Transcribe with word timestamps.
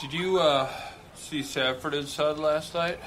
Did 0.00 0.12
you 0.12 0.40
uh, 0.40 0.68
see 1.14 1.42
Sanford 1.44 1.94
and 1.94 2.08
Son 2.08 2.38
last 2.38 2.74
night? 2.74 2.98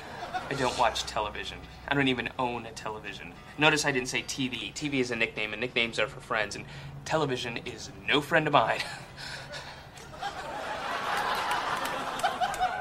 I 0.50 0.54
don't 0.54 0.78
watch 0.80 1.04
television. 1.04 1.58
I 1.90 1.94
don't 1.94 2.08
even 2.08 2.30
own 2.40 2.66
a 2.66 2.72
television. 2.72 3.34
Notice 3.58 3.86
I 3.86 3.92
didn't 3.92 4.08
say 4.08 4.24
TV. 4.24 4.74
TV 4.74 4.96
is 4.96 5.12
a 5.12 5.16
nickname, 5.16 5.52
and 5.52 5.60
nicknames 5.60 6.00
are 6.00 6.08
for 6.08 6.22
friends, 6.22 6.56
and 6.56 6.64
television 7.04 7.58
is 7.66 7.90
no 8.08 8.22
friend 8.22 8.48
of 8.48 8.54
mine. 8.54 8.80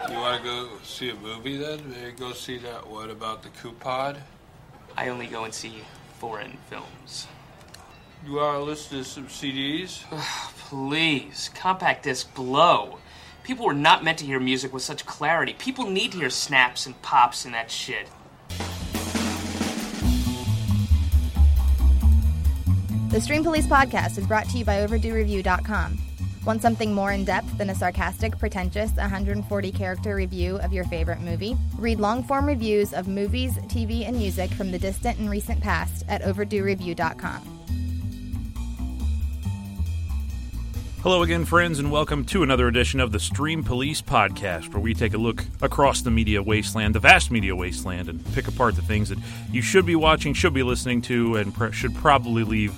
You 0.08 0.16
want 0.18 0.40
to 0.40 0.48
go 0.48 0.68
see 0.84 1.10
a 1.10 1.14
movie 1.16 1.56
then? 1.56 1.90
Maybe 1.90 2.12
go 2.12 2.32
see 2.32 2.58
that 2.58 2.86
one 2.86 3.10
about 3.10 3.42
the 3.42 3.48
coupon? 3.48 4.18
I 4.96 5.08
only 5.08 5.26
go 5.26 5.44
and 5.44 5.52
see 5.52 5.82
foreign 6.18 6.56
films. 6.70 7.26
You 8.24 8.34
want 8.34 8.60
to 8.60 8.62
listen 8.62 8.98
to 8.98 9.04
some 9.04 9.26
CDs? 9.26 10.02
Please, 10.68 11.50
compact 11.54 12.04
disc 12.04 12.32
blow. 12.34 12.98
People 13.46 13.64
were 13.64 13.74
not 13.74 14.02
meant 14.02 14.18
to 14.18 14.26
hear 14.26 14.40
music 14.40 14.72
with 14.72 14.82
such 14.82 15.06
clarity. 15.06 15.52
People 15.52 15.88
need 15.88 16.10
to 16.10 16.18
hear 16.18 16.30
snaps 16.30 16.84
and 16.84 17.00
pops 17.02 17.44
and 17.44 17.54
that 17.54 17.70
shit. 17.70 18.08
The 23.10 23.20
Stream 23.20 23.44
Police 23.44 23.68
podcast 23.68 24.18
is 24.18 24.26
brought 24.26 24.48
to 24.48 24.58
you 24.58 24.64
by 24.64 24.84
OverdueReview.com. 24.84 25.96
Want 26.44 26.60
something 26.60 26.92
more 26.92 27.12
in 27.12 27.24
depth 27.24 27.56
than 27.56 27.70
a 27.70 27.74
sarcastic, 27.76 28.36
pretentious 28.36 28.90
140 28.96 29.70
character 29.70 30.16
review 30.16 30.56
of 30.58 30.72
your 30.72 30.84
favorite 30.84 31.20
movie? 31.20 31.56
Read 31.78 32.00
long 32.00 32.24
form 32.24 32.46
reviews 32.46 32.92
of 32.92 33.06
movies, 33.06 33.52
TV, 33.68 34.08
and 34.08 34.16
music 34.16 34.50
from 34.50 34.72
the 34.72 34.78
distant 34.78 35.20
and 35.20 35.30
recent 35.30 35.60
past 35.60 36.04
at 36.08 36.22
OverdueReview.com. 36.22 37.55
Hello 41.06 41.22
again, 41.22 41.44
friends, 41.44 41.78
and 41.78 41.92
welcome 41.92 42.24
to 42.24 42.42
another 42.42 42.66
edition 42.66 42.98
of 42.98 43.12
the 43.12 43.20
Stream 43.20 43.62
Police 43.62 44.02
Podcast, 44.02 44.74
where 44.74 44.82
we 44.82 44.92
take 44.92 45.14
a 45.14 45.16
look 45.16 45.44
across 45.62 46.02
the 46.02 46.10
media 46.10 46.42
wasteland, 46.42 46.96
the 46.96 46.98
vast 46.98 47.30
media 47.30 47.54
wasteland, 47.54 48.08
and 48.08 48.34
pick 48.34 48.48
apart 48.48 48.74
the 48.74 48.82
things 48.82 49.08
that 49.10 49.18
you 49.52 49.62
should 49.62 49.86
be 49.86 49.94
watching, 49.94 50.34
should 50.34 50.52
be 50.52 50.64
listening 50.64 51.00
to, 51.02 51.36
and 51.36 51.54
should 51.72 51.94
probably 51.94 52.42
leave 52.42 52.74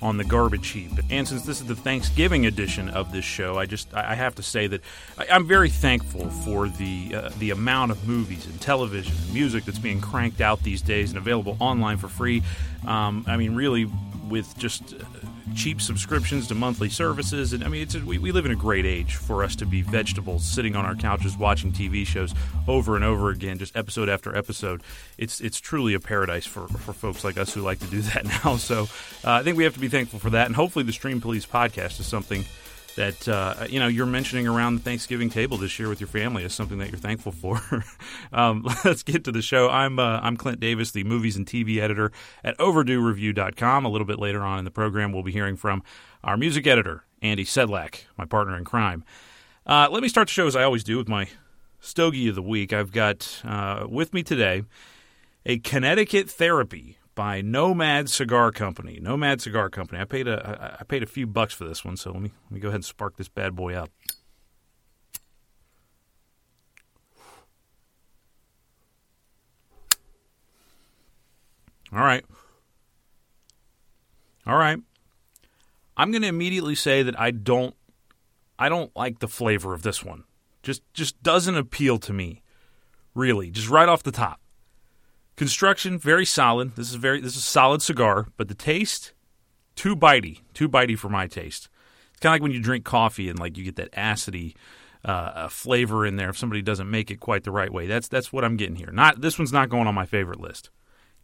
on 0.00 0.18
the 0.18 0.22
garbage 0.22 0.68
heap. 0.68 0.92
And 1.10 1.26
since 1.26 1.42
this 1.42 1.60
is 1.60 1.66
the 1.66 1.74
Thanksgiving 1.74 2.46
edition 2.46 2.90
of 2.90 3.10
this 3.10 3.24
show, 3.24 3.58
I 3.58 3.66
just 3.66 3.92
I 3.92 4.14
have 4.14 4.36
to 4.36 4.42
say 4.44 4.68
that 4.68 4.80
I, 5.18 5.26
I'm 5.32 5.44
very 5.44 5.68
thankful 5.68 6.30
for 6.30 6.68
the 6.68 7.12
uh, 7.12 7.30
the 7.40 7.50
amount 7.50 7.90
of 7.90 8.06
movies 8.06 8.46
and 8.46 8.60
television 8.60 9.16
and 9.16 9.34
music 9.34 9.64
that's 9.64 9.80
being 9.80 10.00
cranked 10.00 10.40
out 10.40 10.62
these 10.62 10.80
days 10.80 11.10
and 11.10 11.18
available 11.18 11.56
online 11.58 11.96
for 11.96 12.06
free. 12.06 12.44
Um, 12.86 13.24
I 13.26 13.36
mean, 13.36 13.56
really, 13.56 13.90
with 14.28 14.56
just 14.56 14.94
cheap 15.54 15.80
subscriptions 15.80 16.48
to 16.48 16.54
monthly 16.54 16.88
services, 16.88 17.52
and 17.52 17.62
I 17.64 17.68
mean, 17.68 17.82
it's 17.82 17.94
a, 17.94 18.00
we, 18.00 18.18
we 18.18 18.32
live 18.32 18.46
in 18.46 18.52
a 18.52 18.56
great 18.56 18.86
age 18.86 19.16
for 19.16 19.44
us 19.44 19.54
to 19.56 19.66
be 19.66 19.82
vegetables, 19.82 20.44
sitting 20.44 20.74
on 20.76 20.84
our 20.84 20.94
couches 20.94 21.36
watching 21.36 21.72
TV 21.72 22.06
shows 22.06 22.34
over 22.66 22.96
and 22.96 23.04
over 23.04 23.30
again, 23.30 23.58
just 23.58 23.76
episode 23.76 24.08
after 24.08 24.34
episode. 24.34 24.82
It's 25.18 25.40
it's 25.40 25.60
truly 25.60 25.94
a 25.94 26.00
paradise 26.00 26.46
for 26.46 26.68
for 26.68 26.92
folks 26.92 27.24
like 27.24 27.36
us 27.36 27.52
who 27.52 27.60
like 27.60 27.78
to 27.80 27.86
do 27.86 28.00
that 28.02 28.24
now. 28.24 28.56
So 28.56 28.82
uh, 29.24 29.32
I 29.32 29.42
think 29.42 29.56
we 29.56 29.64
have 29.64 29.74
to 29.74 29.80
be 29.80 29.88
thankful 29.88 30.18
for 30.18 30.30
that, 30.30 30.46
and 30.46 30.56
hopefully, 30.56 30.84
the 30.84 30.92
Stream 30.92 31.20
Police 31.20 31.46
podcast 31.46 32.00
is 32.00 32.06
something 32.06 32.44
that 32.96 33.28
uh, 33.28 33.66
you 33.68 33.78
know 33.78 33.86
you're 33.86 34.06
mentioning 34.06 34.46
around 34.46 34.76
the 34.76 34.80
Thanksgiving 34.80 35.30
table 35.30 35.56
this 35.56 35.78
year 35.78 35.88
with 35.88 36.00
your 36.00 36.08
family 36.08 36.44
is 36.44 36.54
something 36.54 36.78
that 36.78 36.90
you're 36.90 36.98
thankful 36.98 37.32
for. 37.32 37.60
um, 38.32 38.66
let's 38.84 39.02
get 39.02 39.24
to 39.24 39.32
the 39.32 39.42
show. 39.42 39.68
I'm 39.68 39.98
uh, 39.98 40.20
I'm 40.22 40.36
Clint 40.36 40.60
Davis, 40.60 40.90
the 40.90 41.04
movies 41.04 41.36
and 41.36 41.46
TV 41.46 41.78
editor 41.78 42.12
at 42.42 42.56
OverdueReview.com. 42.58 43.84
A 43.84 43.88
little 43.88 44.06
bit 44.06 44.18
later 44.18 44.42
on 44.42 44.58
in 44.58 44.64
the 44.64 44.70
program, 44.70 45.12
we'll 45.12 45.22
be 45.22 45.32
hearing 45.32 45.56
from 45.56 45.82
our 46.22 46.36
music 46.36 46.66
editor 46.66 47.04
Andy 47.22 47.44
Sedlak, 47.44 48.04
my 48.16 48.24
partner 48.24 48.56
in 48.56 48.64
crime. 48.64 49.04
Uh, 49.66 49.88
let 49.90 50.02
me 50.02 50.08
start 50.08 50.28
the 50.28 50.32
show 50.32 50.46
as 50.46 50.54
I 50.54 50.62
always 50.62 50.84
do 50.84 50.96
with 50.98 51.08
my 51.08 51.28
stogie 51.80 52.28
of 52.28 52.34
the 52.34 52.42
week. 52.42 52.72
I've 52.72 52.92
got 52.92 53.42
uh, 53.44 53.86
with 53.88 54.12
me 54.12 54.22
today 54.22 54.64
a 55.46 55.58
Connecticut 55.58 56.30
Therapy 56.30 56.98
by 57.14 57.40
Nomad 57.40 58.08
Cigar 58.08 58.50
Company. 58.52 58.98
Nomad 59.00 59.40
Cigar 59.40 59.70
Company. 59.70 60.00
I 60.00 60.04
paid 60.04 60.28
a 60.28 60.76
I- 60.80 60.84
paid 60.84 61.02
a 61.02 61.06
few 61.06 61.26
bucks 61.26 61.54
for 61.54 61.64
this 61.64 61.84
one, 61.84 61.96
so 61.96 62.12
let 62.12 62.22
me 62.22 62.32
let 62.44 62.52
me 62.52 62.60
go 62.60 62.68
ahead 62.68 62.76
and 62.76 62.84
spark 62.84 63.16
this 63.16 63.28
bad 63.28 63.54
boy 63.54 63.74
up. 63.74 63.90
All 71.92 72.00
right. 72.00 72.24
All 74.46 74.56
right. 74.56 74.78
I'm 75.96 76.10
going 76.10 76.22
to 76.22 76.28
immediately 76.28 76.74
say 76.74 77.02
that 77.04 77.18
I 77.18 77.30
don't 77.30 77.74
I 78.58 78.68
don't 78.68 78.94
like 78.96 79.20
the 79.20 79.28
flavor 79.28 79.74
of 79.74 79.82
this 79.82 80.04
one. 80.04 80.24
Just 80.62 80.82
just 80.92 81.22
doesn't 81.22 81.56
appeal 81.56 81.98
to 81.98 82.12
me. 82.12 82.42
Really, 83.14 83.50
just 83.50 83.68
right 83.68 83.88
off 83.88 84.02
the 84.02 84.10
top. 84.10 84.40
Construction 85.36 85.98
very 85.98 86.24
solid. 86.24 86.76
This 86.76 86.90
is 86.90 86.94
very 86.94 87.20
this 87.20 87.32
is 87.32 87.38
a 87.38 87.42
solid 87.42 87.82
cigar, 87.82 88.28
but 88.36 88.48
the 88.48 88.54
taste 88.54 89.12
too 89.74 89.96
bitey, 89.96 90.40
too 90.52 90.68
bitey 90.68 90.96
for 90.96 91.08
my 91.08 91.26
taste. 91.26 91.68
It's 92.12 92.20
kind 92.20 92.30
of 92.30 92.34
like 92.34 92.42
when 92.42 92.52
you 92.52 92.60
drink 92.60 92.84
coffee 92.84 93.28
and 93.28 93.38
like 93.38 93.58
you 93.58 93.64
get 93.64 93.76
that 93.76 93.92
acidy 93.92 94.54
uh, 95.04 95.10
uh, 95.10 95.48
flavor 95.48 96.06
in 96.06 96.16
there 96.16 96.30
if 96.30 96.38
somebody 96.38 96.62
doesn't 96.62 96.90
make 96.90 97.10
it 97.10 97.20
quite 97.20 97.44
the 97.44 97.50
right 97.50 97.72
way. 97.72 97.86
That's 97.86 98.08
that's 98.08 98.32
what 98.32 98.44
I'm 98.44 98.56
getting 98.56 98.76
here. 98.76 98.90
Not 98.92 99.20
this 99.20 99.38
one's 99.38 99.52
not 99.52 99.68
going 99.68 99.86
on 99.86 99.94
my 99.94 100.06
favorite 100.06 100.40
list. 100.40 100.70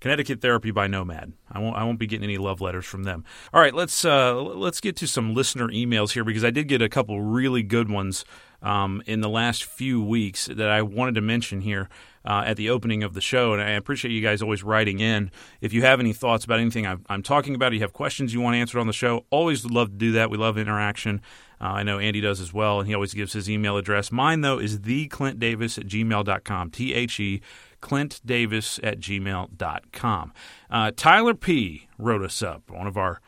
Connecticut 0.01 0.41
Therapy 0.41 0.71
by 0.71 0.87
Nomad. 0.87 1.35
I 1.51 1.59
won't 1.59 1.77
I 1.77 1.85
won't 1.85 1.99
be 1.99 2.07
getting 2.07 2.25
any 2.25 2.39
love 2.39 2.61
letters 2.61 2.87
from 2.87 3.05
them. 3.05 3.25
All 3.53 3.61
right, 3.61 3.75
let's 3.75 4.05
uh, 4.05 4.35
let's 4.35 4.81
get 4.81 4.97
to 4.97 5.07
some 5.07 5.35
listener 5.35 5.69
emails 5.69 6.13
here 6.13 6.25
because 6.25 6.45
I 6.45 6.51
did 6.51 6.69
get 6.69 6.83
a 6.83 6.89
couple 6.89 7.21
really 7.21 7.63
good 7.63 7.91
ones 7.91 8.25
um, 8.63 9.03
in 9.07 9.21
the 9.21 9.29
last 9.29 9.65
few 9.65 10.03
weeks 10.03 10.47
that 10.47 10.71
I 10.71 10.83
wanted 10.83 11.15
to 11.17 11.21
mention 11.21 11.61
here 11.61 11.89
uh, 12.25 12.43
at 12.47 12.57
the 12.57 12.71
opening 12.71 13.03
of 13.03 13.15
the 13.15 13.21
show, 13.21 13.53
and 13.53 13.63
I 13.63 13.71
appreciate 13.71 14.13
you 14.13 14.21
guys 14.21 14.43
always 14.43 14.63
writing 14.63 15.01
in. 15.01 15.31
If 15.61 15.73
you 15.73 15.83
have 15.83 16.01
any 16.01 16.13
thoughts 16.13 16.45
about 16.45 16.61
anything 16.61 16.87
I'm, 16.87 17.05
I'm 17.09 17.23
talking 17.23 17.55
about, 17.55 17.73
you 17.73 17.81
have 17.81 17.93
questions 17.93 18.35
you 18.35 18.41
want 18.41 18.57
answered 18.57 18.81
on 18.81 18.87
the 18.87 18.93
show, 18.93 19.25
always 19.31 19.65
love 19.65 19.91
to 19.91 19.97
do 19.97 20.13
that. 20.13 20.31
We 20.31 20.39
love 20.39 20.59
interaction. 20.59 21.21
Uh, 21.61 21.65
I 21.65 21.83
know 21.83 21.99
Andy 21.99 22.21
does 22.21 22.41
as 22.41 22.53
well, 22.53 22.81
and 22.81 22.89
he 22.89 22.95
always 22.95 23.13
gives 23.15 23.33
his 23.33 23.49
email 23.51 23.77
address. 23.77 24.11
Mine, 24.11 24.41
though, 24.41 24.59
is 24.59 24.79
theclintdavis 24.79 25.79
at 25.79 25.87
gmail.com. 25.87 26.71
T 26.71 26.95
H 26.95 27.21
E 27.21 27.41
clintdavis 27.81 28.79
at 28.83 29.01
gmail.com. 29.01 30.33
Uh, 30.71 30.91
Tyler 30.95 31.35
P. 31.35 31.89
wrote 31.99 32.23
us 32.23 32.43
up, 32.43 32.71
one 32.71 32.87
of 32.87 32.97
our 32.97 33.21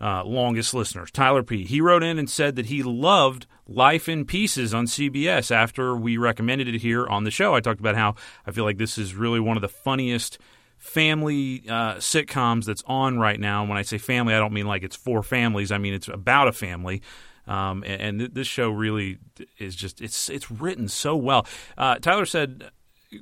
uh, 0.00 0.24
longest 0.24 0.74
listeners. 0.74 1.10
Tyler 1.10 1.42
P. 1.42 1.64
He 1.64 1.80
wrote 1.80 2.02
in 2.02 2.18
and 2.18 2.28
said 2.28 2.56
that 2.56 2.66
he 2.66 2.82
loved 2.82 3.46
Life 3.66 4.08
in 4.08 4.24
Pieces 4.24 4.72
on 4.74 4.86
CBS 4.86 5.50
after 5.50 5.94
we 5.94 6.16
recommended 6.16 6.68
it 6.68 6.80
here 6.80 7.06
on 7.06 7.24
the 7.24 7.30
show. 7.30 7.54
I 7.54 7.60
talked 7.60 7.80
about 7.80 7.96
how 7.96 8.14
I 8.46 8.50
feel 8.50 8.64
like 8.64 8.78
this 8.78 8.98
is 8.98 9.14
really 9.14 9.40
one 9.40 9.56
of 9.56 9.60
the 9.60 9.68
funniest 9.68 10.38
family 10.78 11.64
uh, 11.68 11.96
sitcoms 11.96 12.64
that's 12.64 12.82
on 12.86 13.18
right 13.18 13.38
now. 13.38 13.64
When 13.64 13.76
I 13.76 13.82
say 13.82 13.98
family, 13.98 14.34
I 14.34 14.38
don't 14.38 14.52
mean 14.52 14.66
like 14.66 14.82
it's 14.82 14.96
for 14.96 15.22
families. 15.22 15.70
I 15.70 15.78
mean 15.78 15.94
it's 15.94 16.08
about 16.08 16.48
a 16.48 16.52
family. 16.52 17.02
Um, 17.46 17.82
and, 17.84 18.00
and 18.00 18.18
th- 18.20 18.30
this 18.32 18.46
show 18.46 18.70
really 18.70 19.18
is 19.58 19.74
just 19.76 20.00
it's 20.00 20.30
it's 20.30 20.50
written 20.50 20.88
so 20.88 21.16
well. 21.16 21.46
Uh, 21.76 21.96
Tyler 21.96 22.26
said 22.26 22.70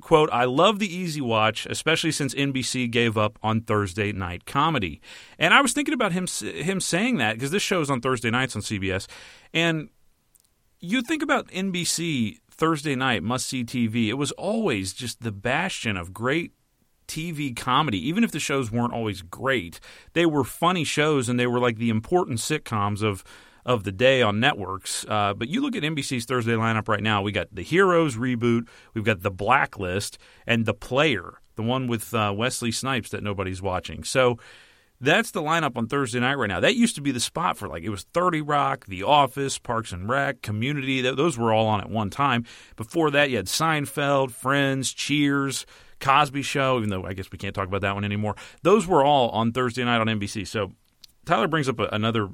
quote, 0.00 0.28
I 0.32 0.44
love 0.44 0.78
the 0.78 0.94
easy 0.94 1.20
watch, 1.20 1.66
especially 1.66 2.12
since 2.12 2.34
NBC 2.34 2.90
gave 2.90 3.16
up 3.16 3.38
on 3.42 3.62
Thursday 3.62 4.12
night 4.12 4.44
comedy. 4.46 5.00
And 5.38 5.54
I 5.54 5.60
was 5.60 5.72
thinking 5.72 5.94
about 5.94 6.12
him 6.12 6.26
him 6.26 6.80
saying 6.80 7.16
that 7.16 7.34
because 7.34 7.50
this 7.50 7.62
show 7.62 7.80
is 7.80 7.90
on 7.90 8.00
Thursday 8.00 8.30
nights 8.30 8.54
on 8.54 8.62
CBS. 8.62 9.06
And 9.54 9.88
you 10.80 11.02
think 11.02 11.22
about 11.22 11.48
NBC 11.48 12.38
Thursday 12.50 12.94
night 12.94 13.22
must 13.22 13.46
see 13.46 13.64
TV. 13.64 14.08
It 14.08 14.14
was 14.14 14.32
always 14.32 14.92
just 14.92 15.22
the 15.22 15.32
bastion 15.32 15.96
of 15.96 16.12
great 16.12 16.52
TV 17.06 17.56
comedy. 17.56 18.06
Even 18.06 18.22
if 18.22 18.30
the 18.30 18.40
shows 18.40 18.70
weren't 18.70 18.92
always 18.92 19.22
great, 19.22 19.80
they 20.12 20.26
were 20.26 20.44
funny 20.44 20.84
shows 20.84 21.28
and 21.28 21.40
they 21.40 21.46
were 21.46 21.58
like 21.58 21.78
the 21.78 21.90
important 21.90 22.38
sitcoms 22.38 23.02
of 23.02 23.24
of 23.68 23.84
the 23.84 23.92
day 23.92 24.22
on 24.22 24.40
networks. 24.40 25.04
Uh, 25.06 25.34
but 25.34 25.48
you 25.48 25.60
look 25.60 25.76
at 25.76 25.82
NBC's 25.82 26.24
Thursday 26.24 26.52
lineup 26.52 26.88
right 26.88 27.02
now. 27.02 27.20
We 27.20 27.32
got 27.32 27.54
the 27.54 27.62
Heroes 27.62 28.16
reboot, 28.16 28.66
we've 28.94 29.04
got 29.04 29.22
the 29.22 29.30
Blacklist, 29.30 30.16
and 30.46 30.64
the 30.64 30.72
Player, 30.72 31.34
the 31.54 31.62
one 31.62 31.86
with 31.86 32.14
uh, 32.14 32.32
Wesley 32.34 32.72
Snipes 32.72 33.10
that 33.10 33.22
nobody's 33.22 33.60
watching. 33.60 34.04
So 34.04 34.38
that's 35.02 35.32
the 35.32 35.42
lineup 35.42 35.76
on 35.76 35.86
Thursday 35.86 36.18
night 36.18 36.36
right 36.36 36.48
now. 36.48 36.60
That 36.60 36.76
used 36.76 36.94
to 36.94 37.02
be 37.02 37.10
the 37.10 37.20
spot 37.20 37.58
for 37.58 37.68
like 37.68 37.82
it 37.82 37.90
was 37.90 38.04
30 38.14 38.40
Rock, 38.40 38.86
The 38.86 39.02
Office, 39.02 39.58
Parks 39.58 39.92
and 39.92 40.08
Rec, 40.08 40.40
Community. 40.40 41.02
Those 41.02 41.36
were 41.36 41.52
all 41.52 41.66
on 41.66 41.82
at 41.82 41.90
one 41.90 42.08
time. 42.08 42.46
Before 42.74 43.10
that, 43.10 43.28
you 43.28 43.36
had 43.36 43.46
Seinfeld, 43.46 44.30
Friends, 44.30 44.94
Cheers, 44.94 45.66
Cosby 46.00 46.40
Show. 46.40 46.78
Even 46.78 46.88
though 46.88 47.04
I 47.04 47.12
guess 47.12 47.30
we 47.30 47.36
can't 47.36 47.54
talk 47.54 47.68
about 47.68 47.82
that 47.82 47.94
one 47.94 48.04
anymore. 48.04 48.34
Those 48.62 48.86
were 48.86 49.04
all 49.04 49.28
on 49.28 49.52
Thursday 49.52 49.84
night 49.84 50.00
on 50.00 50.06
NBC. 50.06 50.46
So 50.46 50.72
Tyler 51.26 51.48
brings 51.48 51.68
up 51.68 51.78
a, 51.78 51.88
another 51.92 52.30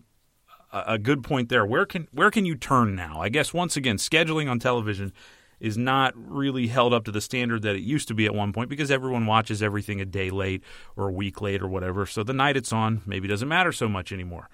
a 0.87 0.99
good 0.99 1.23
point 1.23 1.49
there. 1.49 1.65
Where 1.65 1.87
can 1.87 2.09
where 2.13 2.31
can 2.31 2.45
you 2.45 2.55
turn 2.55 2.95
now? 2.95 3.21
I 3.21 3.29
guess 3.29 3.55
once 3.55 3.77
again, 3.77 3.97
scheduling 3.97 4.51
on 4.51 4.59
television 4.59 5.13
is 5.61 5.79
not 5.79 6.13
really 6.17 6.67
held 6.67 6.93
up 6.93 7.05
to 7.05 7.13
the 7.13 7.21
standard 7.21 7.63
that 7.63 7.75
it 7.75 7.83
used 7.83 8.09
to 8.09 8.15
be 8.15 8.27
at 8.27 8.35
one 8.35 8.53
point 8.53 8.69
because 8.69 8.91
everyone 8.91 9.25
watches 9.25 9.63
everything 9.63 10.01
a 10.01 10.05
day 10.05 10.29
late 10.31 10.63
or 10.97 11.09
a 11.09 11.13
week 11.13 11.41
late 11.41 11.63
or 11.63 11.69
whatever. 11.69 12.05
So 12.07 12.23
the 12.23 12.33
night 12.33 12.57
it's 12.57 12.73
on 12.73 13.03
maybe 13.07 13.29
doesn't 13.29 13.49
matter 13.49 13.73
so 13.73 13.89
much 13.89 14.13
anymore. 14.13 14.49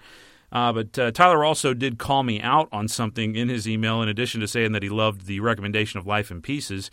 Uh, 0.51 0.73
but 0.73 0.99
uh, 0.99 1.11
Tyler 1.11 1.43
also 1.43 1.73
did 1.73 1.97
call 1.97 2.23
me 2.23 2.41
out 2.41 2.67
on 2.71 2.87
something 2.87 3.35
in 3.35 3.47
his 3.49 3.67
email, 3.67 4.01
in 4.01 4.09
addition 4.09 4.41
to 4.41 4.47
saying 4.47 4.73
that 4.73 4.83
he 4.83 4.89
loved 4.89 5.25
the 5.25 5.39
recommendation 5.39 5.97
of 5.97 6.05
Life 6.05 6.29
in 6.29 6.41
Pieces. 6.41 6.91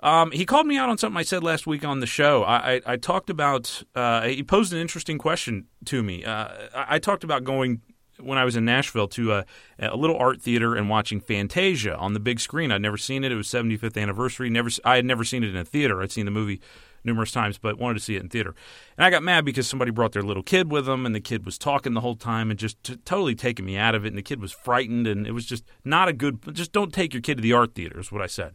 Um, 0.00 0.30
he 0.32 0.44
called 0.44 0.66
me 0.66 0.76
out 0.76 0.90
on 0.90 0.98
something 0.98 1.16
I 1.16 1.22
said 1.22 1.42
last 1.44 1.66
week 1.66 1.84
on 1.84 2.00
the 2.00 2.06
show. 2.06 2.42
I, 2.42 2.74
I, 2.74 2.80
I 2.86 2.96
talked 2.96 3.30
about, 3.30 3.82
uh, 3.94 4.22
he 4.26 4.42
posed 4.42 4.72
an 4.72 4.78
interesting 4.78 5.16
question 5.16 5.68
to 5.86 6.02
me. 6.02 6.24
Uh, 6.24 6.48
I, 6.74 6.96
I 6.96 6.98
talked 6.98 7.24
about 7.24 7.44
going 7.44 7.80
when 8.22 8.38
I 8.38 8.44
was 8.44 8.56
in 8.56 8.64
Nashville 8.64 9.08
to 9.08 9.32
a, 9.32 9.44
a, 9.78 9.96
little 9.96 10.16
art 10.16 10.40
theater 10.40 10.74
and 10.74 10.88
watching 10.88 11.20
Fantasia 11.20 11.96
on 11.96 12.12
the 12.12 12.20
big 12.20 12.40
screen. 12.40 12.72
I'd 12.72 12.82
never 12.82 12.96
seen 12.96 13.24
it. 13.24 13.32
It 13.32 13.36
was 13.36 13.48
75th 13.48 14.00
anniversary. 14.00 14.50
Never, 14.50 14.70
I 14.84 14.96
had 14.96 15.04
never 15.04 15.24
seen 15.24 15.44
it 15.44 15.50
in 15.50 15.56
a 15.56 15.64
theater. 15.64 16.02
I'd 16.02 16.12
seen 16.12 16.24
the 16.24 16.30
movie 16.30 16.60
numerous 17.04 17.32
times, 17.32 17.58
but 17.58 17.78
wanted 17.78 17.94
to 17.94 18.00
see 18.00 18.16
it 18.16 18.22
in 18.22 18.28
theater. 18.28 18.54
And 18.96 19.04
I 19.04 19.10
got 19.10 19.22
mad 19.22 19.44
because 19.44 19.66
somebody 19.66 19.90
brought 19.90 20.12
their 20.12 20.22
little 20.22 20.42
kid 20.42 20.70
with 20.70 20.86
them, 20.86 21.06
and 21.06 21.14
the 21.14 21.20
kid 21.20 21.44
was 21.44 21.58
talking 21.58 21.94
the 21.94 22.00
whole 22.00 22.16
time 22.16 22.50
and 22.50 22.58
just 22.58 22.82
t- 22.82 22.96
totally 23.04 23.34
taking 23.34 23.64
me 23.64 23.76
out 23.76 23.94
of 23.94 24.04
it. 24.04 24.08
And 24.08 24.18
the 24.18 24.22
kid 24.22 24.40
was 24.40 24.52
frightened, 24.52 25.06
and 25.06 25.26
it 25.26 25.32
was 25.32 25.46
just 25.46 25.64
not 25.84 26.08
a 26.08 26.12
good. 26.12 26.54
Just 26.54 26.72
don't 26.72 26.92
take 26.92 27.12
your 27.12 27.22
kid 27.22 27.36
to 27.36 27.42
the 27.42 27.52
art 27.52 27.74
theater. 27.74 27.98
Is 27.98 28.12
what 28.12 28.22
I 28.22 28.26
said. 28.26 28.54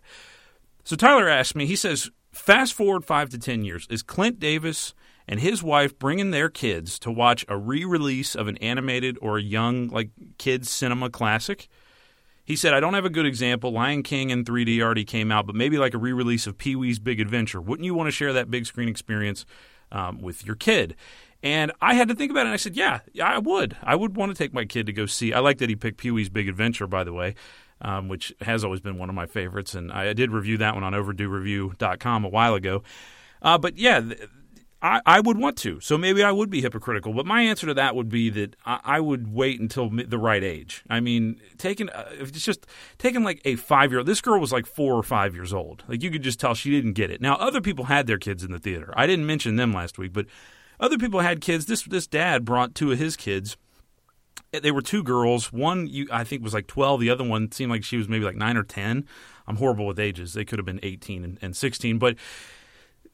So 0.84 0.96
Tyler 0.96 1.28
asked 1.28 1.56
me. 1.56 1.66
He 1.66 1.76
says, 1.76 2.10
"Fast 2.32 2.74
forward 2.74 3.06
five 3.06 3.30
to 3.30 3.38
ten 3.38 3.64
years. 3.64 3.88
Is 3.90 4.04
Clint 4.04 4.40
Davis?" 4.40 4.94
And 5.28 5.40
his 5.40 5.62
wife 5.62 5.98
bringing 6.00 6.32
their 6.32 6.50
kids 6.50 6.98
to 7.00 7.12
watch 7.12 7.46
a 7.50 7.58
re-release 7.58 8.36
of 8.36 8.48
an 8.48 8.58
animated 8.58 9.18
or 9.22 9.38
a 9.38 9.42
young 9.42 9.88
like 9.90 10.10
kids 10.38 10.70
cinema 10.72 11.10
classic. 11.10 11.68
He 12.46 12.56
said, 12.56 12.74
"I 12.74 12.80
don't 12.80 12.94
have 12.94 13.04
a 13.04 13.10
good 13.10 13.26
example. 13.26 13.72
Lion 13.72 14.04
King 14.04 14.30
in 14.30 14.46
3D 14.46 14.82
already 14.82 15.04
came 15.04 15.32
out, 15.32 15.46
but 15.46 15.56
maybe 15.56 15.78
like 15.78 15.94
a 15.94 15.98
re-release 15.98 16.48
of 16.48 16.58
Pee 16.58 16.78
Wee's 16.78 16.98
Big 16.98 17.20
Adventure. 17.20 17.60
Wouldn't 17.60 17.86
you 17.86 17.94
want 17.94 18.08
to 18.08 18.12
share 18.12 18.32
that 18.32 18.50
big 18.50 18.66
screen 18.66 18.88
experience 18.88 19.46
um, 19.92 20.22
with 20.22 20.46
your 20.46 20.56
kid?" 20.56 20.96
And 21.44 21.72
I 21.82 21.94
had 21.94 22.08
to 22.08 22.16
think 22.16 22.32
about 22.32 22.42
it. 22.42 22.46
and 22.46 22.54
I 22.54 22.58
said, 22.58 22.78
"Yeah, 22.78 23.02
I 23.22 23.38
would. 23.38 23.76
I 23.84 23.96
would 23.96 24.16
want 24.16 24.32
to 24.32 24.38
take 24.38 24.54
my 24.54 24.64
kid 24.64 24.86
to 24.86 24.94
go 24.94 25.06
see. 25.06 25.34
I 25.34 25.40
like 25.40 25.58
that 25.58 25.70
he 25.70 25.76
picked 25.76 25.98
Pee 25.98 26.12
Wee's 26.12 26.30
Big 26.30 26.48
Adventure, 26.48 26.88
by 26.88 27.04
the 27.04 27.14
way." 27.14 27.36
Um, 27.80 28.08
which 28.08 28.34
has 28.42 28.64
always 28.64 28.80
been 28.80 28.98
one 28.98 29.08
of 29.08 29.14
my 29.14 29.28
favorites, 29.28 29.76
and 29.76 29.92
I 29.92 30.14
did 30.14 30.32
review 30.32 30.58
that 30.58 30.74
one 30.74 30.84
on 30.84 30.94
OverdueReview.com 30.94 32.26
a 32.26 32.28
while 32.30 32.56
ago. 32.56 32.82
Uh, 33.40 33.60
but 33.60 33.78
yeah, 33.78 34.02
I, 34.82 35.02
I 35.06 35.20
would 35.20 35.38
want 35.38 35.58
to. 35.60 35.80
So 35.80 35.98
maybe 35.98 36.24
I 36.24 36.32
would 36.32 36.50
be 36.50 36.62
hypocritical. 36.62 37.14
But 37.14 37.26
my 37.26 37.42
answer 37.42 37.66
to 37.68 37.74
that 37.74 37.96
would 37.96 38.10
be 38.10 38.30
that 38.30 38.56
I, 38.66 38.80
I 38.84 39.00
would 39.00 39.34
wait 39.34 39.60
until 39.60 39.90
the 39.90 40.20
right 40.20 40.44
age. 40.44 40.84
I 40.90 41.00
mean, 41.00 41.42
taking 41.58 41.90
uh, 41.90 42.10
it's 42.12 42.46
just 42.46 42.68
taking 42.98 43.24
like 43.24 43.42
a 43.44 43.56
five 43.56 43.92
year. 43.92 44.00
Old. 44.00 44.08
This 44.08 44.22
girl 44.22 44.40
was 44.40 44.52
like 44.52 44.68
four 44.68 44.94
or 44.94 45.04
five 45.04 45.34
years 45.34 45.52
old. 45.52 45.84
Like 45.88 46.04
you 46.04 46.12
could 46.12 46.22
just 46.22 46.40
tell 46.40 46.54
she 46.54 46.70
didn't 46.70 46.94
get 46.94 47.10
it. 47.10 47.22
Now 47.22 47.36
other 47.36 47.62
people 47.62 47.86
had 47.86 48.06
their 48.06 48.20
kids 48.20 48.44
in 48.44 48.52
the 48.52 48.60
theater. 48.60 48.94
I 48.96 49.08
didn't 49.08 49.26
mention 49.26 49.56
them 49.56 49.74
last 49.74 49.98
week, 49.98 50.14
but 50.14 50.28
other 50.80 50.98
people 50.98 51.22
had 51.22 51.42
kids. 51.42 51.66
This 51.66 51.84
this 51.84 52.06
dad 52.06 52.46
brought 52.46 52.76
two 52.76 52.92
of 52.92 53.00
his 53.00 53.16
kids. 53.16 53.58
They 54.52 54.72
were 54.72 54.82
two 54.82 55.04
girls. 55.04 55.52
One 55.52 55.88
you, 55.88 56.08
I 56.12 56.24
think 56.24 56.44
was 56.44 56.54
like 56.54 56.68
twelve. 56.68 57.02
The 57.02 57.10
other 57.10 57.24
one 57.24 57.52
seemed 57.52 57.72
like 57.72 57.84
she 57.84 57.98
was 57.98 58.08
maybe 58.08 58.26
like 58.26 58.36
nine 58.36 58.58
or 58.58 58.64
ten. 58.64 59.06
I'm 59.48 59.56
horrible 59.56 59.88
with 59.88 60.00
ages. 60.00 60.34
They 60.34 60.46
could 60.46 60.60
have 60.60 60.66
been 60.66 60.80
eighteen 60.84 61.24
and, 61.24 61.40
and 61.42 61.56
sixteen, 61.56 61.98
but 61.98 62.16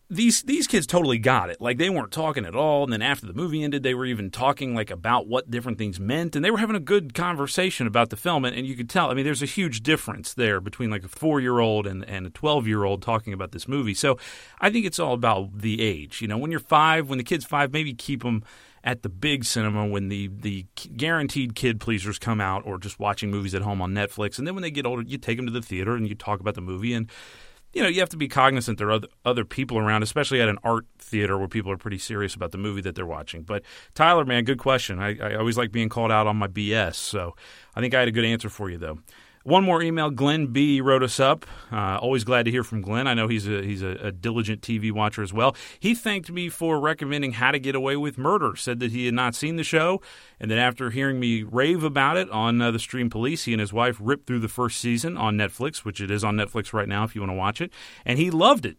these 0.09 0.43
these 0.43 0.67
kids 0.67 0.85
totally 0.85 1.17
got 1.17 1.49
it. 1.49 1.59
Like 1.61 1.77
they 1.77 1.89
weren't 1.89 2.11
talking 2.11 2.45
at 2.45 2.55
all. 2.55 2.83
And 2.83 2.93
then 2.93 3.01
after 3.01 3.25
the 3.25 3.33
movie 3.33 3.63
ended, 3.63 3.83
they 3.83 3.93
were 3.93 4.05
even 4.05 4.29
talking 4.29 4.75
like 4.75 4.91
about 4.91 5.27
what 5.27 5.49
different 5.49 5.77
things 5.77 5.99
meant, 5.99 6.35
and 6.35 6.43
they 6.43 6.51
were 6.51 6.57
having 6.57 6.75
a 6.75 6.81
good 6.81 7.13
conversation 7.13 7.87
about 7.87 8.09
the 8.09 8.17
film. 8.17 8.45
And, 8.45 8.55
and 8.55 8.67
you 8.67 8.75
could 8.75 8.89
tell. 8.89 9.09
I 9.09 9.13
mean, 9.13 9.25
there's 9.25 9.41
a 9.41 9.47
huge 9.47 9.81
difference 9.81 10.33
there 10.33 10.59
between 10.59 10.89
like 10.89 11.03
a 11.03 11.07
four 11.07 11.39
year 11.39 11.59
old 11.59 11.87
and, 11.87 12.07
and 12.07 12.27
a 12.27 12.29
twelve 12.29 12.67
year 12.67 12.83
old 12.83 13.01
talking 13.01 13.33
about 13.33 13.51
this 13.51 13.67
movie. 13.67 13.93
So 13.93 14.17
I 14.59 14.69
think 14.69 14.85
it's 14.85 14.99
all 14.99 15.13
about 15.13 15.59
the 15.59 15.81
age. 15.81 16.21
You 16.21 16.27
know, 16.27 16.37
when 16.37 16.51
you're 16.51 16.59
five, 16.59 17.09
when 17.09 17.17
the 17.17 17.23
kid's 17.23 17.45
five, 17.45 17.71
maybe 17.71 17.93
keep 17.93 18.23
them 18.23 18.43
at 18.83 19.01
the 19.01 19.09
big 19.09 19.45
cinema 19.45 19.87
when 19.87 20.09
the 20.09 20.27
the 20.27 20.65
guaranteed 20.97 21.55
kid 21.55 21.79
pleasers 21.79 22.19
come 22.19 22.41
out, 22.41 22.65
or 22.65 22.77
just 22.77 22.99
watching 22.99 23.31
movies 23.31 23.55
at 23.55 23.61
home 23.61 23.81
on 23.81 23.93
Netflix. 23.93 24.37
And 24.37 24.45
then 24.45 24.53
when 24.53 24.61
they 24.61 24.71
get 24.71 24.85
older, 24.85 25.01
you 25.01 25.17
take 25.17 25.37
them 25.37 25.45
to 25.45 25.51
the 25.51 25.61
theater 25.61 25.95
and 25.95 26.07
you 26.07 26.15
talk 26.15 26.39
about 26.39 26.55
the 26.55 26.61
movie 26.61 26.93
and 26.93 27.09
you 27.73 27.81
know, 27.81 27.89
you 27.89 27.99
have 27.99 28.09
to 28.09 28.17
be 28.17 28.27
cognizant 28.27 28.77
there 28.77 28.91
are 28.91 29.01
other, 29.25 29.43
people 29.43 29.77
around, 29.77 30.03
especially 30.03 30.41
at 30.41 30.47
an 30.47 30.57
art 30.63 30.85
theater 30.99 31.37
where 31.37 31.47
people 31.47 31.71
are 31.71 31.77
pretty 31.77 31.97
serious 31.97 32.33
about 32.33 32.51
the 32.51 32.57
movie 32.57 32.81
that 32.81 32.95
they're 32.95 33.05
watching. 33.05 33.43
But 33.43 33.63
Tyler, 33.93 34.25
man, 34.25 34.45
good 34.45 34.57
question. 34.57 34.99
I, 34.99 35.17
I 35.19 35.35
always 35.35 35.57
like 35.57 35.71
being 35.71 35.89
called 35.89 36.11
out 36.11 36.27
on 36.27 36.37
my 36.37 36.47
BS, 36.47 36.95
so 36.95 37.35
I 37.75 37.81
think 37.81 37.93
I 37.93 37.99
had 37.99 38.07
a 38.07 38.11
good 38.11 38.25
answer 38.25 38.49
for 38.49 38.69
you 38.69 38.77
though. 38.77 38.99
One 39.43 39.65
more 39.65 39.81
email. 39.81 40.09
Glenn 40.09 40.47
B 40.47 40.79
wrote 40.79 41.03
us 41.03 41.19
up. 41.19 41.45
Uh, 41.69 41.97
always 41.97 42.23
glad 42.23 42.43
to 42.45 42.51
hear 42.51 42.63
from 42.63 42.81
Glenn. 42.81 43.07
I 43.07 43.13
know 43.13 43.27
he's 43.27 43.45
a 43.45 43.61
he's 43.61 43.81
a, 43.81 43.89
a, 44.01 44.11
diligent 44.13 44.61
TV 44.61 44.89
watcher 44.89 45.21
as 45.21 45.33
well. 45.33 45.53
He 45.77 45.93
thanked 45.93 46.31
me 46.31 46.47
for 46.47 46.79
recommending 46.79 47.33
How 47.33 47.51
to 47.51 47.59
Get 47.59 47.75
Away 47.75 47.97
with 47.97 48.17
Murder. 48.17 48.55
Said 48.55 48.79
that 48.79 48.93
he 48.93 49.03
had 49.03 49.13
not 49.13 49.35
seen 49.35 49.57
the 49.57 49.63
show, 49.63 50.01
and 50.39 50.49
that 50.49 50.57
after 50.57 50.91
hearing 50.91 51.19
me 51.19 51.43
rave 51.43 51.83
about 51.83 52.15
it 52.15 52.29
on 52.29 52.61
uh, 52.61 52.71
the 52.71 52.79
Stream 52.79 53.09
Police, 53.09 53.43
he 53.43 53.51
and 53.51 53.59
his 53.59 53.73
wife 53.73 53.97
ripped 53.99 54.27
through 54.27 54.39
the 54.39 54.47
first 54.47 54.79
season 54.79 55.17
on 55.17 55.35
Netflix, 55.35 55.79
which 55.79 55.99
it 55.99 56.09
is 56.09 56.23
on 56.23 56.37
Netflix 56.37 56.71
right 56.71 56.87
now 56.87 57.03
if 57.03 57.13
you 57.13 57.19
want 57.19 57.31
to 57.31 57.37
watch 57.37 57.59
it, 57.59 57.73
and 58.05 58.17
he 58.17 58.31
loved 58.31 58.65
it. 58.65 58.77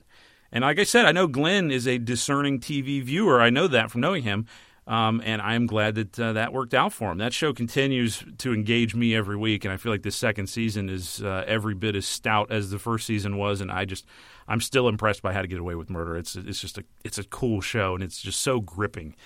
And 0.50 0.62
like 0.62 0.78
I 0.78 0.84
said, 0.84 1.04
I 1.04 1.12
know 1.12 1.26
Glenn 1.26 1.70
is 1.70 1.86
a 1.86 1.98
discerning 1.98 2.58
TV 2.58 3.02
viewer. 3.02 3.42
I 3.42 3.50
know 3.50 3.66
that 3.66 3.90
from 3.90 4.00
knowing 4.00 4.22
him. 4.22 4.46
Um, 4.86 5.22
and 5.24 5.40
I'm 5.40 5.66
glad 5.66 5.94
that 5.94 6.20
uh, 6.20 6.34
that 6.34 6.52
worked 6.52 6.74
out 6.74 6.92
for 6.92 7.10
him. 7.10 7.18
That 7.18 7.32
show 7.32 7.54
continues 7.54 8.22
to 8.38 8.52
engage 8.52 8.94
me 8.94 9.14
every 9.14 9.36
week, 9.36 9.64
and 9.64 9.72
I 9.72 9.78
feel 9.78 9.90
like 9.90 10.02
this 10.02 10.16
second 10.16 10.48
season 10.48 10.90
is 10.90 11.22
uh, 11.22 11.44
every 11.46 11.74
bit 11.74 11.96
as 11.96 12.06
stout 12.06 12.52
as 12.52 12.70
the 12.70 12.78
first 12.78 13.06
season 13.06 13.38
was. 13.38 13.62
And 13.62 13.72
I 13.72 13.86
just, 13.86 14.04
I'm 14.46 14.60
still 14.60 14.86
impressed 14.86 15.22
by 15.22 15.32
How 15.32 15.40
to 15.40 15.48
Get 15.48 15.58
Away 15.58 15.74
with 15.74 15.88
Murder. 15.88 16.18
It's 16.18 16.36
it's 16.36 16.60
just 16.60 16.76
a 16.76 16.84
it's 17.02 17.16
a 17.16 17.24
cool 17.24 17.62
show, 17.62 17.94
and 17.94 18.04
it's 18.04 18.20
just 18.20 18.40
so 18.40 18.60
gripping. 18.60 19.16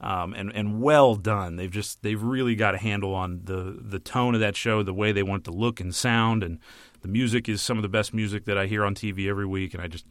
Um, 0.00 0.32
and 0.34 0.52
and 0.54 0.80
well 0.80 1.16
done. 1.16 1.56
They've 1.56 1.68
just 1.68 2.02
they've 2.04 2.22
really 2.22 2.54
got 2.54 2.76
a 2.76 2.78
handle 2.78 3.12
on 3.12 3.40
the 3.42 3.76
the 3.80 3.98
tone 3.98 4.36
of 4.36 4.40
that 4.40 4.54
show, 4.54 4.84
the 4.84 4.94
way 4.94 5.10
they 5.10 5.24
want 5.24 5.42
it 5.42 5.50
to 5.50 5.56
look 5.56 5.80
and 5.80 5.92
sound, 5.92 6.44
and 6.44 6.60
the 7.02 7.08
music 7.08 7.48
is 7.48 7.60
some 7.60 7.76
of 7.76 7.82
the 7.82 7.88
best 7.88 8.14
music 8.14 8.44
that 8.44 8.56
I 8.56 8.66
hear 8.66 8.84
on 8.84 8.94
TV 8.94 9.28
every 9.28 9.46
week. 9.46 9.74
And 9.74 9.82
I 9.82 9.88
just 9.88 10.06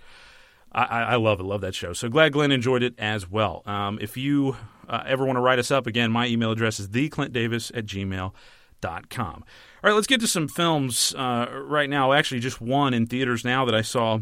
I, 0.73 0.83
I 0.83 1.15
love 1.15 1.39
it, 1.39 1.43
love 1.43 1.61
that 1.61 1.75
show. 1.75 1.93
So 1.93 2.09
glad 2.09 2.33
Glenn 2.33 2.51
enjoyed 2.51 2.83
it 2.83 2.93
as 2.97 3.29
well. 3.29 3.63
Um, 3.65 3.97
if 4.01 4.17
you 4.17 4.57
uh, 4.87 5.03
ever 5.05 5.25
want 5.25 5.37
to 5.37 5.41
write 5.41 5.59
us 5.59 5.71
up, 5.71 5.87
again, 5.87 6.11
my 6.11 6.27
email 6.27 6.51
address 6.51 6.79
is 6.79 6.87
theclintdavis 6.89 7.75
at 7.77 7.85
gmail.com. 7.85 9.43
All 9.83 9.89
right, 9.89 9.93
let's 9.93 10.07
get 10.07 10.21
to 10.21 10.27
some 10.27 10.47
films 10.47 11.13
uh, 11.15 11.47
right 11.51 11.89
now. 11.89 12.13
Actually, 12.13 12.39
just 12.39 12.61
one 12.61 12.93
in 12.93 13.05
theaters 13.05 13.43
now 13.45 13.65
that 13.65 13.75
I 13.75 13.81
saw 13.81 14.19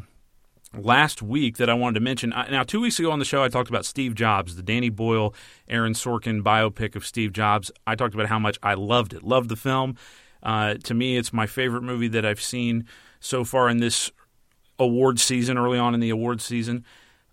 last 0.78 1.22
week 1.22 1.58
that 1.58 1.70
I 1.70 1.74
wanted 1.74 1.96
to 1.96 2.00
mention. 2.02 2.30
Now, 2.30 2.64
two 2.64 2.82
weeks 2.82 3.00
ago 3.00 3.12
on 3.12 3.20
the 3.20 3.26
show, 3.26 3.44
I 3.44 3.48
talked 3.48 3.70
about 3.70 3.86
Steve 3.86 4.16
Jobs, 4.16 4.56
the 4.56 4.64
Danny 4.64 4.90
Boyle, 4.90 5.34
Aaron 5.68 5.94
Sorkin 5.94 6.42
biopic 6.42 6.96
of 6.96 7.06
Steve 7.06 7.34
Jobs. 7.34 7.72
I 7.88 7.96
talked 7.96 8.14
about 8.14 8.28
how 8.28 8.40
much 8.40 8.58
I 8.62 8.74
loved 8.74 9.14
it, 9.14 9.24
loved 9.24 9.50
the 9.50 9.56
film. 9.56 9.96
Uh, 10.44 10.76
to 10.84 10.94
me, 10.94 11.18
it's 11.18 11.34
my 11.34 11.48
favorite 11.48 11.84
movie 11.84 12.08
that 12.10 12.26
I've 12.26 12.42
seen 12.42 12.86
so 13.20 13.44
far 13.44 13.70
in 13.70 13.78
this 13.78 14.12
award 14.78 15.20
season, 15.20 15.58
early 15.58 15.80
on 15.80 15.94
in 15.94 16.00
the 16.00 16.10
award 16.10 16.42
season. 16.42 16.86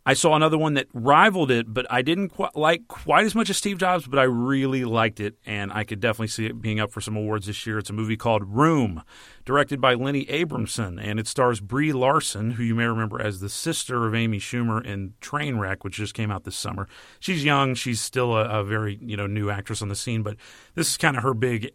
I 0.05 0.15
saw 0.15 0.35
another 0.35 0.59
one 0.59 0.75
that 0.75 0.89
rivaled 0.93 1.53
it, 1.53 1.73
but 1.73 1.87
I 1.89 2.03
didn't 2.03 2.33
like 2.57 2.89
quite 2.89 3.25
as 3.25 3.37
much 3.37 3.49
as 3.51 3.57
Steve 3.57 3.79
Jobs, 3.79 4.09
but 4.09 4.19
I 4.19 4.25
really 4.25 4.85
liked 4.85 5.21
it, 5.21 5.37
and 5.47 5.73
I 5.73 5.85
could 5.85 6.01
definitely 6.01 6.27
see 6.29 6.47
it 6.47 6.61
being 6.61 6.81
up 6.81 6.91
for 6.91 7.01
some 7.01 7.17
awards 7.17 7.47
this 7.47 7.65
year. 7.67 7.79
It's 7.79 7.91
a 7.91 7.93
movie 7.93 8.17
called 8.17 8.43
Room, 8.45 9.05
directed 9.45 9.81
by 9.81 9.95
Lenny 9.95 10.29
Abrahamson, 10.29 10.99
and 10.99 11.21
it 11.21 11.29
stars 11.29 11.61
Brie 11.61 11.93
Larson, 11.93 12.53
who 12.53 12.65
you 12.65 12.75
may 12.75 12.87
remember 12.87 13.23
as 13.23 13.39
the 13.39 13.49
sister 13.49 14.05
of 14.05 14.15
Amy 14.15 14.41
Schumer 14.41 14.85
in 14.85 15.15
Trainwreck, 15.21 15.79
which 15.83 15.95
just 15.95 16.15
came 16.15 16.33
out 16.33 16.43
this 16.43 16.57
summer. 16.57 16.89
She's 17.21 17.45
young, 17.45 17.77
she's 17.77 18.01
still 18.01 18.37
a, 18.37 18.61
a 18.61 18.65
very 18.65 18.99
you 19.01 19.17
know 19.17 19.29
new 19.29 19.51
actress 19.51 19.83
on 19.83 19.89
the 19.89 19.95
scene, 19.95 20.25
but 20.25 20.37
this 20.75 20.91
is 20.91 20.97
kind 20.97 21.17
of 21.17 21.23
her 21.23 21.35
big 21.35 21.71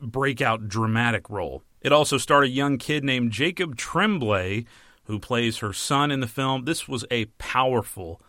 breakout 0.00 0.68
dramatic 0.68 1.28
role. 1.28 1.64
It 1.80 1.92
also 1.92 2.18
starred 2.18 2.44
a 2.44 2.48
young 2.48 2.78
kid 2.78 3.02
named 3.02 3.32
Jacob 3.32 3.76
Tremblay 3.76 4.64
who 5.04 5.18
plays 5.18 5.58
her 5.58 5.72
son 5.72 6.10
in 6.10 6.20
the 6.20 6.26
film. 6.26 6.64
This 6.64 6.88
was 6.88 7.04
a 7.10 7.26
powerful, 7.38 8.20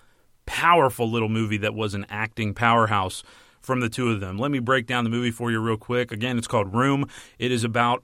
powerful 0.45 1.09
little 1.09 1.29
movie 1.29 1.57
that 1.57 1.73
was 1.73 1.93
an 1.93 2.05
acting 2.09 2.53
powerhouse 2.53 3.23
from 3.61 3.79
the 3.79 3.89
two 3.89 4.09
of 4.09 4.19
them. 4.19 4.37
Let 4.37 4.51
me 4.51 4.59
break 4.59 4.85
down 4.85 5.03
the 5.03 5.09
movie 5.09 5.31
for 5.31 5.51
you 5.51 5.59
real 5.59 5.77
quick. 5.77 6.11
Again, 6.11 6.37
it's 6.37 6.47
called 6.47 6.73
Room. 6.73 7.07
It 7.39 7.51
is 7.51 7.63
about 7.63 8.03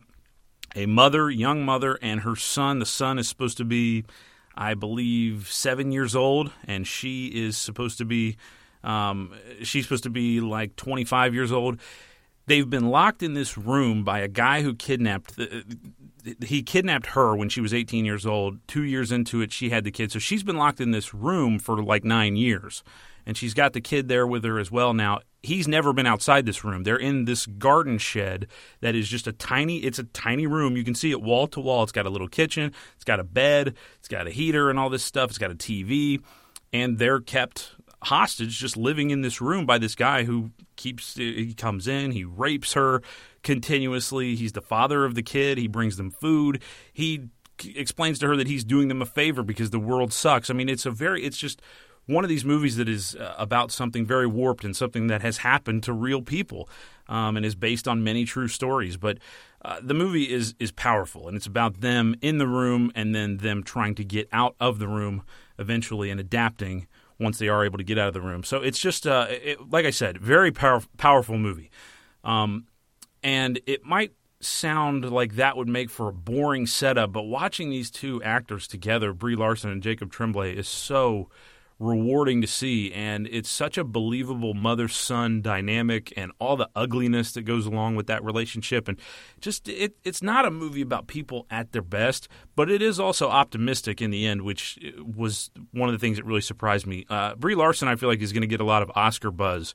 a 0.75 0.85
mother, 0.85 1.29
young 1.29 1.63
mother, 1.63 1.99
and 2.01 2.21
her 2.21 2.35
son. 2.35 2.79
The 2.79 2.85
son 2.85 3.19
is 3.19 3.27
supposed 3.27 3.57
to 3.57 3.65
be, 3.65 4.05
I 4.55 4.73
believe, 4.73 5.47
seven 5.51 5.91
years 5.91 6.15
old, 6.15 6.51
and 6.65 6.87
she 6.87 7.27
is 7.27 7.57
supposed 7.57 7.97
to 7.99 8.05
be, 8.05 8.37
um, 8.83 9.33
she's 9.63 9.85
supposed 9.85 10.03
to 10.03 10.09
be 10.09 10.41
like 10.41 10.75
25 10.77 11.33
years 11.33 11.51
old. 11.51 11.79
They've 12.47 12.69
been 12.69 12.89
locked 12.89 13.21
in 13.21 13.33
this 13.33 13.57
room 13.57 14.03
by 14.03 14.19
a 14.19 14.27
guy 14.27 14.61
who 14.61 14.73
kidnapped. 14.73 15.35
The, 15.35 15.63
he 16.45 16.63
kidnapped 16.63 17.07
her 17.07 17.35
when 17.35 17.49
she 17.49 17.61
was 17.61 17.73
18 17.73 18.05
years 18.05 18.25
old. 18.25 18.59
Two 18.67 18.83
years 18.83 19.11
into 19.11 19.41
it, 19.41 19.51
she 19.51 19.69
had 19.69 19.83
the 19.83 19.91
kid. 19.91 20.11
So 20.11 20.19
she's 20.19 20.43
been 20.43 20.57
locked 20.57 20.81
in 20.81 20.91
this 20.91 21.13
room 21.13 21.59
for 21.59 21.81
like 21.81 22.03
nine 22.03 22.35
years. 22.35 22.83
And 23.25 23.37
she's 23.37 23.53
got 23.53 23.73
the 23.73 23.81
kid 23.81 24.07
there 24.07 24.25
with 24.25 24.43
her 24.43 24.57
as 24.57 24.71
well. 24.71 24.93
Now, 24.93 25.19
he's 25.43 25.67
never 25.67 25.93
been 25.93 26.07
outside 26.07 26.45
this 26.45 26.63
room. 26.63 26.83
They're 26.83 26.97
in 26.97 27.25
this 27.25 27.45
garden 27.45 27.97
shed 27.97 28.47
that 28.81 28.95
is 28.95 29.07
just 29.07 29.27
a 29.27 29.31
tiny, 29.31 29.77
it's 29.77 29.99
a 29.99 30.05
tiny 30.05 30.47
room. 30.47 30.75
You 30.75 30.83
can 30.83 30.95
see 30.95 31.11
it 31.11 31.21
wall 31.21 31.47
to 31.47 31.59
wall. 31.59 31.83
It's 31.83 31.91
got 31.91 32.05
a 32.05 32.09
little 32.09 32.27
kitchen, 32.27 32.73
it's 32.95 33.03
got 33.03 33.19
a 33.19 33.23
bed, 33.23 33.75
it's 33.99 34.07
got 34.07 34.27
a 34.27 34.31
heater 34.31 34.69
and 34.69 34.79
all 34.79 34.89
this 34.89 35.03
stuff. 35.03 35.29
It's 35.29 35.37
got 35.37 35.51
a 35.51 35.55
TV. 35.55 36.21
And 36.73 36.97
they're 36.97 37.19
kept 37.19 37.75
hostage 38.03 38.57
just 38.57 38.75
living 38.75 39.11
in 39.11 39.21
this 39.21 39.41
room 39.41 39.65
by 39.65 39.77
this 39.77 39.95
guy 39.95 40.23
who 40.23 40.51
keeps 40.75 41.15
he 41.15 41.53
comes 41.53 41.87
in 41.87 42.11
he 42.11 42.23
rapes 42.23 42.73
her 42.73 43.01
continuously. 43.43 44.35
He's 44.35 44.53
the 44.53 44.61
father 44.61 45.05
of 45.05 45.15
the 45.15 45.23
kid. 45.23 45.57
He 45.57 45.67
brings 45.67 45.97
them 45.97 46.11
food. 46.11 46.61
He 46.93 47.29
explains 47.75 48.19
to 48.19 48.27
her 48.27 48.35
that 48.35 48.47
he's 48.47 48.63
doing 48.63 48.87
them 48.87 49.01
a 49.01 49.05
favor 49.05 49.43
because 49.43 49.69
the 49.69 49.79
world 49.79 50.13
sucks. 50.13 50.49
I 50.49 50.53
mean, 50.53 50.69
it's 50.69 50.85
a 50.85 50.91
very, 50.91 51.23
it's 51.23 51.37
just 51.37 51.61
one 52.07 52.23
of 52.23 52.29
these 52.29 52.43
movies 52.43 52.77
that 52.77 52.89
is 52.89 53.15
uh, 53.15 53.35
about 53.37 53.71
something 53.71 54.05
very 54.05 54.27
warped 54.27 54.63
and 54.63 54.75
something 54.75 55.07
that 55.07 55.21
has 55.21 55.37
happened 55.37 55.83
to 55.83 55.93
real 55.93 56.21
people 56.21 56.67
um, 57.07 57.37
and 57.37 57.45
is 57.45 57.55
based 57.55 57.87
on 57.87 58.03
many 58.03 58.25
true 58.25 58.47
stories. 58.47 58.97
But 58.97 59.19
uh, 59.63 59.79
the 59.81 59.93
movie 59.93 60.31
is 60.31 60.55
is 60.59 60.71
powerful 60.71 61.27
and 61.27 61.37
it's 61.37 61.45
about 61.45 61.81
them 61.81 62.15
in 62.21 62.39
the 62.39 62.47
room 62.47 62.91
and 62.95 63.13
then 63.13 63.37
them 63.37 63.61
trying 63.61 63.93
to 63.95 64.03
get 64.03 64.27
out 64.31 64.55
of 64.59 64.79
the 64.79 64.87
room 64.87 65.21
eventually 65.59 66.09
and 66.09 66.19
adapting 66.19 66.87
once 67.21 67.37
they 67.37 67.47
are 67.47 67.63
able 67.63 67.77
to 67.77 67.83
get 67.83 67.97
out 67.97 68.07
of 68.07 68.13
the 68.13 68.21
room. 68.21 68.43
So 68.43 68.57
it's 68.57 68.79
just, 68.79 69.05
uh, 69.05 69.27
it, 69.29 69.69
like 69.69 69.85
I 69.85 69.91
said, 69.91 70.17
very 70.17 70.51
power, 70.51 70.81
powerful 70.97 71.37
movie. 71.37 71.69
Um, 72.23 72.65
and 73.23 73.59
it 73.65 73.85
might 73.85 74.13
sound 74.39 75.09
like 75.09 75.35
that 75.35 75.55
would 75.55 75.67
make 75.67 75.89
for 75.89 76.09
a 76.09 76.13
boring 76.13 76.65
setup, 76.65 77.11
but 77.11 77.23
watching 77.23 77.69
these 77.69 77.91
two 77.91 78.21
actors 78.23 78.67
together, 78.67 79.13
Brie 79.13 79.35
Larson 79.35 79.69
and 79.69 79.83
Jacob 79.83 80.11
Tremblay, 80.11 80.55
is 80.55 80.67
so 80.67 81.29
rewarding 81.81 82.41
to 82.41 82.47
see 82.47 82.93
and 82.93 83.27
it's 83.31 83.49
such 83.49 83.75
a 83.75 83.83
believable 83.83 84.53
mother 84.53 84.87
son 84.87 85.41
dynamic 85.41 86.13
and 86.15 86.31
all 86.37 86.55
the 86.55 86.69
ugliness 86.75 87.31
that 87.31 87.41
goes 87.41 87.65
along 87.65 87.95
with 87.95 88.05
that 88.05 88.23
relationship 88.23 88.87
and 88.87 88.99
just 89.39 89.67
it, 89.67 89.95
it's 90.03 90.21
not 90.21 90.45
a 90.45 90.51
movie 90.51 90.81
about 90.81 91.07
people 91.07 91.47
at 91.49 91.71
their 91.71 91.81
best 91.81 92.27
but 92.55 92.69
it 92.69 92.83
is 92.83 92.99
also 92.99 93.29
optimistic 93.29 93.99
in 93.99 94.11
the 94.11 94.27
end 94.27 94.43
which 94.43 94.77
was 95.03 95.49
one 95.71 95.89
of 95.89 95.93
the 95.93 95.99
things 95.99 96.17
that 96.17 96.23
really 96.23 96.39
surprised 96.39 96.85
me 96.85 97.03
uh, 97.09 97.33
brie 97.33 97.55
larson 97.55 97.87
i 97.87 97.95
feel 97.95 98.07
like 98.07 98.21
is 98.21 98.31
going 98.31 98.41
to 98.41 98.47
get 98.47 98.61
a 98.61 98.65
lot 98.65 98.83
of 98.83 98.91
oscar 98.93 99.31
buzz 99.31 99.73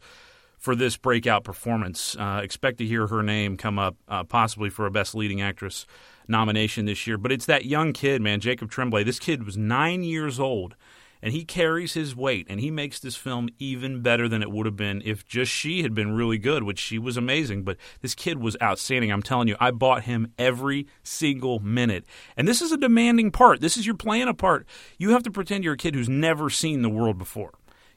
for 0.58 0.75
this 0.75 0.96
breakout 0.96 1.44
performance. 1.44 2.16
Uh, 2.18 2.40
expect 2.42 2.78
to 2.78 2.86
hear 2.86 3.06
her 3.06 3.22
name 3.22 3.56
come 3.56 3.78
up 3.78 3.94
uh, 4.08 4.25
possibly 4.25 4.70
for 4.70 4.86
a 4.86 4.90
Best 4.90 5.14
Leading 5.14 5.40
Actress 5.40 5.86
nomination 6.28 6.86
this 6.86 7.06
year. 7.06 7.18
But 7.18 7.30
it's 7.30 7.46
that 7.46 7.66
young 7.66 7.92
kid, 7.92 8.22
man, 8.22 8.40
Jacob 8.40 8.70
Tremblay. 8.70 9.04
This 9.04 9.18
kid 9.18 9.44
was 9.44 9.56
nine 9.56 10.02
years 10.02 10.40
old, 10.40 10.75
and 11.23 11.32
he 11.32 11.44
carries 11.44 11.94
his 11.94 12.14
weight, 12.14 12.46
and 12.49 12.61
he 12.61 12.70
makes 12.70 12.99
this 12.99 13.16
film 13.16 13.49
even 13.58 14.02
better 14.02 14.28
than 14.28 14.42
it 14.42 14.50
would 14.50 14.66
have 14.66 14.76
been 14.76 15.02
if 15.04 15.26
just 15.26 15.52
she 15.52 15.82
had 15.82 15.94
been 15.94 16.14
really 16.14 16.38
good, 16.38 16.62
which 16.62 16.78
she 16.78 16.99
was 16.99 17.16
amazing. 17.16 17.62
But 17.62 17.76
this 18.00 18.14
kid 18.14 18.38
was 18.38 18.56
outstanding. 18.62 19.11
I'm 19.11 19.23
telling 19.23 19.49
you, 19.49 19.56
I 19.61 19.70
bought 19.70 20.04
him 20.04 20.32
every 20.38 20.87
single 21.02 21.58
minute. 21.61 22.04
And 22.37 22.46
this 22.46 22.62
is 22.62 22.73
a 22.73 22.76
demanding 22.76 23.30
part. 23.30 23.61
This 23.61 23.76
is 23.76 23.87
your 23.87 23.96
playing 23.96 24.28
a 24.28 24.35
part. 24.35 24.66
You 24.99 25.11
have 25.11 25.23
to 25.25 25.30
pretend 25.30 25.64
you're 25.64 25.75
a 25.75 25.78
kid 25.78 25.94
who's 25.94 26.08
never 26.08 26.50
seen 26.50 26.82
the 26.82 26.90
world 26.90 27.18
before. 27.18 27.52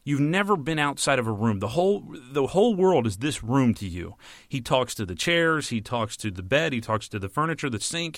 You've 0.10 0.20
never 0.20 0.58
been 0.58 0.80
outside 0.80 1.20
of 1.20 1.28
a 1.28 1.32
room. 1.32 1.60
The 1.60 1.68
whole 1.68 2.04
the 2.32 2.48
whole 2.48 2.74
world 2.74 3.06
is 3.06 3.18
this 3.18 3.44
room 3.44 3.76
to 3.76 3.88
you. 3.88 4.16
He 4.48 4.60
talks 4.60 4.96
to 4.96 5.06
the 5.06 5.14
chairs, 5.14 5.70
he 5.70 5.82
talks 5.82 6.18
to 6.18 6.32
the 6.32 6.42
bed, 6.42 6.74
he 6.74 6.82
talks 6.82 7.08
to 7.10 7.20
the 7.20 7.30
furniture, 7.30 7.70
the 7.70 7.80
sink. 7.80 8.18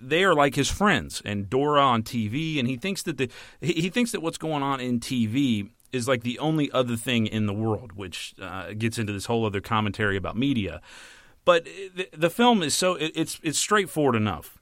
They 0.00 0.22
are 0.22 0.32
like 0.32 0.54
his 0.54 0.70
friends. 0.70 1.20
And 1.24 1.50
Dora 1.50 1.82
on 1.82 2.04
TV, 2.04 2.60
and 2.60 2.68
he 2.68 2.76
thinks 2.76 3.02
that 3.02 3.18
the 3.18 3.28
he 3.60 3.88
thinks 3.88 4.12
that 4.12 4.22
what's 4.22 4.38
going 4.38 4.62
on 4.62 4.78
in 4.78 5.00
TV 5.00 5.70
is 5.90 6.06
like 6.06 6.22
the 6.22 6.38
only 6.38 6.70
other 6.70 6.94
thing 6.94 7.26
in 7.26 7.46
the 7.46 7.52
world, 7.52 7.94
which 7.94 8.36
uh, 8.40 8.72
gets 8.74 8.96
into 8.96 9.12
this 9.12 9.26
whole 9.26 9.44
other 9.44 9.60
commentary 9.60 10.16
about 10.16 10.36
media. 10.36 10.80
But 11.44 11.64
the, 11.64 12.08
the 12.12 12.30
film 12.30 12.62
is 12.62 12.76
so 12.76 12.94
it, 12.94 13.10
it's 13.16 13.40
it's 13.42 13.58
straightforward 13.58 14.14
enough 14.14 14.53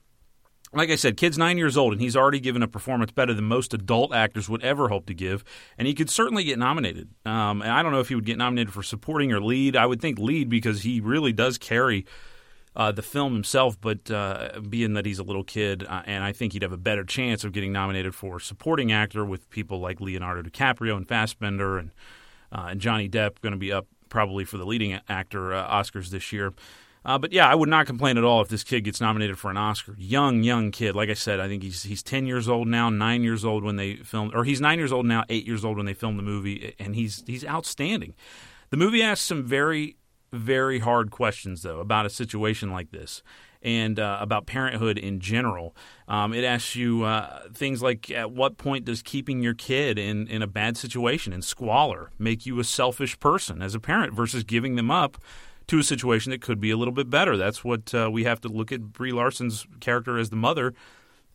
like 0.73 0.89
I 0.89 0.95
said, 0.95 1.17
kid's 1.17 1.37
nine 1.37 1.57
years 1.57 1.77
old, 1.77 1.93
and 1.93 2.01
he's 2.01 2.15
already 2.15 2.39
given 2.39 2.63
a 2.63 2.67
performance 2.67 3.11
better 3.11 3.33
than 3.33 3.45
most 3.45 3.73
adult 3.73 4.13
actors 4.13 4.49
would 4.49 4.63
ever 4.63 4.89
hope 4.89 5.05
to 5.07 5.13
give, 5.13 5.43
and 5.77 5.87
he 5.87 5.93
could 5.93 6.09
certainly 6.09 6.43
get 6.43 6.57
nominated. 6.57 7.09
Um, 7.25 7.61
and 7.61 7.71
I 7.71 7.83
don't 7.83 7.91
know 7.91 7.99
if 7.99 8.09
he 8.09 8.15
would 8.15 8.25
get 8.25 8.37
nominated 8.37 8.73
for 8.73 8.83
supporting 8.83 9.31
or 9.31 9.39
lead. 9.39 9.75
I 9.75 9.85
would 9.85 10.01
think 10.01 10.17
lead 10.19 10.49
because 10.49 10.81
he 10.81 10.99
really 10.99 11.31
does 11.31 11.57
carry 11.57 12.05
uh, 12.75 12.91
the 12.91 13.03
film 13.03 13.33
himself, 13.33 13.79
but 13.79 14.09
uh, 14.09 14.59
being 14.67 14.93
that 14.93 15.05
he's 15.05 15.19
a 15.19 15.23
little 15.23 15.43
kid, 15.43 15.83
uh, 15.83 16.01
and 16.05 16.23
I 16.23 16.31
think 16.31 16.53
he'd 16.53 16.63
have 16.63 16.71
a 16.71 16.77
better 16.77 17.03
chance 17.03 17.43
of 17.43 17.51
getting 17.51 17.71
nominated 17.71 18.15
for 18.15 18.39
supporting 18.39 18.91
actor 18.91 19.23
with 19.23 19.49
people 19.49 19.79
like 19.79 20.01
Leonardo 20.01 20.41
DiCaprio 20.41 20.97
and 20.97 21.07
Fassbender 21.07 21.77
and 21.77 21.91
uh, 22.51 22.67
and 22.69 22.79
Johnny 22.79 23.09
Depp 23.09 23.41
going 23.41 23.53
to 23.53 23.57
be 23.57 23.71
up 23.71 23.87
probably 24.09 24.45
for 24.45 24.57
the 24.57 24.65
leading 24.65 24.99
actor 25.09 25.53
uh, 25.53 25.67
Oscars 25.67 26.09
this 26.09 26.31
year. 26.31 26.53
Uh, 27.05 27.17
but 27.17 27.33
yeah, 27.33 27.47
I 27.47 27.55
would 27.55 27.69
not 27.69 27.85
complain 27.85 28.17
at 28.17 28.23
all 28.23 28.41
if 28.41 28.47
this 28.47 28.63
kid 28.63 28.81
gets 28.81 29.01
nominated 29.01 29.37
for 29.37 29.51
an 29.51 29.57
Oscar. 29.57 29.95
Young, 29.97 30.43
young 30.43 30.71
kid. 30.71 30.95
Like 30.95 31.09
I 31.09 31.15
said, 31.15 31.39
I 31.39 31.47
think 31.47 31.63
he's 31.63 31.83
he's 31.83 32.01
ten 32.01 32.25
years 32.25 32.47
old 32.47 32.67
now, 32.67 32.89
nine 32.89 33.23
years 33.23 33.43
old 33.43 33.63
when 33.63 33.75
they 33.75 33.95
filmed, 33.97 34.33
or 34.33 34.43
he's 34.45 34.61
nine 34.61 34.79
years 34.79 34.91
old 34.91 35.05
now, 35.05 35.23
eight 35.29 35.45
years 35.45 35.65
old 35.65 35.77
when 35.77 35.85
they 35.85 35.93
filmed 35.93 36.17
the 36.17 36.23
movie, 36.23 36.75
and 36.79 36.95
he's 36.95 37.23
he's 37.27 37.45
outstanding. 37.45 38.15
The 38.69 38.77
movie 38.77 39.03
asks 39.03 39.25
some 39.25 39.43
very 39.43 39.97
very 40.31 40.79
hard 40.79 41.11
questions 41.11 41.61
though 41.61 41.79
about 41.79 42.07
a 42.07 42.09
situation 42.09 42.71
like 42.71 42.89
this 42.89 43.21
and 43.61 43.99
uh, 43.99 44.17
about 44.19 44.45
parenthood 44.45 44.97
in 44.97 45.19
general. 45.19 45.75
Um, 46.07 46.33
it 46.33 46.43
asks 46.43 46.75
you 46.75 47.03
uh, 47.03 47.43
things 47.53 47.81
like 47.81 48.11
at 48.11 48.31
what 48.31 48.57
point 48.57 48.85
does 48.85 49.01
keeping 49.01 49.41
your 49.41 49.53
kid 49.53 49.97
in, 49.97 50.27
in 50.27 50.41
a 50.41 50.47
bad 50.47 50.75
situation, 50.75 51.31
in 51.31 51.41
squalor, 51.41 52.11
make 52.19 52.45
you 52.45 52.59
a 52.59 52.63
selfish 52.63 53.17
person 53.19 53.61
as 53.61 53.73
a 53.73 53.79
parent 53.79 54.13
versus 54.13 54.43
giving 54.43 54.75
them 54.75 54.91
up 54.91 55.17
to 55.67 55.79
a 55.79 55.83
situation 55.83 56.31
that 56.31 56.41
could 56.41 56.59
be 56.59 56.71
a 56.71 56.77
little 56.77 56.93
bit 56.93 57.09
better. 57.09 57.37
That's 57.37 57.63
what 57.63 57.93
uh, 57.93 58.09
we 58.11 58.23
have 58.23 58.41
to 58.41 58.47
look 58.47 58.71
at 58.71 58.93
Brie 58.93 59.11
Larson's 59.11 59.65
character 59.79 60.17
as 60.17 60.29
the 60.29 60.35
mother 60.35 60.73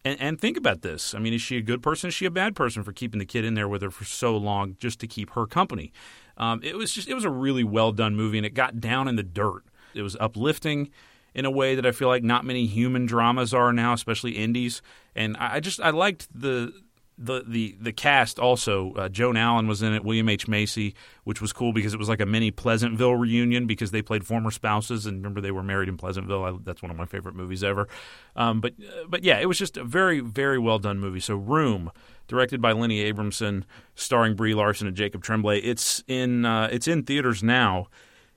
and, 0.05 0.21
and, 0.21 0.41
think 0.41 0.57
about 0.57 0.83
this. 0.83 1.15
I 1.15 1.19
mean, 1.19 1.35
is 1.35 1.43
she 1.43 1.57
a 1.57 1.63
good 1.63 1.83
person? 1.83 2.09
Is 2.09 2.15
she 2.15 2.25
a 2.25 2.31
bad 2.31 2.55
person 2.55 2.83
for 2.83 2.93
keeping 2.93 3.19
the 3.19 3.27
kid 3.27 3.45
in 3.45 3.55
there 3.55 3.69
with 3.69 3.83
her 3.83 3.91
for 3.91 4.05
so 4.05 4.37
long 4.37 4.77
just 4.79 5.01
to 5.01 5.07
keep 5.07 5.31
her 5.31 5.47
company? 5.47 5.93
Um, 6.37 6.61
it 6.63 6.77
was 6.77 6.93
just 6.93 7.09
it 7.09 7.15
was 7.15 7.25
a 7.25 7.31
really 7.31 7.65
well 7.65 7.93
done 7.93 8.15
movie, 8.15 8.39
and 8.39 8.47
it 8.47 8.55
got 8.55 8.81
down 8.81 9.09
in 9.09 9.17
the 9.17 9.23
dirt. 9.23 9.65
It 9.95 10.03
was 10.03 10.17
uplifting 10.21 10.91
in 11.35 11.45
a 11.45 11.51
way 11.51 11.75
that 11.75 11.85
I 11.85 11.93
feel 11.93 12.09
like 12.09 12.23
not 12.23 12.45
many 12.45 12.67
human 12.67 13.07
dramas 13.07 13.53
are 13.53 13.73
now, 13.73 13.93
especially 13.93 14.33
indies. 14.33 14.83
And 15.15 15.37
I 15.37 15.61
just 15.61 15.81
I 15.81 15.91
liked 15.91 16.29
the 16.33 16.73
the 17.19 17.43
the 17.47 17.77
the 17.81 17.93
cast 17.93 18.39
also 18.39 18.93
uh, 18.95 19.09
Joan 19.09 19.37
Allen 19.37 19.67
was 19.67 19.83
in 19.83 19.93
it, 19.93 20.05
William 20.05 20.29
H 20.29 20.47
Macy, 20.47 20.95
which 21.25 21.41
was 21.41 21.53
cool 21.53 21.73
because 21.73 21.93
it 21.93 21.99
was 21.99 22.09
like 22.09 22.21
a 22.21 22.27
mini 22.27 22.51
Pleasantville 22.51 23.17
reunion 23.17 23.67
because 23.67 23.91
they 23.91 24.03
played 24.03 24.25
former 24.25 24.51
spouses 24.51 25.05
and 25.05 25.19
remember 25.19 25.41
they 25.41 25.51
were 25.51 25.63
married 25.63 25.89
in 25.89 25.97
Pleasantville. 25.97 26.45
I, 26.45 26.55
that's 26.65 26.81
one 26.81 26.91
of 26.91 26.97
my 26.97 27.07
favorite 27.07 27.35
movies 27.35 27.65
ever. 27.65 27.89
Um, 28.37 28.61
but 28.61 28.75
uh, 28.81 29.07
but 29.09 29.25
yeah, 29.25 29.39
it 29.41 29.47
was 29.47 29.59
just 29.59 29.77
a 29.77 29.85
very 29.85 30.21
very 30.21 30.59
well 30.59 30.79
done 30.79 31.01
movie. 31.01 31.21
So 31.21 31.35
Room, 31.35 31.91
directed 32.29 32.63
by 32.63 32.73
Lenny 32.73 33.01
Abrahamson, 33.01 33.65
starring 33.97 34.37
Brie 34.37 34.55
Larson 34.55 34.87
and 34.87 34.97
Jacob 34.97 35.23
Tremblay. 35.23 35.59
It's 35.59 36.05
in 36.07 36.45
uh, 36.45 36.69
it's 36.71 36.87
in 36.87 37.03
theaters 37.03 37.43
now. 37.43 37.89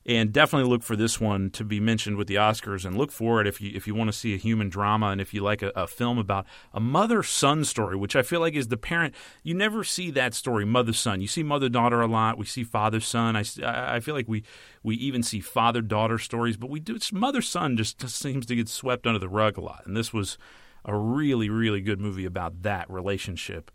And 0.06 0.34
definitely 0.34 0.70
look 0.70 0.82
for 0.84 0.96
this 0.96 1.20
one 1.20 1.50
to 1.52 1.64
be 1.64 1.80
mentioned 1.80 2.18
with 2.18 2.28
the 2.28 2.36
Oscars. 2.36 2.86
And 2.86 2.98
look 2.98 3.12
for 3.12 3.40
it 3.40 3.48
if 3.48 3.62
you 3.62 3.72
if 3.76 3.88
you 3.88 3.94
want 3.94 4.08
to 4.10 4.18
see 4.18 4.34
a 4.34 4.38
human 4.38 4.70
drama 4.70 5.08
and 5.08 5.22
if 5.22 5.34
you 5.34 5.42
like 5.42 5.62
a, 5.62 5.72
a 5.76 5.88
film 5.88 6.18
about 6.18 6.46
a 6.74 6.80
mother 6.80 7.24
son 7.24 7.64
story, 7.64 7.96
which 7.96 8.16
I 8.16 8.22
feel 8.22 8.40
like 8.40 8.56
is 8.56 8.70
the 8.70 8.78
parent. 8.78 9.14
You 9.44 9.54
never 9.54 9.84
see 9.84 10.12
that 10.12 10.34
story, 10.34 10.66
mother 10.66 10.94
son. 10.94 11.22
You 11.22 11.28
see 11.28 11.44
mother 11.44 11.70
daughter 11.70 12.02
a 12.02 12.08
lot. 12.08 12.38
We 12.38 12.46
see 12.46 12.64
father 12.64 13.00
son. 13.00 13.36
I, 13.36 13.44
I 13.64 14.00
feel 14.00 14.16
like 14.16 14.28
we 14.28 14.44
we 14.84 14.96
even 14.96 15.24
see 15.24 15.40
father 15.40 15.82
daughter 15.82 16.18
stories, 16.18 16.58
but 16.58 16.70
we 16.70 16.80
do 16.80 16.98
mother 17.14 17.42
son 17.42 17.78
just, 17.78 18.00
just 18.00 18.16
seems 18.18 18.46
to 18.48 18.56
get 18.56 18.70
swept 18.70 19.06
under 19.06 19.20
the 19.20 19.30
rug 19.30 19.58
a 19.58 19.62
lot. 19.62 19.84
And 19.86 19.96
this 19.96 20.12
was 20.14 20.38
a 20.84 20.98
really 20.98 21.48
really 21.48 21.80
good 21.80 22.00
movie 22.00 22.26
about 22.26 22.64
that 22.64 22.90
relationship 22.90 23.70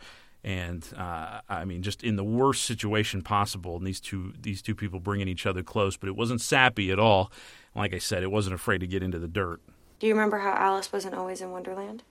and 0.44 0.86
uh, 0.96 1.40
I 1.48 1.64
mean, 1.64 1.82
just 1.82 2.02
in 2.02 2.16
the 2.16 2.24
worst 2.24 2.64
situation 2.64 3.22
possible. 3.22 3.76
And 3.76 3.86
these 3.86 4.00
two 4.00 4.32
these 4.40 4.62
two 4.62 4.74
people 4.74 5.00
bringing 5.00 5.28
each 5.28 5.46
other 5.46 5.62
close, 5.62 5.96
but 5.96 6.08
it 6.08 6.16
wasn't 6.16 6.40
sappy 6.40 6.90
at 6.90 6.98
all. 6.98 7.32
Like 7.74 7.92
I 7.92 7.98
said, 7.98 8.22
it 8.22 8.30
wasn't 8.30 8.54
afraid 8.54 8.78
to 8.78 8.86
get 8.86 9.02
into 9.02 9.18
the 9.18 9.28
dirt. 9.28 9.60
Do 9.98 10.06
you 10.06 10.14
remember 10.14 10.38
how 10.38 10.52
Alice 10.52 10.92
wasn't 10.92 11.14
always 11.14 11.40
in 11.40 11.50
Wonderland? 11.50 12.02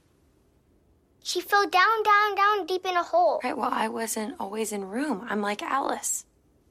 She 1.23 1.41
fell 1.41 1.67
down, 1.67 2.03
down, 2.03 2.35
down, 2.35 2.65
deep 2.67 2.85
in 2.85 2.95
a 2.95 3.01
hole. 3.01 3.39
Right. 3.43 3.57
Well, 3.57 3.71
I 3.71 3.87
wasn't 3.87 4.35
always 4.39 4.71
in 4.71 4.85
room. 4.85 5.25
I'm 5.27 5.41
like 5.41 5.63
Alice. 5.63 6.25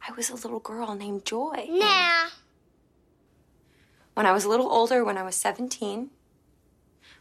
I 0.06 0.12
was 0.12 0.30
a 0.30 0.34
little 0.34 0.60
girl 0.60 0.94
named 0.94 1.24
Joy. 1.24 1.66
Nah. 1.70 2.28
When 4.14 4.26
I 4.26 4.32
was 4.32 4.44
a 4.44 4.48
little 4.48 4.70
older, 4.70 5.04
when 5.04 5.18
I 5.18 5.24
was 5.24 5.34
17, 5.34 6.10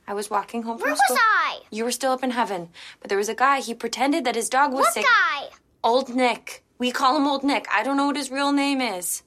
I 0.07 0.13
was 0.13 0.29
walking 0.29 0.63
home 0.63 0.77
from 0.77 0.89
Where 0.89 0.95
school. 0.95 1.15
was 1.15 1.23
I? 1.23 1.59
You 1.71 1.83
were 1.85 1.91
still 1.91 2.11
up 2.11 2.23
in 2.23 2.31
heaven. 2.31 2.69
But 2.99 3.09
there 3.09 3.17
was 3.17 3.29
a 3.29 3.35
guy, 3.35 3.61
he 3.61 3.73
pretended 3.73 4.25
that 4.25 4.35
his 4.35 4.49
dog 4.49 4.71
was 4.73 4.81
What 4.85 4.93
sick. 4.93 5.05
guy? 5.05 5.47
Old 5.83 6.13
Nick. 6.13 6.63
We 6.77 6.91
call 6.91 7.15
him 7.15 7.27
Old 7.27 7.43
Nick. 7.43 7.65
I 7.71 7.83
don't 7.83 7.95
know 7.97 8.07
what 8.07 8.17
his 8.17 8.29
real 8.31 8.51
name 8.51 8.81
is. 8.81 9.23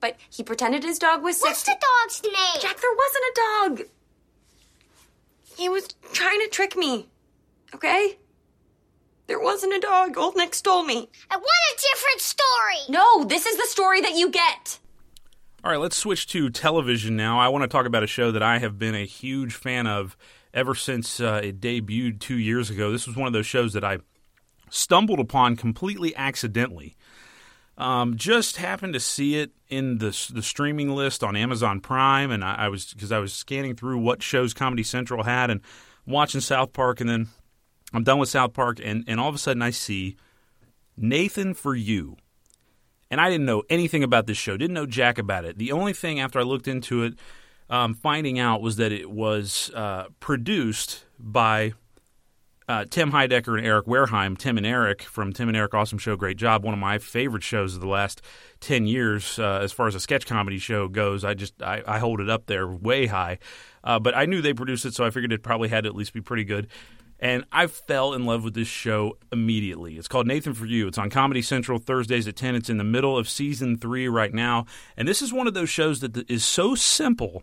But 0.00 0.16
he 0.28 0.42
pretended 0.42 0.82
his 0.82 0.98
dog 0.98 1.22
was 1.22 1.36
sick. 1.36 1.46
What's 1.46 1.62
the 1.62 1.76
dog's 1.80 2.22
name? 2.24 2.60
Jack, 2.60 2.80
there 2.80 2.90
wasn't 2.96 3.24
a 3.24 3.34
dog. 3.80 3.88
He 5.56 5.68
was 5.68 5.88
trying 6.12 6.40
to 6.40 6.48
trick 6.48 6.76
me. 6.76 7.08
Okay? 7.74 8.18
There 9.26 9.40
wasn't 9.40 9.74
a 9.74 9.80
dog. 9.80 10.18
Old 10.18 10.36
Nick 10.36 10.54
stole 10.54 10.82
me. 10.84 11.08
I 11.30 11.36
want 11.36 11.46
a 11.46 11.80
different 11.94 12.20
story. 12.20 12.78
No, 12.88 13.24
this 13.24 13.46
is 13.46 13.56
the 13.56 13.66
story 13.68 14.00
that 14.02 14.16
you 14.16 14.30
get. 14.30 14.78
All 15.64 15.70
right, 15.70 15.80
let's 15.80 15.96
switch 15.96 16.26
to 16.26 16.50
television 16.50 17.16
now. 17.16 17.40
I 17.40 17.48
want 17.48 17.62
to 17.62 17.68
talk 17.68 17.86
about 17.86 18.02
a 18.02 18.06
show 18.06 18.30
that 18.30 18.42
I 18.42 18.58
have 18.58 18.78
been 18.78 18.94
a 18.94 19.06
huge 19.06 19.54
fan 19.54 19.86
of 19.86 20.14
ever 20.52 20.74
since 20.74 21.20
uh, 21.20 21.40
it 21.42 21.58
debuted 21.58 22.20
two 22.20 22.36
years 22.36 22.68
ago. 22.68 22.92
This 22.92 23.06
was 23.06 23.16
one 23.16 23.26
of 23.26 23.32
those 23.32 23.46
shows 23.46 23.72
that 23.72 23.82
I 23.82 24.00
stumbled 24.68 25.20
upon 25.20 25.56
completely 25.56 26.14
accidentally. 26.16 26.96
Um, 27.78 28.18
just 28.18 28.58
happened 28.58 28.92
to 28.92 29.00
see 29.00 29.36
it 29.36 29.52
in 29.70 29.96
the 29.98 30.08
the 30.34 30.42
streaming 30.42 30.90
list 30.90 31.24
on 31.24 31.34
Amazon 31.34 31.80
Prime, 31.80 32.30
and 32.30 32.44
I, 32.44 32.66
I 32.66 32.68
was 32.68 32.92
because 32.92 33.10
I 33.10 33.18
was 33.18 33.32
scanning 33.32 33.74
through 33.74 34.00
what 34.00 34.22
shows 34.22 34.52
Comedy 34.52 34.82
Central 34.82 35.22
had 35.22 35.48
and 35.50 35.62
watching 36.06 36.42
South 36.42 36.74
Park, 36.74 37.00
and 37.00 37.08
then 37.08 37.28
I'm 37.94 38.04
done 38.04 38.18
with 38.18 38.28
South 38.28 38.52
Park, 38.52 38.80
and 38.84 39.02
and 39.08 39.18
all 39.18 39.30
of 39.30 39.34
a 39.34 39.38
sudden 39.38 39.62
I 39.62 39.70
see 39.70 40.16
Nathan 40.94 41.54
for 41.54 41.74
You. 41.74 42.18
And 43.10 43.20
I 43.20 43.30
didn't 43.30 43.46
know 43.46 43.62
anything 43.70 44.02
about 44.02 44.26
this 44.26 44.36
show, 44.36 44.56
didn't 44.56 44.74
know 44.74 44.86
jack 44.86 45.18
about 45.18 45.44
it. 45.44 45.58
The 45.58 45.72
only 45.72 45.92
thing 45.92 46.20
after 46.20 46.40
I 46.40 46.42
looked 46.42 46.66
into 46.66 47.02
it, 47.02 47.14
um, 47.70 47.94
finding 47.94 48.38
out 48.38 48.60
was 48.60 48.76
that 48.76 48.92
it 48.92 49.10
was 49.10 49.70
uh, 49.74 50.06
produced 50.20 51.04
by 51.18 51.74
uh, 52.68 52.86
Tim 52.88 53.12
Heidecker 53.12 53.58
and 53.58 53.66
Eric 53.66 53.86
Wareheim. 53.86 54.38
Tim 54.38 54.56
and 54.56 54.66
Eric 54.66 55.02
from 55.02 55.32
Tim 55.32 55.48
and 55.48 55.56
Eric 55.56 55.74
Awesome 55.74 55.98
Show, 55.98 56.16
great 56.16 56.38
job. 56.38 56.64
One 56.64 56.74
of 56.74 56.80
my 56.80 56.98
favorite 56.98 57.42
shows 57.42 57.74
of 57.74 57.80
the 57.80 57.88
last 57.88 58.22
ten 58.60 58.86
years, 58.86 59.38
uh, 59.38 59.60
as 59.62 59.72
far 59.72 59.86
as 59.86 59.94
a 59.94 60.00
sketch 60.00 60.26
comedy 60.26 60.58
show 60.58 60.88
goes. 60.88 61.24
I 61.24 61.34
just 61.34 61.62
I, 61.62 61.82
I 61.86 61.98
hold 61.98 62.20
it 62.20 62.30
up 62.30 62.46
there 62.46 62.66
way 62.66 63.06
high. 63.06 63.38
Uh, 63.82 63.98
but 63.98 64.16
I 64.16 64.24
knew 64.24 64.40
they 64.40 64.54
produced 64.54 64.86
it, 64.86 64.94
so 64.94 65.04
I 65.04 65.10
figured 65.10 65.32
it 65.32 65.42
probably 65.42 65.68
had 65.68 65.84
to 65.84 65.90
at 65.90 65.94
least 65.94 66.14
be 66.14 66.22
pretty 66.22 66.44
good 66.44 66.68
and 67.18 67.44
I 67.52 67.66
fell 67.66 68.12
in 68.12 68.26
love 68.26 68.44
with 68.44 68.54
this 68.54 68.68
show 68.68 69.18
immediately. 69.32 69.96
It's 69.96 70.08
called 70.08 70.26
Nathan 70.26 70.54
for 70.54 70.66
You. 70.66 70.88
It's 70.88 70.98
on 70.98 71.10
Comedy 71.10 71.42
Central 71.42 71.78
Thursdays 71.78 72.28
at 72.28 72.36
10. 72.36 72.54
It's 72.54 72.70
in 72.70 72.78
the 72.78 72.84
middle 72.84 73.16
of 73.16 73.28
season 73.28 73.78
three 73.78 74.08
right 74.08 74.32
now. 74.32 74.66
And 74.96 75.06
this 75.08 75.22
is 75.22 75.32
one 75.32 75.46
of 75.46 75.54
those 75.54 75.70
shows 75.70 76.00
that 76.00 76.30
is 76.30 76.44
so 76.44 76.74
simple 76.74 77.42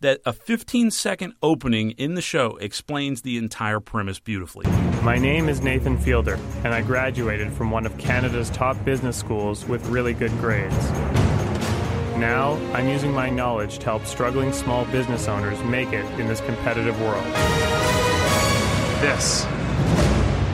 that 0.00 0.20
a 0.26 0.32
15 0.32 0.90
second 0.90 1.34
opening 1.42 1.92
in 1.92 2.14
the 2.14 2.20
show 2.20 2.56
explains 2.56 3.22
the 3.22 3.38
entire 3.38 3.80
premise 3.80 4.18
beautifully. 4.18 4.66
My 5.02 5.16
name 5.16 5.48
is 5.48 5.62
Nathan 5.62 5.98
Fielder, 5.98 6.38
and 6.64 6.74
I 6.74 6.82
graduated 6.82 7.52
from 7.52 7.70
one 7.70 7.86
of 7.86 7.96
Canada's 7.96 8.50
top 8.50 8.82
business 8.84 9.16
schools 9.16 9.64
with 9.64 9.86
really 9.86 10.12
good 10.12 10.32
grades. 10.32 10.90
Now, 12.16 12.54
I'm 12.72 12.88
using 12.88 13.12
my 13.12 13.30
knowledge 13.30 13.78
to 13.78 13.84
help 13.86 14.06
struggling 14.06 14.52
small 14.52 14.84
business 14.86 15.28
owners 15.28 15.62
make 15.64 15.92
it 15.92 16.04
in 16.18 16.26
this 16.26 16.40
competitive 16.42 16.98
world. 17.00 18.15
This 19.00 19.44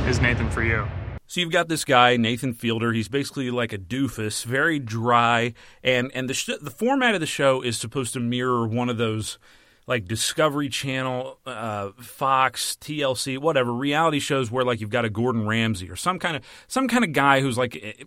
is 0.09 0.20
Nathan 0.20 0.50
for 0.50 0.64
you. 0.64 0.85
So 1.28 1.40
you've 1.40 1.52
got 1.52 1.68
this 1.68 1.85
guy 1.85 2.16
Nathan 2.16 2.52
Fielder. 2.55 2.92
He's 2.92 3.09
basically 3.09 3.50
like 3.50 3.72
a 3.72 3.78
doofus, 3.78 4.44
very 4.44 4.81
dry, 4.81 5.55
and 5.83 6.11
and 6.12 6.28
the 6.28 6.35
sh- 6.35 6.50
the 6.61 6.70
format 6.70 7.14
of 7.14 7.20
the 7.20 7.26
show 7.26 7.62
is 7.62 7.78
supposed 7.78 8.12
to 8.14 8.20
mirror 8.20 8.66
one 8.66 8.88
of 8.88 8.96
those 8.98 9.38
like 9.87 10.07
Discovery 10.07 10.68
Channel, 10.68 11.38
uh, 11.46 11.90
Fox, 12.00 12.76
TLC, 12.81 13.38
whatever 13.38 13.72
reality 13.72 14.18
shows 14.18 14.50
where 14.50 14.64
like 14.64 14.81
you've 14.81 14.90
got 14.90 15.05
a 15.05 15.11
Gordon 15.11 15.46
Ramsay 15.46 15.88
or 15.88 15.96
some 15.96 16.18
kind 16.18 16.37
of 16.37 16.42
some 16.66 16.88
kind 16.88 17.05
of 17.05 17.12
guy 17.12 17.40
who's 17.40 17.57
like 17.57 18.07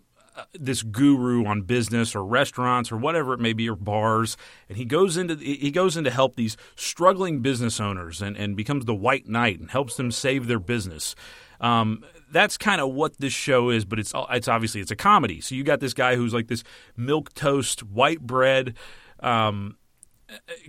this 0.53 0.83
guru 0.83 1.45
on 1.45 1.61
business 1.61 2.15
or 2.15 2.23
restaurants 2.23 2.91
or 2.91 2.97
whatever 2.97 3.33
it 3.33 3.39
may 3.39 3.53
be 3.53 3.69
or 3.69 3.75
bars 3.75 4.35
and 4.67 4.77
he 4.77 4.85
goes 4.85 5.17
into 5.17 5.35
he 5.35 5.71
goes 5.71 5.95
in 5.95 6.03
to 6.03 6.11
help 6.11 6.35
these 6.35 6.57
struggling 6.75 7.41
business 7.41 7.79
owners 7.79 8.21
and, 8.21 8.35
and 8.35 8.55
becomes 8.55 8.85
the 8.85 8.95
white 8.95 9.27
knight 9.27 9.59
and 9.59 9.71
helps 9.71 9.95
them 9.95 10.11
save 10.11 10.47
their 10.47 10.59
business. 10.59 11.15
Um, 11.61 12.03
that's 12.31 12.57
kind 12.57 12.81
of 12.81 12.91
what 12.91 13.17
this 13.17 13.33
show 13.33 13.69
is 13.69 13.85
but 13.85 13.97
it's 13.97 14.13
it's 14.31 14.47
obviously 14.47 14.81
it's 14.81 14.91
a 14.91 14.95
comedy. 14.95 15.39
So 15.41 15.55
you 15.55 15.63
got 15.63 15.79
this 15.79 15.93
guy 15.93 16.15
who's 16.15 16.33
like 16.33 16.47
this 16.47 16.63
milk 16.97 17.33
toast 17.33 17.83
white 17.83 18.21
bread 18.21 18.75
um, 19.21 19.77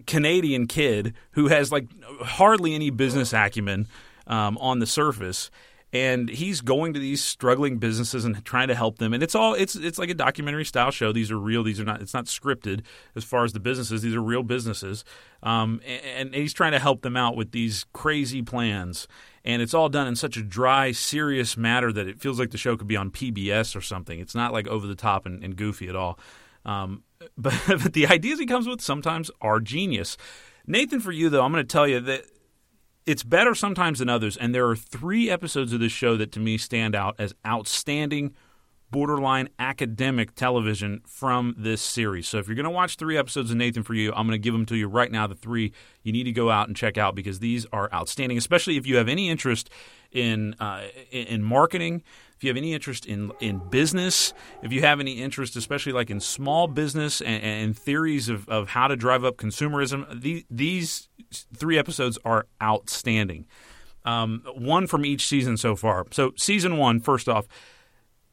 Canadian 0.07 0.67
kid 0.67 1.15
who 1.33 1.49
has 1.49 1.73
like 1.73 1.89
hardly 2.21 2.75
any 2.75 2.91
business 2.91 3.33
acumen 3.33 3.89
um, 4.27 4.59
on 4.59 4.79
the 4.79 4.87
surface 4.87 5.51
and 5.93 6.29
he's 6.29 6.61
going 6.61 6.95
to 6.95 7.01
these 7.01 7.23
struggling 7.23 7.79
businesses 7.79 8.25
and 8.25 8.45
trying 8.45 8.69
to 8.69 8.75
help 8.75 8.99
them. 8.99 9.13
And 9.15 9.23
it's 9.23 9.35
all 9.35 9.55
it's 9.55 9.77
it's 9.77 9.99
like 9.99 10.11
a 10.11 10.15
documentary 10.15 10.65
style 10.65 10.91
show. 10.91 11.13
These 11.13 11.31
are 11.31 11.39
real 11.39 11.63
these 11.63 11.81
are 11.81 11.85
not 11.85 12.03
it's 12.03 12.13
not 12.13 12.27
scripted 12.27 12.83
as 13.15 13.25
far 13.25 13.45
as 13.45 13.53
the 13.53 13.61
businesses. 13.61 14.03
These 14.03 14.15
are 14.15 14.23
real 14.23 14.43
businesses. 14.43 15.05
Um, 15.43 15.81
and, 15.87 16.29
and 16.29 16.35
he's 16.35 16.53
trying 16.53 16.73
to 16.73 16.81
help 16.81 17.03
them 17.03 17.17
out 17.17 17.37
with 17.37 17.53
these 17.53 17.87
crazy 17.93 18.43
plans. 18.43 19.07
And 19.45 19.63
it's 19.63 19.75
all 19.75 19.89
done 19.89 20.09
in 20.09 20.17
such 20.17 20.37
a 20.37 20.43
dry 20.43 20.91
serious 20.91 21.57
matter 21.57 21.93
that 21.93 22.09
it 22.09 22.21
feels 22.21 22.41
like 22.41 22.51
the 22.51 22.59
show 22.59 22.77
could 22.77 22.89
be 22.89 22.97
on 22.97 23.11
pbs 23.11 23.77
or 23.77 23.81
something. 23.81 24.19
It's 24.19 24.35
not 24.35 24.53
like 24.53 24.67
over 24.67 24.87
the 24.87 24.97
top 24.97 25.25
and, 25.25 25.43
and 25.45 25.57
goofy 25.57 25.89
at 25.89 25.95
all. 25.95 26.19
Um, 26.65 27.05
but, 27.39 27.55
but 27.67 27.93
the 27.93 28.09
ideas 28.09 28.41
he 28.41 28.47
comes 28.47 28.67
with 28.67 28.81
sometimes 28.81 29.31
are 29.41 29.61
genius. 29.61 30.17
Nathan 30.67 30.99
for 30.99 31.13
you 31.13 31.29
though 31.29 31.45
i'm 31.45 31.53
going 31.53 31.65
to 31.65 31.73
tell 31.73 31.87
you 31.87 32.01
that 32.01 32.25
it's 33.07 33.23
better 33.23 33.55
sometimes 33.55 34.01
than 34.01 34.09
others, 34.09 34.37
and 34.37 34.55
there 34.55 34.69
are 34.69 34.77
three 34.77 35.31
episodes 35.31 35.73
of 35.73 35.81
this 35.81 35.93
show 35.93 36.17
that 36.17 36.33
to 36.33 36.41
me 36.41 36.59
stand 36.59 36.95
out 36.95 37.15
as 37.19 37.33
outstanding, 37.47 38.35
borderline 38.91 39.49
academic 39.59 40.35
television 40.35 41.01
from 41.07 41.55
this 41.57 41.81
series. 41.81 42.27
So 42.27 42.39
if 42.39 42.49
you're 42.49 42.57
going 42.57 42.65
to 42.65 42.71
watch 42.71 42.97
three 42.97 43.17
episodes 43.17 43.51
of 43.51 43.57
Nathan 43.57 43.85
for 43.85 43.95
You, 43.95 44.13
I'm 44.13 44.27
going 44.27 44.41
to 44.41 44.43
give 44.43 44.53
them 44.53 44.67
to 44.67 44.77
you 44.77 44.89
right 44.89 45.11
now. 45.11 45.27
The 45.27 45.37
three 45.37 45.73
you 46.03 46.13
need 46.13 46.25
to 46.25 46.33
go 46.33 46.51
out 46.51 46.67
and 46.67 46.77
check 46.77 46.99
out 46.99 47.15
because 47.15 47.39
these 47.39 47.65
are 47.73 47.89
outstanding, 47.95 48.39
especially 48.39 48.77
if 48.77 48.87
you 48.87 48.97
have 48.97 49.09
any 49.09 49.31
interest 49.31 49.71
in 50.11 50.55
uh, 50.59 50.83
in 51.11 51.43
marketing. 51.43 52.03
If 52.37 52.45
you 52.45 52.51
have 52.51 52.57
any 52.57 52.75
interest 52.75 53.07
in 53.07 53.33
in 53.41 53.59
business, 53.71 54.35
if 54.63 54.73
you 54.73 54.83
have 54.83 55.01
any 55.01 55.13
interest, 55.23 55.57
especially 55.57 55.93
like 55.93 56.11
in 56.11 56.21
small 56.21 56.67
business 56.67 57.21
and, 57.21 57.43
and 57.43 57.79
theories 57.79 58.29
of, 58.29 58.49
of 58.49 58.69
how 58.71 58.89
to 58.89 58.97
drive 58.97 59.25
up 59.25 59.37
consumerism, 59.37 60.21
these, 60.21 60.45
these 60.51 61.09
three 61.55 61.79
episodes 61.79 62.19
are 62.25 62.47
outstanding. 62.63 63.47
Um, 64.05 64.43
one 64.55 64.87
from 64.87 65.05
each 65.05 65.27
season 65.27 65.57
so 65.57 65.75
far. 65.75 66.07
So 66.13 66.33
season 66.37 66.77
one, 66.77 67.01
first 67.01 67.29
off, 67.29 67.49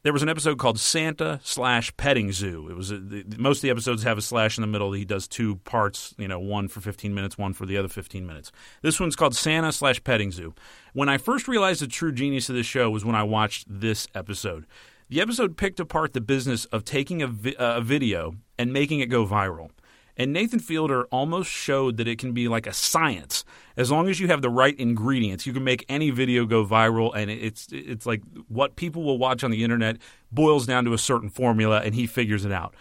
there 0.04 0.12
was 0.12 0.22
an 0.22 0.28
episode 0.28 0.58
called 0.58 0.78
Santa 0.78 1.40
slash 1.42 1.94
Petting 1.96 2.30
Zoo. 2.30 2.68
It 2.68 2.76
was 2.76 2.92
uh, 2.92 2.96
a, 2.96 2.98
the, 2.98 3.24
most 3.38 3.58
of 3.58 3.62
the 3.62 3.70
episodes 3.70 4.02
have 4.02 4.18
a 4.18 4.22
slash 4.22 4.58
in 4.58 4.60
the 4.60 4.68
middle. 4.68 4.92
He 4.92 5.06
does 5.06 5.26
two 5.26 5.56
parts, 5.56 6.14
you 6.18 6.28
know, 6.28 6.38
one 6.38 6.68
for 6.68 6.82
15 6.82 7.14
minutes, 7.14 7.38
one 7.38 7.54
for 7.54 7.64
the 7.64 7.78
other 7.78 7.88
15 7.88 8.26
minutes. 8.26 8.52
This 8.82 9.00
one's 9.00 9.16
called 9.16 9.34
Santa 9.34 9.72
slash 9.72 10.04
Petting 10.04 10.30
Zoo. 10.30 10.54
When 10.92 11.08
I 11.08 11.16
first 11.16 11.48
realized 11.48 11.80
the 11.80 11.86
true 11.86 12.12
genius 12.12 12.50
of 12.50 12.54
this 12.54 12.66
show 12.66 12.90
was 12.90 13.04
when 13.04 13.16
I 13.16 13.22
watched 13.22 13.66
this 13.68 14.06
episode. 14.14 14.66
The 15.08 15.22
episode 15.22 15.56
picked 15.56 15.80
apart 15.80 16.12
the 16.12 16.20
business 16.20 16.66
of 16.66 16.84
taking 16.84 17.22
a, 17.22 17.26
vi- 17.26 17.56
uh, 17.56 17.78
a 17.78 17.80
video 17.80 18.34
and 18.58 18.72
making 18.72 19.00
it 19.00 19.06
go 19.06 19.26
viral. 19.26 19.70
And 20.16 20.32
Nathan 20.32 20.60
Fielder 20.60 21.04
almost 21.06 21.50
showed 21.50 21.96
that 21.96 22.06
it 22.06 22.18
can 22.18 22.32
be 22.32 22.46
like 22.46 22.66
a 22.66 22.72
science. 22.72 23.44
As 23.76 23.90
long 23.90 24.08
as 24.08 24.20
you 24.20 24.28
have 24.28 24.42
the 24.42 24.50
right 24.50 24.78
ingredients, 24.78 25.44
you 25.46 25.52
can 25.52 25.64
make 25.64 25.84
any 25.88 26.10
video 26.10 26.46
go 26.46 26.64
viral. 26.64 27.12
And 27.14 27.30
it's 27.30 27.66
it's 27.72 28.06
like 28.06 28.22
what 28.46 28.76
people 28.76 29.02
will 29.02 29.18
watch 29.18 29.42
on 29.42 29.50
the 29.50 29.64
internet 29.64 29.98
boils 30.30 30.66
down 30.66 30.84
to 30.84 30.92
a 30.92 30.98
certain 30.98 31.30
formula, 31.30 31.80
and 31.84 31.94
he 31.94 32.06
figures 32.06 32.44
it 32.44 32.52
out. 32.52 32.74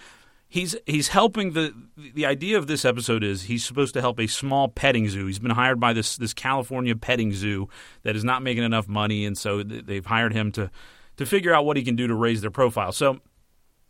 he's 0.54 0.76
he's 0.86 1.08
helping 1.08 1.54
the 1.54 1.74
the 1.98 2.28
idea 2.28 2.60
of 2.60 2.68
this 2.68 2.86
episode 2.86 3.24
is 3.24 3.44
he's 3.44 3.66
supposed 3.66 3.92
to 3.96 4.02
help 4.02 4.20
a 4.20 4.28
small 4.28 4.68
petting 4.68 5.10
zoo. 5.10 5.26
He's 5.26 5.40
been 5.40 5.52
hired 5.52 5.80
by 5.80 5.94
this 5.94 6.16
this 6.16 6.34
California 6.34 6.96
petting 6.96 7.34
zoo 7.34 7.68
that 8.04 8.16
is 8.16 8.24
not 8.24 8.44
making 8.44 8.64
enough 8.64 8.88
money, 8.88 9.26
and 9.26 9.36
so 9.36 9.64
they've 9.64 10.06
hired 10.06 10.32
him 10.32 10.52
to 10.52 10.70
to 11.18 11.26
figure 11.26 11.54
out 11.56 11.66
what 11.66 11.76
he 11.76 11.84
can 11.84 11.96
do 11.96 12.06
to 12.06 12.14
raise 12.14 12.42
their 12.42 12.52
profile. 12.52 12.92
So 12.92 13.20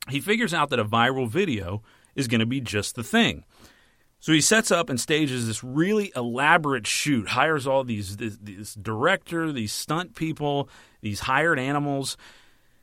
he 0.09 0.21
figures 0.21 0.53
out 0.53 0.69
that 0.69 0.79
a 0.79 0.85
viral 0.85 1.27
video 1.27 1.83
is 2.15 2.27
going 2.27 2.39
to 2.39 2.45
be 2.45 2.61
just 2.61 2.95
the 2.95 3.03
thing. 3.03 3.43
So 4.19 4.31
he 4.31 4.39
sets 4.39 4.71
up 4.71 4.89
and 4.89 4.97
stages 4.99 5.47
this 5.47 5.65
really 5.65 6.13
elaborate 6.15 6.87
shoot, 6.87 7.29
hires 7.29 7.67
all 7.67 7.83
these 7.83 8.15
this, 8.15 8.37
this 8.41 8.73
director, 8.73 9.51
these 9.51 9.73
stunt 9.73 10.15
people, 10.15 10.69
these 11.01 11.21
hired 11.21 11.59
animals, 11.59 12.15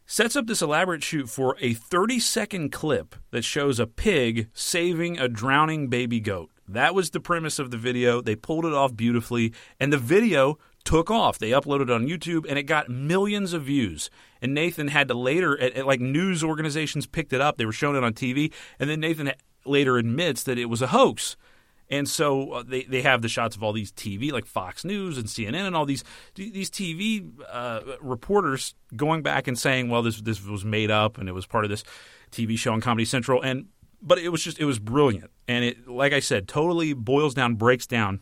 sets 0.05 0.37
up 0.37 0.47
this 0.47 0.61
elaborate 0.61 1.03
shoot 1.03 1.31
for 1.31 1.57
a 1.61 1.73
30 1.73 2.21
second 2.21 2.73
clip 2.73 3.15
that 3.31 3.43
shows 3.43 3.81
a 3.81 3.87
pig 3.87 4.49
saving 4.53 5.19
a 5.19 5.29
drowning 5.29 5.89
baby 5.89 6.21
goat. 6.21 6.51
That 6.69 6.95
was 6.95 7.11
the 7.11 7.21
premise 7.21 7.59
of 7.59 7.71
the 7.71 7.79
video. 7.79 8.21
They 8.21 8.37
pulled 8.37 8.67
it 8.67 8.75
off 8.75 8.95
beautifully, 8.95 9.55
and 9.81 9.93
the 9.93 9.99
video 9.99 10.59
took 10.85 11.11
off. 11.11 11.39
They 11.39 11.51
uploaded 11.51 11.95
on 11.95 12.07
YouTube, 12.07 12.47
and 12.49 12.59
it 12.59 12.65
got 12.65 12.89
millions 12.89 13.53
of 13.53 13.65
views. 13.65 14.11
And 14.41 14.55
Nathan 14.55 14.89
had 14.89 15.09
to 15.09 15.15
later, 15.15 15.61
at, 15.61 15.75
at 15.75 15.87
like 15.87 16.01
news 16.01 16.43
organizations 16.43 17.07
picked 17.07 17.33
it 17.33 17.41
up. 17.41 17.57
They 17.57 17.67
were 17.67 17.73
showing 17.73 17.97
it 17.97 18.05
on 18.05 18.13
TV, 18.13 18.53
and 18.79 18.89
then 18.89 19.01
Nathan 19.01 19.33
later 19.65 19.99
admits 19.99 20.43
that 20.45 20.59
it 20.59 20.67
was 20.67 20.83
a 20.83 20.89
hoax. 20.89 21.37
And 21.91 22.09
so 22.09 22.53
uh, 22.53 22.63
they, 22.63 22.85
they 22.85 23.03
have 23.03 23.21
the 23.21 23.29
shots 23.29 23.57
of 23.57 23.65
all 23.65 23.73
these 23.73 23.91
TV, 23.91 24.31
like 24.31 24.47
Fox 24.47 24.85
News 24.85 25.19
and 25.19 25.27
CNN, 25.27 25.67
and 25.67 25.75
all 25.75 25.85
these 25.85 26.05
these 26.37 26.71
TV 26.71 27.29
uh, 27.51 27.81
reporters 28.01 28.75
going 28.95 29.23
back 29.23 29.49
and 29.49 29.59
saying, 29.59 29.91
"Well, 29.91 30.03
this 30.03 30.21
this 30.21 30.45
was 30.45 30.65
made 30.65 30.91
up, 30.91 31.19
and 31.19 31.29
it 31.29 31.33
was 31.33 31.47
part 31.47 31.65
of 31.65 31.71
this 31.71 31.83
TV 32.31 32.57
show 32.57 32.73
on 32.73 32.81
Comedy 32.81 33.05
Central." 33.05 33.43
And 33.43 33.67
but 34.01 34.19
it 34.19 34.29
was 34.29 34.45
just 34.45 34.61
it 34.61 34.67
was 34.67 34.79
brilliant, 34.79 35.33
and 35.49 35.65
it 35.65 35.89
like 35.89 36.13
I 36.13 36.21
said, 36.21 36.47
totally 36.47 36.93
boils 36.93 37.35
down, 37.35 37.57
breaks 37.57 37.89
down 37.89 38.21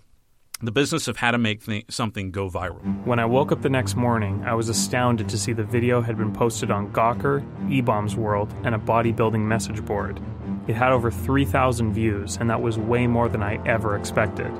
the 0.61 0.73
business 0.73 1.07
of 1.07 1.16
how 1.16 1.31
to 1.31 1.38
make 1.38 1.64
th- 1.64 1.85
something 1.88 2.31
go 2.31 2.51
viral. 2.51 2.81
When 3.07 3.21
I 3.21 3.25
woke 3.25 3.53
up 3.53 3.62
the 3.62 3.68
next 3.68 3.94
morning, 3.94 4.42
I 4.44 4.55
was 4.55 4.68
astounded 4.68 5.29
to 5.29 5.38
see 5.38 5.53
the 5.53 5.62
video 5.62 6.01
had 6.01 6.18
been 6.18 6.33
posted 6.33 6.71
on 6.71 6.92
Gawker, 6.92 7.42
eBaum's 7.68 8.16
World, 8.16 8.53
and 8.64 8.75
a 8.75 8.79
bodybuilding 8.79 9.40
message 9.40 9.85
board. 9.85 10.21
It 10.66 10.75
had 10.75 10.92
over 10.92 11.11
3,000 11.11 11.92
views, 11.92 12.37
and 12.37 12.51
that 12.51 12.61
was 12.61 12.77
way 12.77 13.07
more 13.07 13.29
than 13.29 13.42
I 13.42 13.64
ever 13.66 13.97
expected. 13.97 14.53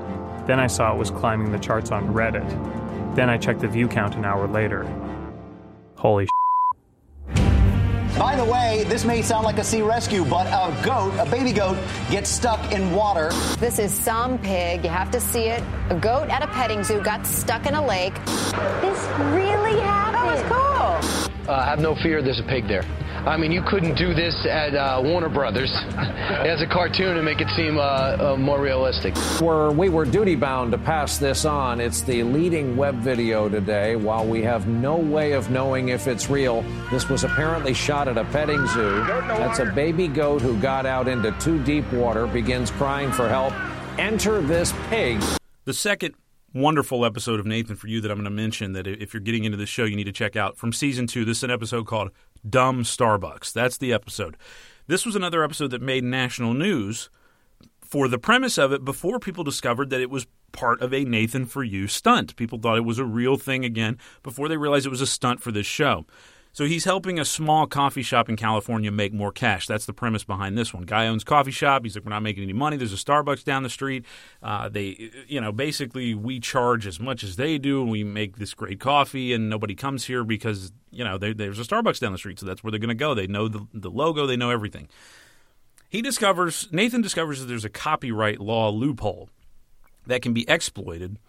Then 0.47 0.59
I 0.59 0.67
saw 0.67 0.93
it 0.93 0.97
was 0.97 1.11
climbing 1.11 1.51
the 1.51 1.59
charts 1.59 1.91
on 1.91 2.13
Reddit. 2.13 2.47
Then 3.15 3.29
I 3.29 3.37
checked 3.37 3.59
the 3.59 3.67
view 3.67 3.87
count 3.87 4.15
an 4.15 4.23
hour 4.23 4.47
later. 4.47 4.87
Holy 5.95 6.27
by 8.19 8.35
the 8.35 8.43
way, 8.43 8.83
this 8.89 9.05
may 9.05 9.21
sound 9.21 9.45
like 9.45 9.59
a 9.59 9.63
sea 9.63 9.81
rescue, 9.81 10.25
but 10.25 10.45
a 10.47 10.75
goat, 10.83 11.13
a 11.17 11.25
baby 11.31 11.53
goat, 11.53 11.77
gets 12.11 12.29
stuck 12.29 12.73
in 12.73 12.91
water. 12.91 13.29
This 13.59 13.79
is 13.79 13.93
some 13.93 14.37
pig. 14.37 14.83
You 14.83 14.89
have 14.89 15.09
to 15.11 15.21
see 15.21 15.45
it. 15.45 15.63
A 15.89 15.95
goat 15.95 16.27
at 16.27 16.43
a 16.43 16.47
petting 16.47 16.83
zoo 16.83 16.99
got 16.99 17.25
stuck 17.25 17.65
in 17.65 17.75
a 17.75 17.85
lake. 17.85 18.13
This 18.81 19.07
really 19.31 19.79
happened. 19.79 20.15
That 20.15 20.25
was 20.25 20.41
cool. 20.51 20.78
Uh, 21.49 21.65
have 21.65 21.79
no 21.79 21.95
fear, 21.95 22.21
there's 22.21 22.39
a 22.39 22.43
pig 22.43 22.67
there. 22.67 22.83
I 23.25 23.35
mean, 23.35 23.51
you 23.51 23.63
couldn't 23.67 23.95
do 23.95 24.13
this 24.13 24.45
at 24.47 24.75
uh, 24.75 25.01
Warner 25.03 25.29
Brothers 25.29 25.71
as 25.97 26.61
a 26.61 26.67
cartoon 26.67 27.17
and 27.17 27.25
make 27.25 27.41
it 27.41 27.49
seem 27.55 27.79
uh, 27.79 27.81
uh, 27.81 28.35
more 28.37 28.61
realistic. 28.61 29.15
We're, 29.41 29.71
we 29.71 29.89
were 29.89 30.05
duty 30.05 30.35
bound 30.35 30.71
to 30.73 30.77
pass 30.77 31.17
this 31.17 31.45
on. 31.45 31.81
It's 31.81 32.01
the 32.01 32.21
leading 32.21 32.77
web 32.77 32.97
video 32.97 33.49
today. 33.49 33.95
While 33.95 34.27
we 34.27 34.43
have 34.43 34.67
no 34.67 34.97
way 34.97 35.31
of 35.31 35.49
knowing 35.49 35.89
if 35.89 36.07
it's 36.07 36.29
real, 36.29 36.61
this 36.91 37.09
was 37.09 37.23
apparently 37.23 37.73
shot 37.73 38.07
at 38.07 38.19
a 38.19 38.25
petting 38.25 38.67
zoo. 38.67 39.03
That's 39.07 39.57
a 39.57 39.65
baby 39.65 40.07
goat 40.07 40.43
who 40.43 40.55
got 40.61 40.85
out 40.85 41.07
into 41.07 41.31
too 41.39 41.57
deep 41.63 41.91
water, 41.91 42.27
begins 42.27 42.69
crying 42.69 43.11
for 43.11 43.27
help. 43.27 43.53
Enter 43.97 44.39
this 44.41 44.71
pig. 44.91 45.19
The 45.65 45.73
second 45.73 46.13
wonderful 46.53 47.05
episode 47.05 47.39
of 47.39 47.45
Nathan 47.45 47.75
for 47.75 47.87
you 47.87 48.01
that 48.01 48.11
I'm 48.11 48.17
going 48.17 48.25
to 48.25 48.29
mention 48.29 48.73
that 48.73 48.87
if 48.87 49.13
you're 49.13 49.21
getting 49.21 49.43
into 49.43 49.57
this 49.57 49.69
show, 49.69 49.83
you 49.83 49.95
need 49.95 50.05
to 50.05 50.11
check 50.11 50.35
out 50.35 50.57
from 50.57 50.73
season 50.73 51.07
two. 51.07 51.25
This 51.25 51.37
is 51.37 51.43
an 51.43 51.51
episode 51.51 51.85
called 51.87 52.11
Dumb 52.47 52.83
Starbucks. 52.83 53.53
That's 53.53 53.77
the 53.77 53.93
episode. 53.93 54.37
This 54.87 55.05
was 55.05 55.15
another 55.15 55.43
episode 55.43 55.71
that 55.71 55.81
made 55.81 56.03
national 56.03 56.53
news 56.53 57.09
for 57.81 58.07
the 58.07 58.19
premise 58.19 58.57
of 58.57 58.71
it 58.71 58.85
before 58.85 59.19
people 59.19 59.43
discovered 59.43 59.89
that 59.89 60.01
it 60.01 60.09
was 60.09 60.27
part 60.51 60.81
of 60.81 60.93
a 60.93 61.03
Nathan 61.03 61.45
for 61.45 61.63
You 61.63 61.87
stunt. 61.87 62.35
People 62.35 62.59
thought 62.59 62.77
it 62.77 62.85
was 62.85 62.99
a 62.99 63.05
real 63.05 63.37
thing 63.37 63.63
again 63.65 63.97
before 64.23 64.47
they 64.47 64.57
realized 64.57 64.85
it 64.85 64.89
was 64.89 65.01
a 65.01 65.07
stunt 65.07 65.41
for 65.41 65.51
this 65.51 65.65
show. 65.65 66.05
So 66.59 66.65
he's 66.65 66.83
helping 66.83 67.17
a 67.17 67.23
small 67.23 67.67
coffee 67.67 68.01
shop 68.01 68.27
in 68.27 68.35
California 68.35 68.91
make 68.91 69.13
more 69.13 69.31
cash. 69.31 69.65
That's 69.65 69.85
the 69.85 69.93
premise 69.93 70.25
behind 70.25 70.57
this 70.57 70.73
one. 70.73 70.83
Guy 70.83 71.07
owns 71.07 71.23
coffee 71.23 71.51
shop. 71.51 71.85
He's 71.85 71.95
like, 71.95 72.03
we're 72.03 72.09
not 72.09 72.21
making 72.21 72.43
any 72.43 72.51
money. 72.51 72.75
There's 72.75 72.91
a 72.91 72.97
Starbucks 72.97 73.45
down 73.45 73.63
the 73.63 73.69
street. 73.69 74.03
Uh, 74.43 74.67
they, 74.67 75.09
you 75.25 75.39
know, 75.39 75.53
basically 75.53 76.13
we 76.13 76.41
charge 76.41 76.85
as 76.85 76.99
much 76.99 77.23
as 77.23 77.37
they 77.37 77.59
do, 77.59 77.81
and 77.81 77.89
we 77.89 78.03
make 78.03 78.39
this 78.39 78.53
great 78.53 78.81
coffee, 78.81 79.31
and 79.31 79.49
nobody 79.49 79.73
comes 79.73 80.03
here 80.03 80.25
because 80.25 80.73
you 80.91 81.05
know 81.05 81.17
they, 81.17 81.31
there's 81.31 81.59
a 81.59 81.63
Starbucks 81.63 82.01
down 82.01 82.11
the 82.11 82.17
street, 82.17 82.39
so 82.39 82.45
that's 82.45 82.61
where 82.61 82.71
they're 82.71 82.77
going 82.77 82.89
to 82.89 82.93
go. 82.93 83.13
They 83.13 83.27
know 83.27 83.47
the, 83.47 83.65
the 83.73 83.89
logo. 83.89 84.25
They 84.25 84.35
know 84.35 84.49
everything. 84.49 84.89
He 85.87 86.01
discovers 86.01 86.67
Nathan 86.73 87.01
discovers 87.01 87.39
that 87.39 87.45
there's 87.45 87.63
a 87.63 87.69
copyright 87.69 88.41
law 88.41 88.69
loophole 88.69 89.29
that 90.07 90.21
can 90.21 90.33
be 90.33 90.43
exploited 90.49 91.19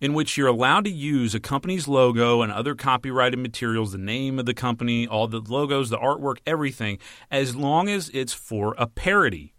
in 0.00 0.12
which 0.14 0.36
you're 0.36 0.48
allowed 0.48 0.84
to 0.84 0.90
use 0.90 1.34
a 1.34 1.40
company's 1.40 1.88
logo 1.88 2.42
and 2.42 2.52
other 2.52 2.74
copyrighted 2.74 3.38
materials, 3.38 3.92
the 3.92 3.98
name 3.98 4.38
of 4.38 4.46
the 4.46 4.54
company, 4.54 5.06
all 5.06 5.26
the 5.26 5.40
logos, 5.40 5.90
the 5.90 5.98
artwork, 5.98 6.38
everything, 6.46 6.98
as 7.30 7.56
long 7.56 7.88
as 7.88 8.10
it's 8.10 8.32
for 8.32 8.74
a 8.76 8.86
parody. 8.86 9.54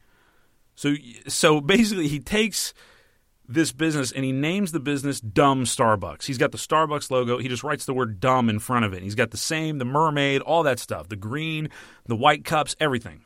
So, 0.76 0.96
so 1.28 1.62
basically, 1.62 2.08
he 2.08 2.20
takes 2.20 2.74
this 3.48 3.72
business 3.72 4.12
and 4.12 4.26
he 4.26 4.32
names 4.32 4.72
the 4.72 4.80
business 4.80 5.22
Dumb 5.22 5.64
Starbucks. 5.64 6.26
He's 6.26 6.38
got 6.38 6.52
the 6.52 6.58
Starbucks 6.58 7.12
logo. 7.12 7.38
He 7.38 7.48
just 7.48 7.64
writes 7.64 7.86
the 7.86 7.94
word 7.94 8.20
dumb 8.20 8.50
in 8.50 8.60
front 8.60 8.86
of 8.86 8.94
it. 8.94 9.04
He's 9.04 9.16
got 9.16 9.32
the 9.32 9.38
same, 9.38 9.78
the 9.78 9.86
mermaid, 9.86 10.42
all 10.42 10.64
that 10.64 10.80
stuff, 10.80 11.10
the 11.10 11.16
green, 11.16 11.70
the 12.06 12.16
white 12.16 12.44
cups, 12.44 12.76
everything 12.80 13.25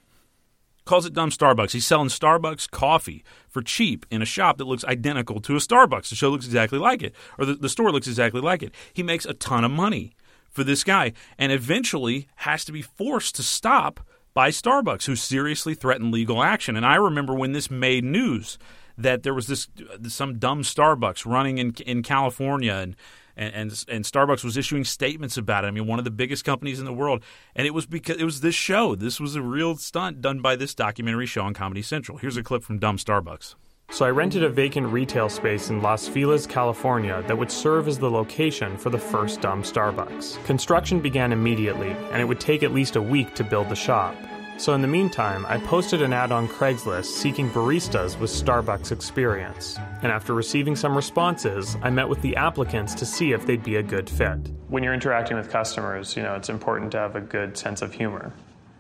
calls 0.89 1.06
it 1.06 1.13
dumb 1.13 1.30
Starbucks. 1.30 1.71
He's 1.71 1.86
selling 1.86 2.10
Starbucks 2.10 2.69
coffee 2.71 3.23
for 3.47 3.62
cheap 3.62 4.08
in 4.10 4.23
a 4.23 4.25
shop 4.25 4.58
that 4.58 4.65
looks 4.65 4.84
identical 4.86 5.39
to 5.41 5.56
a 5.56 5.60
Starbucks. 5.60 6.10
The 6.10 6.15
show 6.15 6.30
looks 6.30 6.45
exactly 6.45 6.80
like 6.80 7.04
it, 7.04 7.13
or 7.38 7.45
the, 7.45 7.54
the 7.54 7.69
store 7.69 7.91
looks 7.91 8.08
exactly 8.08 8.41
like 8.41 8.63
it. 8.63 8.73
He 8.91 9.04
makes 9.04 9.25
a 9.25 9.36
ton 9.36 9.63
of 9.63 9.69
money 9.69 10.15
for 10.49 10.63
this 10.63 10.84
guy 10.84 11.13
and 11.38 11.52
eventually 11.52 12.28
has 12.38 12.65
to 12.65 12.71
be 12.71 12.82
forced 12.82 13.36
to 13.36 13.43
stop 13.43 13.99
by 14.34 14.49
Starbucks, 14.49 15.06
who 15.06 15.15
seriously 15.15 15.75
threatened 15.75 16.12
legal 16.12 16.41
action. 16.41 16.75
And 16.75 16.86
I 16.86 16.95
remember 16.95 17.36
when 17.36 17.52
this 17.52 17.69
made 17.69 18.04
news 18.04 18.58
that 18.97 19.21
there 19.21 19.34
was 19.34 19.45
this 19.45 19.67
uh, 19.80 20.10
some 20.10 20.39
dumb 20.39 20.63
Starbucks 20.63 21.25
running 21.25 21.60
in 21.60 21.73
in 21.86 22.02
California 22.02 22.73
and 22.73 22.95
and, 23.39 23.56
and 23.56 23.86
and 23.88 24.06
Starbucks 24.06 24.43
was 24.43 24.58
issuing 24.58 24.84
statements 24.84 25.38
about 25.38 25.63
it. 25.63 25.67
I 25.67 25.71
mean, 25.71 25.88
one 25.88 25.97
of 25.97 26.06
the 26.06 26.12
biggest 26.12 26.43
companies 26.43 26.78
in 26.78 26.86
the 26.86 26.93
world, 26.93 27.23
and 27.56 27.65
it 27.65 27.73
was 27.73 27.86
because 27.86 28.17
it 28.17 28.25
was 28.25 28.41
this 28.41 28.56
show. 28.56 28.95
This 28.95 29.19
was 29.19 29.36
a 29.36 29.41
real 29.41 29.78
stunt 29.78 30.21
done 30.21 30.41
by 30.41 30.56
this 30.56 30.75
documentary 30.75 31.25
show 31.25 31.41
on 31.41 31.54
Comedy 31.54 31.82
Central. 31.82 32.17
Here's 32.17 32.38
a 32.38 32.43
clip 32.43 32.63
from 32.63 32.78
Dumb 32.78 32.97
Starbucks. 32.97 33.56
So 33.91 34.06
I 34.06 34.12
rented 34.12 34.43
a 34.43 34.49
vacant 34.49 34.88
retail 34.88 35.30
space 35.30 35.71
in 35.71 35.82
Los 35.82 36.08
Feliz, 36.08 36.45
California 36.45 37.23
that 37.25 37.36
would 37.36 37.49
serve 37.49 37.88
as 37.88 37.97
the 37.97 38.12
location 38.12 38.78
for 38.78 38.91
the 38.91 38.99
first 38.99 39.41
Dumb 39.41 39.63
Starbucks. 39.63 40.43
Construction 40.45 40.99
began 40.99 41.32
immediately, 41.32 41.89
and 42.12 42.21
it 42.21 42.25
would 42.25 42.39
take 42.39 42.62
at 42.62 42.71
least 42.71 42.97
a 42.97 43.02
week 43.02 43.34
to 43.34 43.43
build 43.43 43.67
the 43.69 43.75
shop. 43.75 44.15
So, 44.60 44.74
in 44.74 44.82
the 44.82 44.89
meantime, 44.89 45.45
I 45.45 45.58
posted 45.58 46.02
an 46.02 46.12
ad 46.12 46.34
on 46.34 46.45
Craigslist 46.50 47.06
seeking 47.06 47.50
baristas 47.50 48.19
with 48.19 48.30
Starbucks 48.30 48.91
experience. 48.91 49.78
And 50.04 50.12
after 50.12 50.34
receiving 50.34 50.76
some 50.76 50.98
responses, 50.98 51.78
I 51.82 51.89
met 51.89 52.10
with 52.10 52.22
the 52.22 52.36
applicants 52.36 52.93
to 52.95 53.06
see 53.06 53.32
if 53.32 53.45
they'd 53.45 53.63
be 53.63 53.78
a 53.78 53.84
good 53.84 54.10
fit. 54.10 54.52
When 54.67 54.84
you're 54.84 54.93
interacting 54.93 55.38
with 55.38 55.50
customers, 55.50 56.17
you 56.17 56.24
know, 56.24 56.36
it's 56.36 56.50
important 56.50 56.91
to 56.91 56.98
have 56.98 57.15
a 57.15 57.22
good 57.22 57.58
sense 57.58 57.82
of 57.82 57.93
humor. 57.93 58.34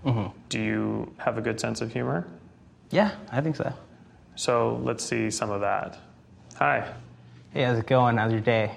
Mm-hmm. 0.05 0.37
Do 0.49 0.59
you 0.59 1.13
have 1.15 1.37
a 1.37 1.41
good 1.41 1.61
sense 1.61 1.79
of 1.79 1.93
humor? 1.93 2.27
Yeah, 2.91 3.11
I 3.31 3.39
think 3.39 3.55
so. 3.55 3.71
So, 4.35 4.81
let's 4.83 5.05
see 5.05 5.31
some 5.31 5.49
of 5.49 5.61
that. 5.61 5.97
Hi. 6.57 6.93
Hey, 7.53 7.63
how's 7.63 7.79
it 7.79 7.87
going? 7.87 8.17
How's 8.17 8.33
your 8.33 8.41
day? 8.41 8.75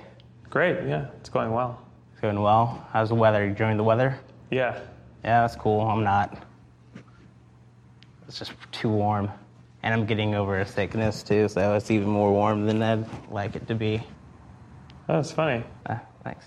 Great, 0.51 0.87
yeah, 0.87 1.07
it's 1.19 1.31
going 1.31 1.51
well. 1.51 1.83
It's 2.12 2.21
going 2.21 2.41
well. 2.41 2.87
How's 2.93 3.09
the 3.09 3.17
weather? 3.17 3.43
You 3.43 3.51
enjoying 3.51 3.77
the 3.77 3.83
weather? 3.83 4.21
Yeah. 4.53 4.79
Yeah, 5.25 5.41
that's 5.41 5.57
cool. 5.57 5.81
I'm 5.81 6.05
not. 6.05 6.45
It's 8.33 8.38
just 8.38 8.53
too 8.73 8.88
warm. 8.88 9.31
And 9.83 9.92
I'm 9.92 10.07
getting 10.07 10.35
over 10.35 10.59
a 10.59 10.66
sickness 10.66 11.23
too, 11.23 11.49
so 11.49 11.75
it's 11.75 11.90
even 11.90 12.09
more 12.09 12.33
warm 12.33 12.64
than 12.64 12.83
I'd 12.83 13.07
like 13.31 13.57
it 13.57 13.68
to 13.68 13.75
be. 13.75 14.03
That's 15.07 15.31
funny. 15.31 15.62
Uh, 15.85 15.99
thanks. 16.25 16.47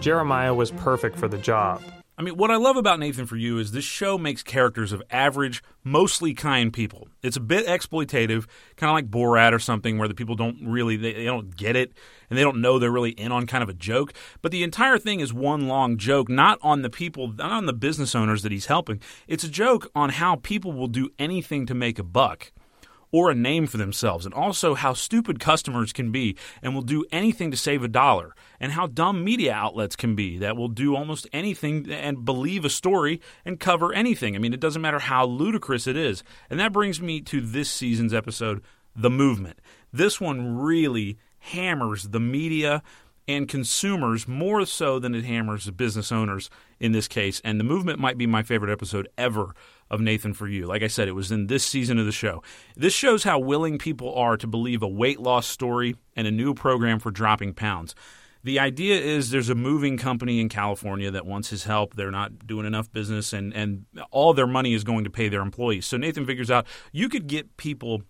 Jeremiah 0.00 0.52
was 0.52 0.72
perfect 0.72 1.16
for 1.16 1.28
the 1.28 1.38
job. 1.38 1.82
I 2.20 2.22
mean, 2.22 2.36
what 2.36 2.50
I 2.50 2.56
love 2.56 2.76
about 2.76 2.98
Nathan 2.98 3.24
for 3.24 3.38
You 3.38 3.56
is 3.56 3.72
this 3.72 3.82
show 3.82 4.18
makes 4.18 4.42
characters 4.42 4.92
of 4.92 5.02
average, 5.10 5.62
mostly 5.82 6.34
kind 6.34 6.70
people. 6.70 7.08
It's 7.22 7.38
a 7.38 7.40
bit 7.40 7.66
exploitative, 7.66 8.46
kind 8.76 8.90
of 8.90 8.94
like 8.94 9.10
Borat 9.10 9.54
or 9.54 9.58
something, 9.58 9.96
where 9.96 10.06
the 10.06 10.14
people 10.14 10.34
don't 10.34 10.58
really 10.62 10.98
they, 10.98 11.14
they 11.14 11.24
don't 11.24 11.56
get 11.56 11.76
it 11.76 11.94
and 12.28 12.38
they 12.38 12.42
don't 12.42 12.60
know 12.60 12.78
they're 12.78 12.90
really 12.90 13.12
in 13.12 13.32
on 13.32 13.46
kind 13.46 13.62
of 13.62 13.70
a 13.70 13.72
joke. 13.72 14.12
But 14.42 14.52
the 14.52 14.62
entire 14.62 14.98
thing 14.98 15.20
is 15.20 15.32
one 15.32 15.66
long 15.66 15.96
joke, 15.96 16.28
not 16.28 16.58
on 16.60 16.82
the 16.82 16.90
people, 16.90 17.32
not 17.32 17.52
on 17.52 17.64
the 17.64 17.72
business 17.72 18.14
owners 18.14 18.42
that 18.42 18.52
he's 18.52 18.66
helping. 18.66 19.00
It's 19.26 19.44
a 19.44 19.48
joke 19.48 19.90
on 19.94 20.10
how 20.10 20.36
people 20.36 20.72
will 20.72 20.88
do 20.88 21.08
anything 21.18 21.64
to 21.64 21.74
make 21.74 21.98
a 21.98 22.04
buck 22.04 22.52
or 23.12 23.30
a 23.30 23.34
name 23.34 23.66
for 23.66 23.76
themselves, 23.76 24.24
and 24.24 24.34
also 24.34 24.74
how 24.74 24.92
stupid 24.92 25.40
customers 25.40 25.92
can 25.92 26.12
be 26.12 26.36
and 26.62 26.74
will 26.74 26.82
do 26.82 27.04
anything 27.10 27.50
to 27.50 27.56
save 27.56 27.82
a 27.82 27.88
dollar, 27.88 28.34
and 28.58 28.72
how 28.72 28.86
dumb 28.86 29.24
media 29.24 29.52
outlets 29.52 29.96
can 29.96 30.14
be 30.14 30.38
that 30.38 30.56
will 30.56 30.68
do 30.68 30.94
almost 30.94 31.26
anything 31.32 31.90
and 31.90 32.24
believe 32.24 32.64
a 32.64 32.70
story 32.70 33.20
and 33.44 33.58
cover 33.60 33.92
anything. 33.92 34.36
I 34.36 34.38
mean, 34.38 34.54
it 34.54 34.60
doesn't 34.60 34.82
matter 34.82 34.98
how 34.98 35.26
ludicrous 35.26 35.86
it 35.86 35.96
is. 35.96 36.22
And 36.48 36.60
that 36.60 36.72
brings 36.72 37.00
me 37.00 37.20
to 37.22 37.40
this 37.40 37.70
season's 37.70 38.14
episode, 38.14 38.62
The 38.94 39.10
Movement. 39.10 39.60
This 39.92 40.20
one 40.20 40.56
really 40.58 41.18
hammers 41.38 42.08
the 42.08 42.20
media 42.20 42.82
and 43.26 43.48
consumers 43.48 44.26
more 44.26 44.66
so 44.66 44.98
than 44.98 45.14
it 45.14 45.24
hammers 45.24 45.64
the 45.64 45.72
business 45.72 46.10
owners 46.10 46.50
in 46.80 46.92
this 46.92 47.06
case. 47.06 47.40
And 47.44 47.60
the 47.60 47.64
movement 47.64 47.98
might 47.98 48.18
be 48.18 48.26
my 48.26 48.42
favorite 48.42 48.72
episode 48.72 49.08
ever 49.16 49.54
of 49.90 50.00
Nathan 50.00 50.32
for 50.32 50.46
You. 50.46 50.66
Like 50.66 50.82
I 50.82 50.86
said, 50.86 51.08
it 51.08 51.12
was 51.12 51.32
in 51.32 51.48
this 51.48 51.64
season 51.64 51.98
of 51.98 52.06
the 52.06 52.12
show. 52.12 52.42
This 52.76 52.92
shows 52.92 53.24
how 53.24 53.38
willing 53.38 53.78
people 53.78 54.14
are 54.14 54.36
to 54.36 54.46
believe 54.46 54.82
a 54.82 54.88
weight 54.88 55.20
loss 55.20 55.46
story 55.46 55.96
and 56.14 56.26
a 56.26 56.30
new 56.30 56.54
program 56.54 56.98
for 56.98 57.10
dropping 57.10 57.54
pounds. 57.54 57.94
The 58.42 58.58
idea 58.58 58.98
is 58.98 59.30
there's 59.30 59.50
a 59.50 59.54
moving 59.54 59.98
company 59.98 60.40
in 60.40 60.48
California 60.48 61.10
that 61.10 61.26
wants 61.26 61.50
his 61.50 61.64
help. 61.64 61.94
They're 61.94 62.10
not 62.10 62.46
doing 62.46 62.64
enough 62.64 62.90
business, 62.90 63.34
and, 63.34 63.52
and 63.52 63.84
all 64.10 64.32
their 64.32 64.46
money 64.46 64.72
is 64.72 64.82
going 64.82 65.04
to 65.04 65.10
pay 65.10 65.28
their 65.28 65.42
employees. 65.42 65.86
So 65.86 65.98
Nathan 65.98 66.24
figures 66.24 66.50
out 66.50 66.66
you 66.92 67.08
could 67.08 67.26
get 67.26 67.58
people. 67.58 68.02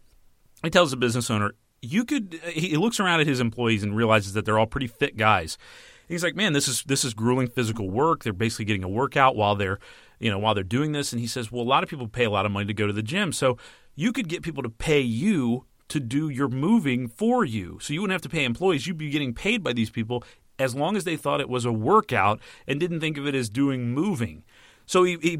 He 0.62 0.70
tells 0.70 0.92
the 0.92 0.96
business 0.96 1.30
owner, 1.30 1.54
you 1.82 2.04
could. 2.04 2.38
He 2.52 2.76
looks 2.76 3.00
around 3.00 3.20
at 3.20 3.26
his 3.26 3.40
employees 3.40 3.82
and 3.82 3.96
realizes 3.96 4.34
that 4.34 4.44
they're 4.44 4.58
all 4.58 4.66
pretty 4.66 4.86
fit 4.86 5.16
guys. 5.16 5.58
he's 6.06 6.22
like, 6.22 6.36
man, 6.36 6.52
this 6.52 6.68
is 6.68 6.84
this 6.84 7.04
is 7.04 7.14
grueling 7.14 7.48
physical 7.48 7.90
work. 7.90 8.22
They're 8.22 8.32
basically 8.32 8.66
getting 8.66 8.84
a 8.84 8.88
workout 8.88 9.34
while 9.34 9.56
they're 9.56 9.78
you 10.20 10.30
know, 10.30 10.38
while 10.38 10.54
they're 10.54 10.62
doing 10.62 10.92
this. 10.92 11.12
And 11.12 11.20
he 11.20 11.26
says, 11.26 11.50
well, 11.50 11.62
a 11.62 11.64
lot 11.64 11.82
of 11.82 11.88
people 11.88 12.06
pay 12.06 12.24
a 12.24 12.30
lot 12.30 12.46
of 12.46 12.52
money 12.52 12.66
to 12.66 12.74
go 12.74 12.86
to 12.86 12.92
the 12.92 13.02
gym. 13.02 13.32
So 13.32 13.58
you 13.96 14.12
could 14.12 14.28
get 14.28 14.42
people 14.42 14.62
to 14.62 14.70
pay 14.70 15.00
you 15.00 15.64
to 15.88 15.98
do 15.98 16.28
your 16.28 16.48
moving 16.48 17.08
for 17.08 17.44
you. 17.44 17.78
So 17.80 17.92
you 17.92 18.02
wouldn't 18.02 18.14
have 18.14 18.22
to 18.22 18.28
pay 18.28 18.44
employees. 18.44 18.86
You'd 18.86 18.98
be 18.98 19.10
getting 19.10 19.34
paid 19.34 19.64
by 19.64 19.72
these 19.72 19.90
people 19.90 20.22
as 20.58 20.74
long 20.74 20.96
as 20.96 21.04
they 21.04 21.16
thought 21.16 21.40
it 21.40 21.48
was 21.48 21.64
a 21.64 21.72
workout 21.72 22.38
and 22.68 22.78
didn't 22.78 23.00
think 23.00 23.18
of 23.18 23.26
it 23.26 23.34
as 23.34 23.48
doing 23.48 23.92
moving. 23.92 24.44
So 24.86 25.04
he, 25.04 25.18
he, 25.22 25.38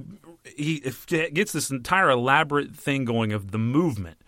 he 0.57 0.81
gets 1.31 1.53
this 1.53 1.71
entire 1.71 2.11
elaborate 2.11 2.75
thing 2.75 3.05
going 3.05 3.33
of 3.33 3.51
the 3.51 3.59
movement 3.59 4.19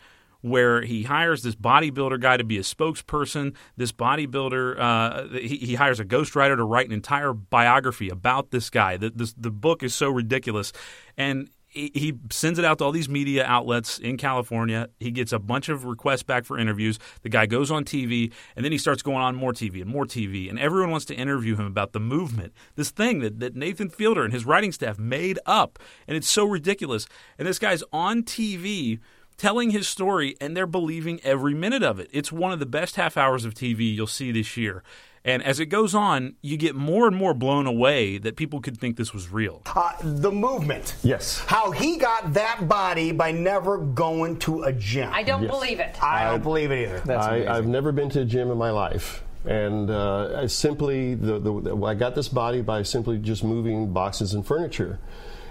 where 0.42 0.82
he 0.82 1.04
hires 1.04 1.42
this 1.42 1.54
bodybuilder 1.54 2.20
guy 2.20 2.36
to 2.36 2.44
be 2.44 2.58
a 2.58 2.62
spokesperson. 2.62 3.54
This 3.76 3.92
bodybuilder, 3.92 4.78
uh, 4.78 5.38
he, 5.38 5.56
he, 5.56 5.74
hires 5.76 6.00
a 6.00 6.04
ghostwriter 6.04 6.56
to 6.56 6.64
write 6.64 6.86
an 6.86 6.92
entire 6.92 7.32
biography 7.32 8.08
about 8.08 8.50
this 8.50 8.68
guy. 8.68 8.96
The, 8.96 9.10
this, 9.10 9.32
the 9.32 9.50
book 9.50 9.82
is 9.82 9.94
so 9.94 10.10
ridiculous. 10.10 10.72
And 11.16 11.48
he 11.74 12.12
sends 12.30 12.58
it 12.58 12.66
out 12.66 12.78
to 12.78 12.84
all 12.84 12.92
these 12.92 13.08
media 13.08 13.46
outlets 13.46 13.98
in 13.98 14.18
California. 14.18 14.90
He 15.00 15.10
gets 15.10 15.32
a 15.32 15.38
bunch 15.38 15.70
of 15.70 15.86
requests 15.86 16.22
back 16.22 16.44
for 16.44 16.58
interviews. 16.58 16.98
The 17.22 17.30
guy 17.30 17.46
goes 17.46 17.70
on 17.70 17.86
TV, 17.86 18.30
and 18.54 18.62
then 18.62 18.72
he 18.72 18.78
starts 18.78 19.02
going 19.02 19.16
on 19.22 19.34
more 19.34 19.54
TV 19.54 19.80
and 19.80 19.90
more 19.90 20.04
TV. 20.04 20.50
And 20.50 20.58
everyone 20.58 20.90
wants 20.90 21.06
to 21.06 21.14
interview 21.14 21.56
him 21.56 21.64
about 21.64 21.92
the 21.92 22.00
movement, 22.00 22.52
this 22.74 22.90
thing 22.90 23.20
that, 23.20 23.40
that 23.40 23.56
Nathan 23.56 23.88
Fielder 23.88 24.22
and 24.22 24.34
his 24.34 24.44
writing 24.44 24.70
staff 24.70 24.98
made 24.98 25.38
up. 25.46 25.78
And 26.06 26.14
it's 26.14 26.28
so 26.28 26.44
ridiculous. 26.44 27.06
And 27.38 27.48
this 27.48 27.58
guy's 27.58 27.82
on 27.90 28.22
TV 28.22 28.98
telling 29.42 29.70
his 29.70 29.88
story, 29.88 30.36
and 30.40 30.56
they're 30.56 30.68
believing 30.68 31.20
every 31.24 31.52
minute 31.52 31.82
of 31.82 31.98
it. 31.98 32.08
It's 32.12 32.30
one 32.30 32.52
of 32.52 32.60
the 32.60 32.66
best 32.66 32.94
half 32.94 33.16
hours 33.16 33.44
of 33.44 33.54
TV 33.54 33.92
you'll 33.92 34.06
see 34.06 34.30
this 34.30 34.56
year. 34.56 34.84
And 35.24 35.42
as 35.42 35.58
it 35.58 35.66
goes 35.66 35.96
on, 35.96 36.36
you 36.42 36.56
get 36.56 36.76
more 36.76 37.08
and 37.08 37.16
more 37.16 37.34
blown 37.34 37.66
away 37.66 38.18
that 38.18 38.36
people 38.36 38.60
could 38.60 38.78
think 38.78 38.96
this 38.96 39.12
was 39.12 39.32
real. 39.32 39.62
Uh, 39.66 39.94
the 40.00 40.30
movement. 40.30 40.94
Yes. 41.02 41.40
How 41.40 41.72
he 41.72 41.96
got 41.96 42.34
that 42.34 42.68
body 42.68 43.10
by 43.10 43.32
never 43.32 43.78
going 43.78 44.38
to 44.40 44.62
a 44.62 44.72
gym. 44.72 45.10
I 45.12 45.24
don't 45.24 45.42
yes. 45.42 45.50
believe 45.50 45.80
it. 45.80 46.00
I 46.00 46.24
don't 46.26 46.34
I, 46.34 46.38
believe 46.38 46.70
it 46.70 46.88
either. 46.88 47.18
I, 47.18 47.56
have 47.56 47.66
never 47.66 47.90
been 47.90 48.10
to 48.10 48.20
a 48.20 48.24
gym 48.24 48.48
in 48.48 48.56
my 48.56 48.70
life. 48.70 49.24
And 49.44 49.90
uh, 49.90 50.40
I 50.42 50.46
simply, 50.46 51.16
the, 51.16 51.40
the, 51.40 51.84
I 51.84 51.94
got 51.94 52.14
this 52.14 52.28
body 52.28 52.62
by 52.62 52.84
simply 52.84 53.18
just 53.18 53.42
moving 53.42 53.92
boxes 53.92 54.34
and 54.34 54.46
furniture. 54.46 55.00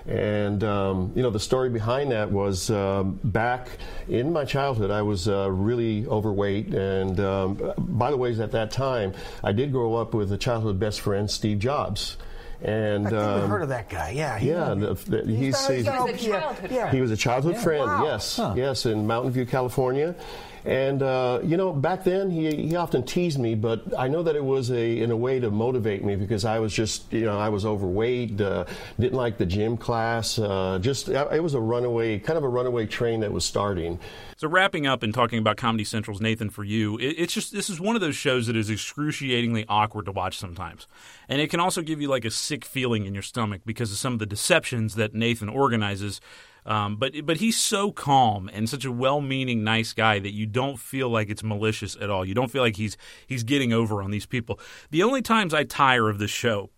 And 0.07 0.63
um, 0.63 1.11
you 1.15 1.21
know, 1.21 1.29
the 1.29 1.39
story 1.39 1.69
behind 1.69 2.11
that 2.11 2.31
was 2.31 2.69
um, 2.69 3.19
back 3.23 3.69
in 4.07 4.33
my 4.33 4.45
childhood, 4.45 4.91
I 4.91 5.01
was 5.01 5.27
uh, 5.27 5.49
really 5.51 6.05
overweight. 6.07 6.73
And 6.73 7.19
um, 7.19 7.73
by 7.77 8.11
the 8.11 8.17
way, 8.17 8.31
at 8.39 8.51
that 8.51 8.71
time, 8.71 9.13
I 9.43 9.51
did 9.51 9.71
grow 9.71 9.95
up 9.95 10.13
with 10.13 10.31
a 10.31 10.37
childhood 10.37 10.79
best 10.79 11.01
friend, 11.01 11.29
Steve 11.29 11.59
Jobs. 11.59 12.17
And 12.63 13.07
I've 13.07 13.43
um, 13.43 13.49
heard 13.49 13.63
of 13.63 13.69
that 13.69 13.89
guy. 13.89 14.11
Yeah, 14.11 14.37
he, 14.37 14.49
yeah. 14.49 14.73
The, 14.75 14.93
the, 14.93 15.25
he's, 15.25 15.67
he's, 15.67 15.85
he 15.85 15.91
was 15.91 16.09
a 16.09 16.17
childhood 16.17 16.71
yeah. 16.71 16.91
He 16.91 17.01
was 17.01 17.11
a 17.11 17.17
childhood 17.17 17.55
yeah. 17.55 17.63
friend. 17.63 17.85
Wow. 17.85 18.05
Yes, 18.05 18.37
huh. 18.37 18.53
yes, 18.55 18.85
in 18.85 19.07
Mountain 19.07 19.31
View, 19.31 19.45
California. 19.45 20.15
And 20.63 21.01
uh, 21.01 21.39
you 21.43 21.57
know, 21.57 21.73
back 21.73 22.03
then 22.03 22.29
he, 22.29 22.55
he 22.67 22.75
often 22.75 23.03
teased 23.03 23.39
me, 23.39 23.55
but 23.55 23.97
I 23.97 24.07
know 24.07 24.21
that 24.23 24.35
it 24.35 24.43
was 24.43 24.69
a 24.69 24.99
in 24.99 25.09
a 25.09 25.17
way 25.17 25.39
to 25.39 25.49
motivate 25.49 26.03
me 26.03 26.15
because 26.15 26.45
I 26.45 26.59
was 26.59 26.71
just 26.71 27.11
you 27.11 27.25
know 27.25 27.39
I 27.39 27.49
was 27.49 27.65
overweight, 27.65 28.39
uh, 28.39 28.65
didn't 28.99 29.17
like 29.17 29.37
the 29.39 29.45
gym 29.45 29.75
class, 29.75 30.37
uh, 30.37 30.77
just 30.79 31.09
it 31.09 31.41
was 31.41 31.55
a 31.55 31.59
runaway 31.59 32.19
kind 32.19 32.37
of 32.37 32.43
a 32.43 32.47
runaway 32.47 32.85
train 32.85 33.21
that 33.21 33.31
was 33.31 33.43
starting. 33.43 33.97
So 34.37 34.47
wrapping 34.47 34.85
up 34.85 35.03
and 35.03 35.13
talking 35.13 35.39
about 35.39 35.57
Comedy 35.57 35.83
Central's 35.83 36.21
Nathan 36.21 36.49
for 36.49 36.63
You, 36.63 36.97
it, 36.97 37.15
it's 37.17 37.33
just 37.33 37.53
this 37.53 37.69
is 37.69 37.79
one 37.79 37.95
of 37.95 38.01
those 38.01 38.15
shows 38.15 38.45
that 38.45 38.55
is 38.55 38.69
excruciatingly 38.69 39.65
awkward 39.67 40.05
to 40.05 40.11
watch 40.11 40.37
sometimes, 40.37 40.85
and 41.27 41.41
it 41.41 41.49
can 41.49 41.59
also 41.59 41.81
give 41.81 42.01
you 42.01 42.07
like 42.07 42.25
a 42.25 42.31
sick 42.51 42.65
feeling 42.65 43.05
in 43.05 43.13
your 43.13 43.23
stomach 43.23 43.61
because 43.65 43.91
of 43.91 43.97
some 43.97 44.13
of 44.13 44.19
the 44.19 44.25
deceptions 44.25 44.95
that 44.95 45.13
Nathan 45.13 45.47
organizes 45.47 46.19
um, 46.65 46.97
but 46.97 47.25
but 47.25 47.37
he's 47.37 47.57
so 47.57 47.91
calm 47.91 48.49
and 48.53 48.69
such 48.69 48.85
a 48.85 48.91
well-meaning, 48.91 49.63
nice 49.63 49.93
guy 49.93 50.19
that 50.19 50.31
you 50.31 50.45
don't 50.45 50.77
feel 50.77 51.09
like 51.09 51.29
it's 51.29 51.43
malicious 51.43 51.97
at 51.99 52.09
all. 52.09 52.23
You 52.23 52.35
don't 52.35 52.51
feel 52.51 52.61
like 52.61 52.75
he's 52.75 52.97
he's 53.25 53.43
getting 53.43 53.73
over 53.73 54.03
on 54.03 54.11
these 54.11 54.25
people. 54.25 54.59
The 54.91 55.03
only 55.03 55.21
times 55.21 55.53
I 55.53 55.63
tire 55.63 56.07
of 56.07 56.19
this 56.19 56.31
show, 56.31 56.69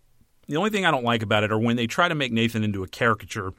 the 0.48 0.56
only 0.56 0.70
thing 0.70 0.86
I 0.86 0.92
don't 0.92 1.04
like 1.04 1.22
about 1.22 1.44
it 1.44 1.52
are 1.52 1.60
when 1.60 1.76
they 1.76 1.88
try 1.88 2.08
to 2.08 2.16
make 2.16 2.32
Nathan 2.32 2.64
into 2.64 2.84
a 2.84 2.88
caricature 2.88 3.54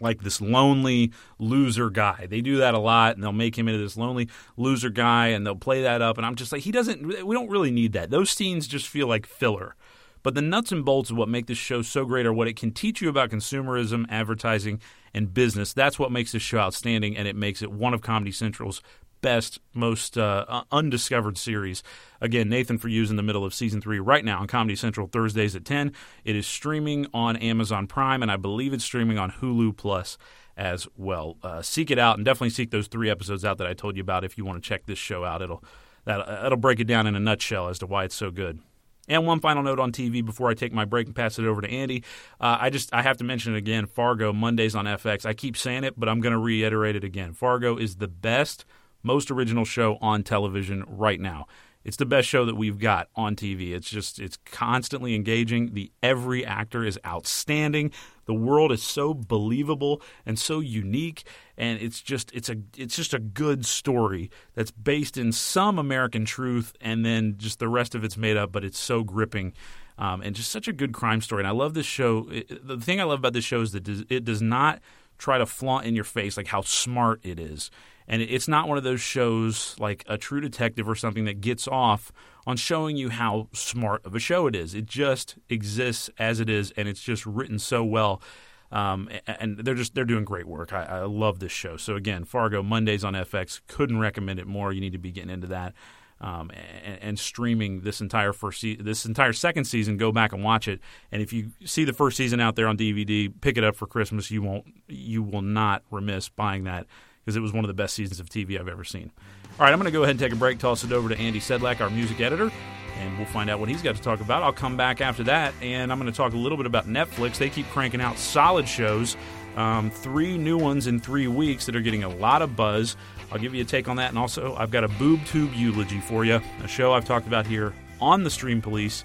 like 0.00 0.22
this 0.22 0.40
lonely 0.40 1.12
loser 1.38 1.88
guy. 1.88 2.26
They 2.28 2.40
do 2.42 2.58
that 2.58 2.74
a 2.74 2.78
lot 2.78 3.14
and 3.14 3.24
they'll 3.24 3.32
make 3.32 3.56
him 3.56 3.68
into 3.68 3.82
this 3.82 3.96
lonely 3.96 4.28
loser 4.56 4.90
guy 4.90 5.28
and 5.28 5.46
they'll 5.46 5.56
play 5.56 5.82
that 5.82 6.02
up 6.02 6.18
and 6.18 6.26
I'm 6.26 6.34
just 6.34 6.52
like 6.52 6.62
he 6.62 6.70
doesn't 6.70 7.24
we 7.24 7.34
don't 7.34 7.48
really 7.48 7.70
need 7.70 7.94
that. 7.94 8.10
Those 8.10 8.30
scenes 8.30 8.66
just 8.66 8.86
feel 8.86 9.06
like 9.06 9.26
filler. 9.26 9.76
But 10.22 10.34
the 10.34 10.42
nuts 10.42 10.72
and 10.72 10.84
bolts 10.84 11.10
of 11.10 11.16
what 11.16 11.28
make 11.28 11.46
this 11.46 11.58
show 11.58 11.82
so 11.82 12.04
great 12.04 12.26
are 12.26 12.32
what 12.32 12.48
it 12.48 12.56
can 12.56 12.72
teach 12.72 13.00
you 13.00 13.08
about 13.08 13.30
consumerism, 13.30 14.06
advertising, 14.08 14.80
and 15.14 15.32
business. 15.32 15.72
That's 15.72 15.98
what 15.98 16.12
makes 16.12 16.32
this 16.32 16.42
show 16.42 16.58
outstanding, 16.58 17.16
and 17.16 17.26
it 17.26 17.36
makes 17.36 17.62
it 17.62 17.72
one 17.72 17.94
of 17.94 18.02
Comedy 18.02 18.32
Central's 18.32 18.82
best, 19.20 19.58
most 19.74 20.16
uh, 20.16 20.62
undiscovered 20.70 21.38
series. 21.38 21.82
Again, 22.20 22.48
Nathan 22.48 22.78
for 22.78 22.88
You's 22.88 23.10
in 23.10 23.16
the 23.16 23.22
middle 23.22 23.44
of 23.44 23.54
season 23.54 23.80
three 23.80 23.98
right 23.98 24.24
now 24.24 24.40
on 24.40 24.46
Comedy 24.46 24.76
Central 24.76 25.06
Thursdays 25.06 25.56
at 25.56 25.64
10. 25.64 25.92
It 26.24 26.36
is 26.36 26.46
streaming 26.46 27.06
on 27.12 27.36
Amazon 27.36 27.86
Prime, 27.86 28.22
and 28.22 28.30
I 28.30 28.36
believe 28.36 28.72
it's 28.72 28.84
streaming 28.84 29.18
on 29.18 29.32
Hulu 29.32 29.76
Plus 29.76 30.18
as 30.56 30.86
well. 30.96 31.36
Uh, 31.42 31.62
seek 31.62 31.90
it 31.90 31.98
out, 31.98 32.16
and 32.16 32.24
definitely 32.24 32.50
seek 32.50 32.70
those 32.70 32.88
three 32.88 33.10
episodes 33.10 33.44
out 33.44 33.58
that 33.58 33.66
I 33.66 33.74
told 33.74 33.96
you 33.96 34.02
about 34.02 34.24
if 34.24 34.36
you 34.36 34.44
want 34.44 34.62
to 34.62 34.68
check 34.68 34.86
this 34.86 34.98
show 34.98 35.24
out. 35.24 35.42
It'll 35.42 35.62
that, 36.04 36.46
it'll 36.46 36.56
break 36.56 36.80
it 36.80 36.86
down 36.86 37.06
in 37.06 37.14
a 37.14 37.20
nutshell 37.20 37.68
as 37.68 37.78
to 37.80 37.86
why 37.86 38.04
it's 38.04 38.14
so 38.14 38.30
good. 38.30 38.60
And 39.08 39.26
one 39.26 39.40
final 39.40 39.62
note 39.62 39.80
on 39.80 39.92
TV 39.92 40.24
before 40.24 40.50
I 40.50 40.54
take 40.54 40.72
my 40.72 40.84
break 40.84 41.06
and 41.06 41.16
pass 41.16 41.38
it 41.38 41.44
over 41.44 41.60
to 41.60 41.70
Andy. 41.70 42.04
Uh, 42.40 42.58
I 42.60 42.70
just 42.70 42.92
I 42.92 43.02
have 43.02 43.16
to 43.18 43.24
mention 43.24 43.54
it 43.54 43.58
again. 43.58 43.86
Fargo 43.86 44.32
Mondays 44.32 44.74
on 44.74 44.84
FX. 44.84 45.24
I 45.24 45.34
keep 45.34 45.56
saying 45.56 45.84
it, 45.84 45.98
but 45.98 46.08
I'm 46.08 46.20
going 46.20 46.32
to 46.32 46.38
reiterate 46.38 46.96
it 46.96 47.04
again. 47.04 47.32
Fargo 47.32 47.76
is 47.76 47.96
the 47.96 48.08
best, 48.08 48.64
most 49.02 49.30
original 49.30 49.64
show 49.64 49.96
on 50.00 50.22
television 50.22 50.84
right 50.86 51.20
now. 51.20 51.46
It's 51.84 51.96
the 51.96 52.04
best 52.04 52.28
show 52.28 52.44
that 52.44 52.56
we've 52.56 52.78
got 52.78 53.08
on 53.16 53.34
TV. 53.34 53.70
It's 53.74 53.88
just 53.88 54.18
it's 54.18 54.36
constantly 54.44 55.14
engaging. 55.14 55.72
The 55.72 55.90
every 56.02 56.44
actor 56.44 56.84
is 56.84 56.98
outstanding. 57.06 57.92
The 58.26 58.34
world 58.34 58.72
is 58.72 58.82
so 58.82 59.14
believable 59.14 60.02
and 60.26 60.38
so 60.38 60.60
unique 60.60 61.24
and 61.58 61.82
it's 61.82 62.00
just 62.00 62.30
it's 62.32 62.48
a 62.48 62.56
it's 62.76 62.96
just 62.96 63.12
a 63.12 63.18
good 63.18 63.66
story 63.66 64.30
that's 64.54 64.70
based 64.70 65.18
in 65.18 65.32
some 65.32 65.78
American 65.78 66.24
truth 66.24 66.72
and 66.80 67.04
then 67.04 67.34
just 67.36 67.58
the 67.58 67.68
rest 67.68 67.94
of 67.94 68.04
it's 68.04 68.16
made 68.16 68.36
up 68.36 68.52
but 68.52 68.64
it's 68.64 68.78
so 68.78 69.02
gripping. 69.02 69.52
Um, 69.98 70.22
and 70.22 70.36
just 70.36 70.52
such 70.52 70.68
a 70.68 70.72
good 70.72 70.92
crime 70.92 71.20
story. 71.20 71.40
And 71.40 71.48
I 71.48 71.50
love 71.50 71.74
this 71.74 71.84
show. 71.84 72.28
It, 72.30 72.64
the 72.64 72.78
thing 72.78 73.00
I 73.00 73.02
love 73.02 73.18
about 73.18 73.32
this 73.32 73.44
show 73.44 73.62
is 73.62 73.72
that 73.72 73.88
it 74.08 74.24
does 74.24 74.40
not 74.40 74.80
try 75.18 75.38
to 75.38 75.46
flaunt 75.46 75.86
in 75.86 75.96
your 75.96 76.04
face 76.04 76.36
like 76.36 76.46
how 76.46 76.60
smart 76.60 77.18
it 77.24 77.40
is 77.40 77.72
And 78.06 78.22
it's 78.22 78.48
not 78.48 78.68
one 78.68 78.78
of 78.78 78.84
those 78.84 79.00
shows 79.00 79.76
like 79.78 80.04
a 80.08 80.16
True 80.16 80.40
Detective 80.40 80.88
or 80.88 80.94
something 80.94 81.26
that 81.26 81.40
gets 81.40 81.68
off 81.68 82.10
on 82.46 82.56
showing 82.56 82.96
you 82.96 83.10
how 83.10 83.48
smart 83.52 84.04
of 84.06 84.14
a 84.14 84.18
show 84.18 84.46
it 84.46 84.56
is. 84.56 84.74
It 84.74 84.86
just 84.86 85.36
exists 85.50 86.08
as 86.18 86.40
it 86.40 86.48
is, 86.48 86.72
and 86.78 86.88
it's 86.88 87.02
just 87.02 87.26
written 87.26 87.58
so 87.58 87.84
well. 87.84 88.22
Um, 88.70 89.08
and 89.26 89.58
they're 89.58 89.74
just 89.74 89.94
they're 89.94 90.04
doing 90.04 90.24
great 90.24 90.46
work. 90.46 90.72
I, 90.72 90.84
I 90.84 91.00
love 91.04 91.38
this 91.38 91.52
show. 91.52 91.76
So 91.76 91.96
again, 91.96 92.24
Fargo 92.24 92.62
Mondays 92.62 93.04
on 93.04 93.14
FX. 93.14 93.60
Couldn't 93.66 93.98
recommend 93.98 94.38
it 94.38 94.46
more. 94.46 94.72
You 94.72 94.80
need 94.80 94.92
to 94.92 94.98
be 94.98 95.10
getting 95.10 95.30
into 95.30 95.46
that. 95.48 95.74
Um, 96.20 96.50
and, 96.84 96.98
and 97.00 97.18
streaming 97.18 97.82
this 97.82 98.00
entire 98.00 98.32
first 98.32 98.60
se- 98.60 98.78
this 98.80 99.06
entire 99.06 99.32
second 99.32 99.64
season, 99.66 99.96
go 99.96 100.10
back 100.10 100.32
and 100.32 100.42
watch 100.42 100.66
it. 100.66 100.80
And 101.12 101.22
if 101.22 101.32
you 101.32 101.52
see 101.64 101.84
the 101.84 101.92
first 101.92 102.16
season 102.16 102.40
out 102.40 102.56
there 102.56 102.66
on 102.66 102.76
DVD, 102.76 103.32
pick 103.40 103.56
it 103.56 103.64
up 103.64 103.76
for 103.76 103.86
Christmas. 103.86 104.30
You 104.30 104.42
won't 104.42 104.66
you 104.88 105.22
will 105.22 105.42
not 105.42 105.82
remiss 105.90 106.28
buying 106.28 106.64
that 106.64 106.86
because 107.24 107.36
it 107.36 107.40
was 107.40 107.52
one 107.52 107.64
of 107.64 107.68
the 107.68 107.74
best 107.74 107.94
seasons 107.94 108.20
of 108.20 108.28
TV 108.28 108.58
I've 108.58 108.68
ever 108.68 108.84
seen. 108.84 109.12
All 109.58 109.64
right, 109.64 109.72
I'm 109.72 109.78
going 109.78 109.86
to 109.86 109.92
go 109.92 110.02
ahead 110.02 110.12
and 110.12 110.20
take 110.20 110.32
a 110.32 110.36
break. 110.36 110.58
Toss 110.58 110.84
it 110.84 110.92
over 110.92 111.08
to 111.08 111.18
Andy 111.18 111.40
Sedlak, 111.40 111.80
our 111.80 111.90
music 111.90 112.20
editor, 112.20 112.50
and 112.98 113.16
we'll 113.16 113.26
find 113.26 113.48
out 113.48 113.60
what 113.60 113.68
he's 113.68 113.82
got 113.82 113.96
to 113.96 114.02
talk 114.02 114.20
about. 114.20 114.42
I'll 114.42 114.52
come 114.52 114.76
back 114.76 115.00
after 115.00 115.22
that, 115.24 115.54
and 115.62 115.90
I'm 115.90 115.98
going 115.98 116.10
to 116.10 116.16
talk 116.16 116.32
a 116.32 116.36
little 116.36 116.56
bit 116.56 116.66
about 116.66 116.86
Netflix. 116.86 117.36
They 117.36 117.50
keep 117.50 117.68
cranking 117.70 118.00
out 118.00 118.18
solid 118.18 118.68
shows, 118.68 119.16
um, 119.56 119.90
three 119.90 120.36
new 120.36 120.58
ones 120.58 120.86
in 120.86 121.00
three 121.00 121.28
weeks 121.28 121.66
that 121.66 121.76
are 121.76 121.80
getting 121.80 122.04
a 122.04 122.08
lot 122.08 122.42
of 122.42 122.56
buzz. 122.56 122.96
I'll 123.30 123.38
give 123.38 123.54
you 123.54 123.62
a 123.62 123.64
take 123.64 123.88
on 123.88 123.96
that, 123.96 124.10
and 124.10 124.18
also 124.18 124.54
I've 124.56 124.70
got 124.70 124.84
a 124.84 124.88
boob 124.88 125.24
tube 125.26 125.52
eulogy 125.54 126.00
for 126.00 126.24
you, 126.24 126.40
a 126.62 126.68
show 126.68 126.92
I've 126.92 127.04
talked 127.04 127.26
about 127.26 127.46
here 127.46 127.72
on 128.00 128.24
the 128.24 128.30
Stream 128.30 128.60
Police. 128.60 129.04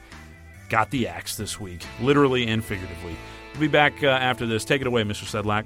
Got 0.69 0.89
the 0.89 1.07
axe 1.07 1.35
this 1.35 1.59
week, 1.59 1.85
literally 2.01 2.47
and 2.47 2.63
figuratively. 2.63 3.15
We'll 3.53 3.61
be 3.61 3.67
back 3.67 4.03
uh, 4.03 4.07
after 4.07 4.47
this. 4.47 4.65
Take 4.65 4.81
it 4.81 4.87
away, 4.87 5.03
Mr. 5.03 5.25
Sedlak. 5.25 5.65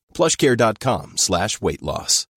plushcare.com 0.13 1.17
slash 1.17 1.61
weight 1.61 1.81
loss. 1.81 2.27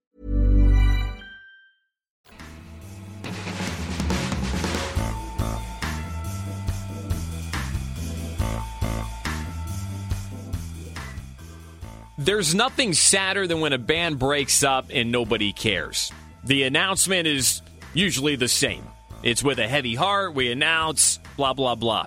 There's 12.16 12.54
nothing 12.54 12.94
sadder 12.94 13.46
than 13.46 13.60
when 13.60 13.74
a 13.74 13.78
band 13.78 14.18
breaks 14.18 14.62
up 14.62 14.86
and 14.90 15.12
nobody 15.12 15.52
cares. 15.52 16.10
The 16.42 16.62
announcement 16.62 17.26
is 17.26 17.60
usually 17.92 18.36
the 18.36 18.48
same. 18.48 18.84
It's 19.22 19.42
with 19.42 19.58
a 19.58 19.68
heavy 19.68 19.94
heart, 19.94 20.34
we 20.34 20.50
announce, 20.50 21.18
blah, 21.36 21.52
blah, 21.52 21.74
blah. 21.74 22.06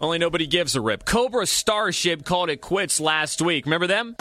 Only 0.00 0.18
nobody 0.18 0.46
gives 0.46 0.76
a 0.76 0.80
rip. 0.80 1.04
Cobra 1.04 1.46
Starship 1.46 2.24
called 2.24 2.50
it 2.50 2.60
quits 2.60 3.00
last 3.00 3.40
week. 3.40 3.64
Remember 3.64 3.86
them? 3.86 4.16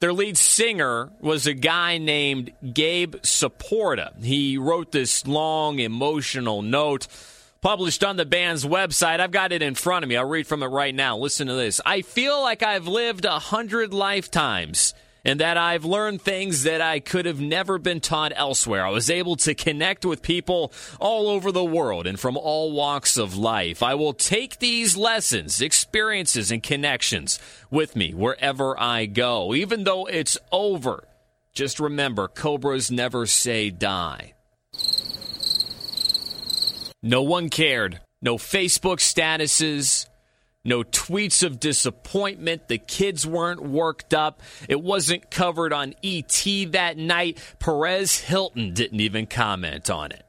Their 0.00 0.12
lead 0.14 0.38
singer 0.38 1.10
was 1.20 1.46
a 1.46 1.52
guy 1.52 1.98
named 1.98 2.52
Gabe 2.72 3.16
Saporta. 3.16 4.22
He 4.22 4.56
wrote 4.56 4.92
this 4.92 5.26
long, 5.26 5.78
emotional 5.78 6.62
note 6.62 7.06
published 7.60 8.02
on 8.02 8.16
the 8.16 8.24
band's 8.24 8.64
website. 8.64 9.20
I've 9.20 9.30
got 9.30 9.52
it 9.52 9.60
in 9.60 9.74
front 9.74 10.02
of 10.02 10.08
me. 10.08 10.16
I'll 10.16 10.24
read 10.24 10.46
from 10.46 10.62
it 10.62 10.68
right 10.68 10.94
now. 10.94 11.18
Listen 11.18 11.48
to 11.48 11.54
this. 11.54 11.80
I 11.84 12.00
feel 12.00 12.40
like 12.40 12.62
I've 12.62 12.88
lived 12.88 13.26
a 13.26 13.38
hundred 13.38 13.92
lifetimes 13.92 14.94
and 15.24 15.40
that 15.40 15.56
I've 15.56 15.84
learned 15.84 16.22
things 16.22 16.62
that 16.64 16.80
I 16.80 17.00
could 17.00 17.26
have 17.26 17.40
never 17.40 17.78
been 17.78 18.00
taught 18.00 18.32
elsewhere. 18.34 18.84
I 18.84 18.90
was 18.90 19.10
able 19.10 19.36
to 19.36 19.54
connect 19.54 20.04
with 20.04 20.22
people 20.22 20.72
all 20.98 21.28
over 21.28 21.52
the 21.52 21.64
world 21.64 22.06
and 22.06 22.18
from 22.18 22.36
all 22.36 22.72
walks 22.72 23.16
of 23.16 23.36
life. 23.36 23.82
I 23.82 23.94
will 23.94 24.12
take 24.12 24.58
these 24.58 24.96
lessons, 24.96 25.60
experiences, 25.60 26.50
and 26.50 26.62
connections 26.62 27.38
with 27.70 27.96
me 27.96 28.12
wherever 28.12 28.78
I 28.78 29.06
go. 29.06 29.54
Even 29.54 29.84
though 29.84 30.06
it's 30.06 30.38
over, 30.52 31.04
just 31.52 31.80
remember 31.80 32.28
Cobras 32.28 32.90
never 32.90 33.26
say 33.26 33.70
die. 33.70 34.34
No 37.02 37.22
one 37.22 37.48
cared. 37.48 38.00
No 38.20 38.36
Facebook 38.36 38.98
statuses. 38.98 40.06
No 40.64 40.82
tweets 40.82 41.42
of 41.42 41.58
disappointment. 41.58 42.68
The 42.68 42.76
kids 42.78 43.26
weren't 43.26 43.62
worked 43.62 44.12
up. 44.12 44.42
It 44.68 44.82
wasn't 44.82 45.30
covered 45.30 45.72
on 45.72 45.94
ET 46.04 46.44
that 46.72 46.98
night. 46.98 47.38
Perez 47.58 48.18
Hilton 48.18 48.74
didn't 48.74 49.00
even 49.00 49.26
comment 49.26 49.88
on 49.88 50.12
it. 50.12 50.26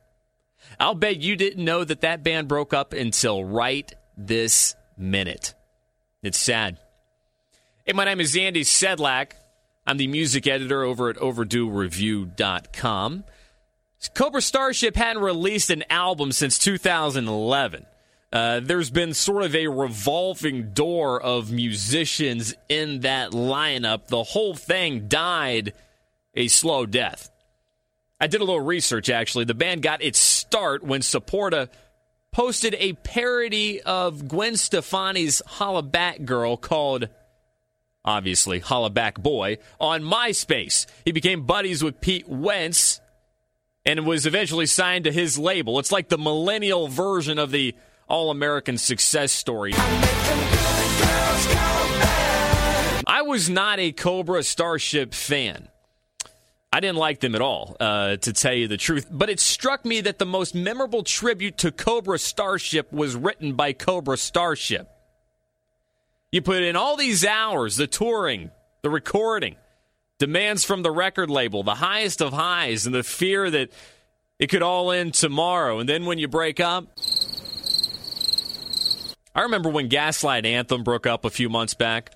I'll 0.79 0.95
bet 0.95 1.17
you 1.17 1.35
didn't 1.35 1.65
know 1.65 1.83
that 1.83 1.99
that 2.01 2.23
band 2.23 2.47
broke 2.47 2.73
up 2.73 2.93
until 2.93 3.43
right 3.43 3.91
this 4.15 4.75
minute. 4.97 5.53
It's 6.23 6.37
sad. 6.37 6.77
Hey, 7.85 7.91
my 7.93 8.05
name 8.05 8.21
is 8.21 8.37
Andy 8.37 8.63
Sedlak. 8.63 9.33
I'm 9.85 9.97
the 9.97 10.07
music 10.07 10.47
editor 10.47 10.83
over 10.83 11.09
at 11.09 11.17
OverdueReview.com. 11.17 13.25
Cobra 14.15 14.41
Starship 14.41 14.95
hadn't 14.95 15.21
released 15.21 15.69
an 15.69 15.83
album 15.89 16.31
since 16.31 16.57
2011. 16.57 17.85
Uh, 18.31 18.61
there's 18.61 18.89
been 18.89 19.13
sort 19.13 19.43
of 19.43 19.55
a 19.55 19.67
revolving 19.67 20.71
door 20.71 21.21
of 21.21 21.51
musicians 21.51 22.53
in 22.69 23.01
that 23.01 23.31
lineup. 23.31 24.07
The 24.07 24.23
whole 24.23 24.55
thing 24.55 25.07
died 25.09 25.73
a 26.33 26.47
slow 26.47 26.85
death. 26.85 27.29
I 28.21 28.27
did 28.27 28.39
a 28.39 28.45
little 28.45 28.61
research 28.61 29.09
actually. 29.09 29.45
The 29.45 29.53
band 29.53 29.81
got 29.81 30.01
its 30.01 30.19
start 30.19 30.83
when 30.83 31.01
Saporta 31.01 31.67
posted 32.31 32.75
a 32.79 32.93
parody 32.93 33.81
of 33.81 34.29
Gwen 34.29 34.55
Stefani's 34.55 35.41
Holla 35.45 35.83
Back 35.83 36.23
Girl 36.23 36.55
called 36.55 37.09
obviously 38.05 38.59
Holla 38.59 38.89
Back 38.89 39.21
Boy 39.21 39.57
on 39.79 40.03
MySpace. 40.03 40.85
He 41.03 41.11
became 41.11 41.45
buddies 41.45 41.83
with 41.83 41.99
Pete 41.99 42.29
Wentz 42.29 43.01
and 43.85 44.05
was 44.05 44.25
eventually 44.25 44.67
signed 44.67 45.03
to 45.03 45.11
his 45.11 45.37
label. 45.37 45.79
It's 45.79 45.91
like 45.91 46.07
the 46.07 46.17
millennial 46.17 46.87
version 46.87 47.37
of 47.37 47.51
the 47.51 47.75
All 48.11 48.29
American 48.29 48.77
Success 48.77 49.31
Story. 49.31 49.71
I 53.07 53.23
was 53.25 53.49
not 53.49 53.79
a 53.79 53.93
Cobra 53.93 54.43
Starship 54.43 55.13
fan. 55.13 55.69
I 56.73 56.81
didn't 56.81 56.97
like 56.97 57.21
them 57.21 57.35
at 57.35 57.41
all, 57.41 57.77
uh, 57.79 58.17
to 58.17 58.33
tell 58.33 58.53
you 58.53 58.67
the 58.67 58.75
truth. 58.75 59.07
But 59.09 59.29
it 59.29 59.39
struck 59.39 59.85
me 59.85 60.01
that 60.01 60.19
the 60.19 60.25
most 60.25 60.53
memorable 60.53 61.03
tribute 61.03 61.57
to 61.59 61.71
Cobra 61.71 62.19
Starship 62.19 62.91
was 62.91 63.15
written 63.15 63.53
by 63.53 63.71
Cobra 63.71 64.17
Starship. 64.17 64.89
You 66.33 66.41
put 66.41 66.63
in 66.63 66.75
all 66.75 66.97
these 66.97 67.25
hours, 67.25 67.77
the 67.77 67.87
touring, 67.87 68.51
the 68.81 68.89
recording, 68.89 69.55
demands 70.19 70.65
from 70.65 70.81
the 70.81 70.91
record 70.91 71.29
label, 71.29 71.63
the 71.63 71.75
highest 71.75 72.21
of 72.21 72.33
highs, 72.33 72.85
and 72.85 72.93
the 72.93 73.03
fear 73.03 73.49
that 73.49 73.71
it 74.37 74.47
could 74.47 74.63
all 74.63 74.91
end 74.91 75.13
tomorrow. 75.13 75.79
And 75.79 75.87
then 75.87 76.05
when 76.05 76.19
you 76.19 76.27
break 76.27 76.59
up, 76.59 76.87
I 79.33 79.43
remember 79.43 79.69
when 79.69 79.87
Gaslight 79.87 80.45
Anthem 80.45 80.83
broke 80.83 81.07
up 81.07 81.23
a 81.23 81.29
few 81.29 81.47
months 81.47 81.73
back. 81.73 82.11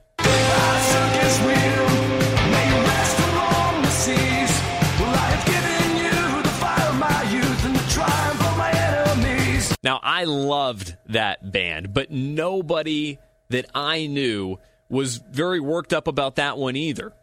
Now, 9.84 9.99
I 10.01 10.23
loved 10.23 10.97
that 11.10 11.51
band, 11.51 11.93
but 11.93 12.10
nobody 12.10 13.19
that 13.49 13.67
I 13.75 14.08
knew 14.08 14.58
was 14.89 15.17
very 15.17 15.60
worked 15.60 15.93
up 15.93 16.08
about 16.08 16.38
that 16.38 16.58
one 16.58 16.75
either. 16.75 17.13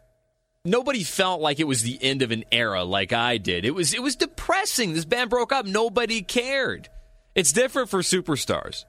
Nobody 0.63 1.03
felt 1.03 1.41
like 1.41 1.59
it 1.59 1.65
was 1.65 1.81
the 1.81 2.01
end 2.01 2.21
of 2.21 2.31
an 2.31 2.45
era 2.53 2.85
like 2.85 3.11
I 3.11 3.37
did. 3.37 3.65
It 3.65 3.75
was 3.75 3.93
it 3.93 4.01
was 4.01 4.15
depressing. 4.15 4.93
This 4.93 5.03
band 5.03 5.29
broke 5.29 5.51
up. 5.51 5.65
Nobody 5.65 6.21
cared. 6.21 6.87
It's 7.35 7.51
different 7.51 7.89
for 7.89 7.99
superstars. 7.99 8.85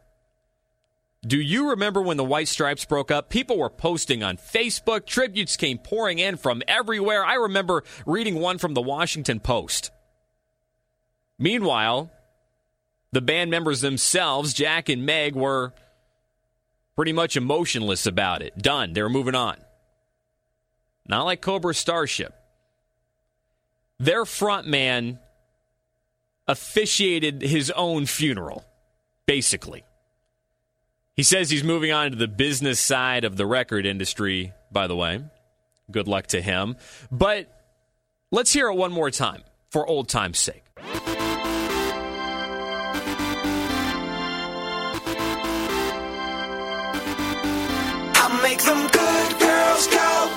Do 1.27 1.41
you 1.41 1.71
remember 1.71 2.03
when 2.03 2.19
the 2.19 2.25
White 2.25 2.49
Stripes 2.49 2.85
broke 2.85 3.11
up? 3.11 3.31
People 3.31 3.57
were 3.59 3.71
posting 3.71 4.23
on 4.23 4.37
Facebook. 4.37 5.07
Tributes 5.07 5.57
came 5.57 5.79
pouring 5.79 6.19
in 6.19 6.37
from 6.37 6.63
everywhere. 6.69 7.25
I 7.25 7.35
remember 7.35 7.83
reading 8.05 8.35
one 8.37 8.59
from 8.59 8.75
the 8.75 8.83
Washington 8.83 9.41
Post. 9.41 9.91
Meanwhile, 11.39 12.11
the 13.13 13.23
band 13.23 13.51
members 13.51 13.81
themselves, 13.81 14.53
Jack 14.53 14.91
and 14.91 15.07
Meg, 15.07 15.35
were 15.35 15.73
pretty 16.95 17.13
much 17.13 17.37
emotionless 17.37 18.07
about 18.07 18.43
it. 18.43 18.59
Done. 18.59 18.93
They 18.93 19.03
were 19.03 19.09
moving 19.09 19.35
on. 19.35 19.57
Not 21.07 21.25
like 21.25 21.41
Cobra 21.41 21.75
Starship. 21.75 22.35
Their 23.99 24.25
frontman 24.25 25.19
officiated 26.47 27.41
his 27.41 27.71
own 27.71 28.05
funeral, 28.07 28.65
basically. 29.27 29.85
He 31.17 31.23
says 31.23 31.49
he's 31.49 31.63
moving 31.63 31.93
on 31.93 32.11
to 32.11 32.17
the 32.17 32.27
business 32.27 32.81
side 32.81 33.23
of 33.25 33.37
the 33.37 33.47
record 33.47 33.87
industry, 33.87 34.53
by 34.73 34.89
the 34.89 34.97
way. 34.97 35.21
Good 35.89 36.09
luck 36.09 36.27
to 36.29 36.43
him. 36.43 36.77
But 37.13 37.49
let's 38.33 38.53
hear 38.53 38.69
it 38.69 38.75
one 38.75 38.91
more 38.91 39.13
time 39.13 39.45
for 39.71 39.87
old 39.87 40.09
time's 40.09 40.41
sake. 40.41 40.65
I 48.17 48.41
make 48.43 48.59
them 48.63 48.83
good 48.89 49.39
girls 49.39 49.87
go. 49.87 50.31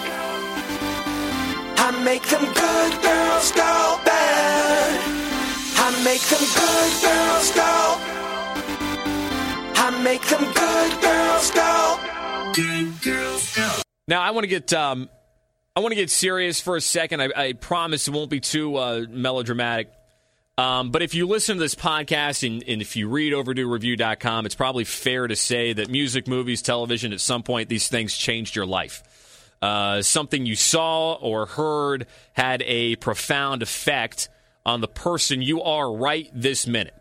I 1.79 1.91
make 2.03 2.21
them 2.21 2.45
good 2.45 3.01
girls 3.01 3.51
go 3.51 3.99
bad. 4.05 5.01
I 5.79 6.03
make 6.03 6.21
them 6.21 6.45
good 6.53 7.01
girls 7.01 7.51
go. 7.55 7.97
Make 10.07 10.25
them 10.27 10.53
good 10.53 11.01
girls 11.01 11.51
go. 11.51 11.99
Good 12.53 13.01
girls 13.01 13.53
go. 13.57 13.81
Now 14.07 14.21
I 14.21 14.31
want 14.31 14.45
to 14.45 14.47
get 14.47 14.71
um, 14.71 15.09
I 15.75 15.81
want 15.81 15.91
to 15.91 15.97
get 15.97 16.09
serious 16.09 16.61
for 16.61 16.77
a 16.77 16.81
second. 16.81 17.21
I, 17.21 17.29
I 17.35 17.51
promise 17.51 18.07
it 18.07 18.11
won't 18.11 18.29
be 18.29 18.39
too 18.39 18.77
uh, 18.77 19.05
melodramatic. 19.09 19.91
Um, 20.57 20.91
but 20.91 21.01
if 21.01 21.13
you 21.13 21.27
listen 21.27 21.57
to 21.57 21.59
this 21.59 21.75
podcast 21.75 22.47
and, 22.47 22.63
and 22.65 22.81
if 22.81 22.95
you 22.95 23.09
read 23.09 23.33
overduereview.com, 23.33 24.45
it's 24.45 24.55
probably 24.55 24.85
fair 24.85 25.27
to 25.27 25.35
say 25.35 25.73
that 25.73 25.89
music, 25.89 26.25
movies, 26.25 26.61
television, 26.61 27.11
at 27.11 27.19
some 27.19 27.43
point, 27.43 27.67
these 27.67 27.89
things 27.89 28.15
changed 28.15 28.55
your 28.55 28.65
life. 28.65 29.03
Uh, 29.61 30.01
something 30.01 30.45
you 30.45 30.55
saw 30.55 31.15
or 31.15 31.47
heard 31.47 32.07
had 32.31 32.63
a 32.65 32.95
profound 32.95 33.61
effect 33.61 34.29
on 34.65 34.79
the 34.79 34.87
person 34.87 35.41
you 35.41 35.63
are 35.63 35.93
right 35.93 36.29
this 36.33 36.65
minute. 36.65 36.93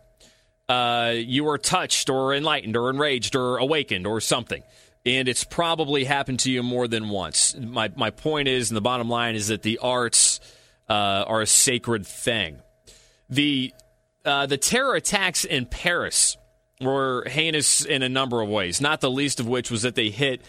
Uh, 0.69 1.13
you 1.15 1.45
were 1.45 1.57
touched 1.57 2.09
or 2.09 2.33
enlightened 2.33 2.75
or 2.75 2.89
enraged 2.89 3.35
or 3.35 3.57
awakened 3.57 4.05
or 4.05 4.19
something. 4.19 4.63
And 5.05 5.29
it's 5.29 5.45
probably 5.45 6.03
happened 6.03 6.39
to 6.41 6.51
you 6.51 6.61
more 6.63 6.87
than 6.87 7.09
once. 7.09 7.55
My, 7.55 7.89
my 7.95 8.09
point 8.09 8.49
is, 8.49 8.69
and 8.69 8.75
the 8.75 8.81
bottom 8.81 9.07
line 9.09 9.35
is 9.35 9.47
that 9.47 9.61
the 9.61 9.77
arts 9.77 10.41
uh, 10.89 10.93
are 10.93 11.41
a 11.41 11.47
sacred 11.47 12.05
thing. 12.05 12.61
The 13.29 13.73
uh, 14.25 14.45
the 14.45 14.57
terror 14.57 14.95
attacks 14.95 15.45
in 15.45 15.65
Paris 15.65 16.35
were 16.81 17.23
heinous 17.29 17.85
in 17.85 18.03
a 18.03 18.09
number 18.09 18.41
of 18.41 18.49
ways, 18.49 18.81
not 18.81 18.99
the 18.99 19.09
least 19.09 19.39
of 19.39 19.47
which 19.47 19.71
was 19.71 19.83
that 19.83 19.95
they 19.95 20.09
hit 20.09 20.41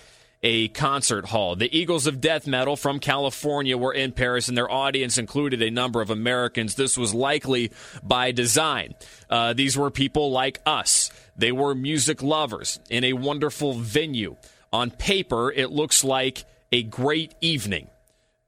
a 0.43 0.69
concert 0.69 1.27
hall. 1.27 1.57
The 1.57 1.77
Eagles 1.77 2.07
of 2.07 2.21
Death 2.21 2.47
Metal 2.47 2.77
from 2.77 3.01
California 3.01 3.77
were 3.77 3.93
in 3.93 4.13
Paris, 4.13 4.49
and 4.49 4.57
their 4.57 4.71
audience 4.71 5.19
included 5.19 5.63
a 5.63 5.71
number 5.71 6.01
of 6.01 6.11
Americans. 6.11 6.75
This 6.75 6.97
was 6.97 7.13
likely 7.13 7.73
by 8.03 8.33
design. 8.33 8.95
Uh, 9.29 9.53
these 9.53 9.77
were 9.77 9.91
people 9.91 10.31
like 10.31 10.61
us. 10.65 11.11
They 11.37 11.53
were 11.53 11.75
music 11.75 12.23
lovers 12.23 12.79
in 12.89 13.05
a 13.05 13.15
wonderful 13.15 13.75
venue. 13.75 14.37
On 14.73 14.91
paper, 14.91 15.51
it 15.51 15.71
looks 15.71 16.05
like 16.05 16.45
a 16.71 16.83
great 16.83 17.35
evening 17.41 17.89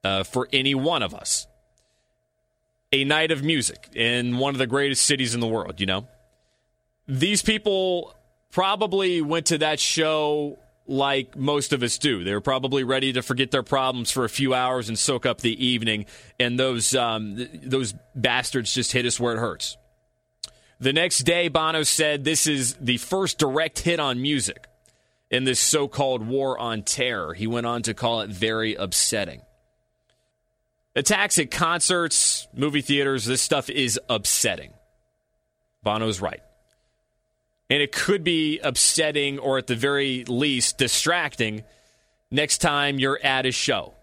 uh, 0.05 0.23
for 0.23 0.49
any 0.53 0.75
one 0.75 1.03
of 1.03 1.15
us 1.15 1.47
a 2.93 3.05
night 3.05 3.31
of 3.31 3.43
music 3.43 3.89
in 3.95 4.39
one 4.39 4.55
of 4.55 4.59
the 4.59 4.67
greatest 4.67 5.05
cities 5.05 5.35
in 5.35 5.41
the 5.41 5.47
world, 5.47 5.81
you 5.81 5.87
know? 5.87 6.07
These 7.07 7.43
people 7.43 8.15
probably 8.51 9.23
went 9.23 9.47
to 9.47 9.59
that 9.59 9.79
show 9.79 10.59
like 10.91 11.37
most 11.37 11.73
of 11.73 11.83
us 11.83 11.99
do. 11.99 12.25
They're 12.25 12.41
probably 12.41 12.83
ready 12.83 13.13
to 13.13 13.23
forget 13.23 13.53
their 13.53 13.63
problems 13.63 14.11
for 14.11 14.25
a 14.25 14.29
few 14.29 14.53
hours 14.53 14.89
and 14.89 14.99
soak 14.99 15.25
up 15.25 15.41
the 15.41 15.65
evening, 15.65 16.07
and 16.39 16.59
those, 16.59 16.95
um, 16.95 17.37
th- 17.37 17.51
those 17.63 17.95
bastards 18.15 18.75
just 18.75 18.93
hit 18.93 19.07
us 19.07 19.21
where 19.21 19.35
it 19.35 19.39
hurts. 19.39 19.77
The 20.81 20.93
next 20.93 21.21
day, 21.21 21.49
Bono 21.49 21.85
said 21.85 22.25
this 22.25 22.47
is 22.47 22.75
the 22.81 22.97
first 22.97 23.39
direct 23.39 23.79
hit 23.79 24.01
on 24.01 24.21
music 24.21 24.67
in 25.31 25.45
this 25.45 25.61
so 25.61 25.87
called 25.87 26.27
war 26.27 26.59
on 26.59 26.83
terror. 26.83 27.35
He 27.35 27.47
went 27.47 27.67
on 27.67 27.83
to 27.83 27.95
call 27.95 28.23
it 28.23 28.31
very 28.31 28.75
upsetting. 28.75 29.43
Attacks 30.97 31.39
at 31.39 31.53
concerts, 31.53 32.49
movie 32.53 32.81
theaters, 32.81 33.27
this 33.27 33.43
stuff 33.43 33.71
is 33.71 34.01
upsetting. 34.09 34.73
Bono's 35.85 36.21
right. 36.21 36.43
And 37.71 37.81
it 37.81 37.93
could 37.93 38.25
be 38.25 38.59
upsetting 38.59 39.39
or 39.39 39.57
at 39.57 39.69
the 39.69 39.77
very 39.77 40.25
least 40.25 40.77
distracting 40.77 41.63
next 42.31 42.59
time 42.59 42.99
you're 42.99 43.21
at 43.23 43.47
a 43.47 43.53
show. 43.53 43.95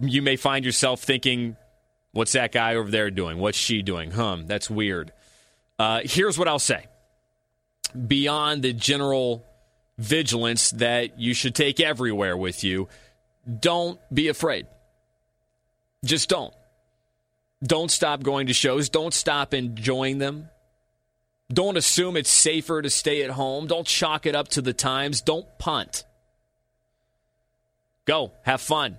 You 0.00 0.22
may 0.22 0.36
find 0.36 0.64
yourself 0.64 1.00
thinking, 1.02 1.56
what's 2.12 2.32
that 2.32 2.52
guy 2.52 2.74
over 2.76 2.90
there 2.90 3.10
doing? 3.10 3.38
What's 3.38 3.58
she 3.58 3.82
doing? 3.82 4.10
Hum, 4.10 4.46
that's 4.46 4.68
weird. 4.68 5.12
Uh, 5.78 6.00
here's 6.04 6.38
what 6.38 6.48
I'll 6.48 6.58
say 6.58 6.86
beyond 7.94 8.62
the 8.62 8.72
general 8.72 9.44
vigilance 9.98 10.70
that 10.72 11.18
you 11.18 11.34
should 11.34 11.54
take 11.54 11.80
everywhere 11.80 12.36
with 12.36 12.64
you, 12.64 12.88
don't 13.60 14.00
be 14.12 14.28
afraid. 14.28 14.66
Just 16.04 16.28
don't. 16.28 16.54
Don't 17.62 17.90
stop 17.90 18.22
going 18.22 18.48
to 18.48 18.52
shows. 18.52 18.88
Don't 18.88 19.14
stop 19.14 19.54
enjoying 19.54 20.18
them. 20.18 20.48
Don't 21.52 21.76
assume 21.76 22.16
it's 22.16 22.30
safer 22.30 22.80
to 22.80 22.90
stay 22.90 23.22
at 23.22 23.30
home. 23.30 23.66
Don't 23.66 23.86
chalk 23.86 24.26
it 24.26 24.34
up 24.34 24.48
to 24.48 24.62
the 24.62 24.72
times. 24.72 25.20
Don't 25.20 25.46
punt. 25.58 26.04
Go, 28.06 28.32
have 28.42 28.60
fun. 28.60 28.98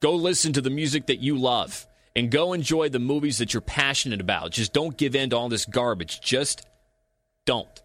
Go 0.00 0.14
listen 0.14 0.52
to 0.54 0.60
the 0.60 0.70
music 0.70 1.06
that 1.06 1.20
you 1.20 1.38
love 1.38 1.86
and 2.16 2.30
go 2.30 2.52
enjoy 2.52 2.88
the 2.88 2.98
movies 2.98 3.38
that 3.38 3.54
you're 3.54 3.60
passionate 3.60 4.20
about. 4.20 4.50
Just 4.50 4.72
don't 4.72 4.96
give 4.96 5.14
in 5.14 5.30
to 5.30 5.36
all 5.36 5.48
this 5.48 5.64
garbage. 5.64 6.20
Just 6.20 6.66
don't. 7.44 7.82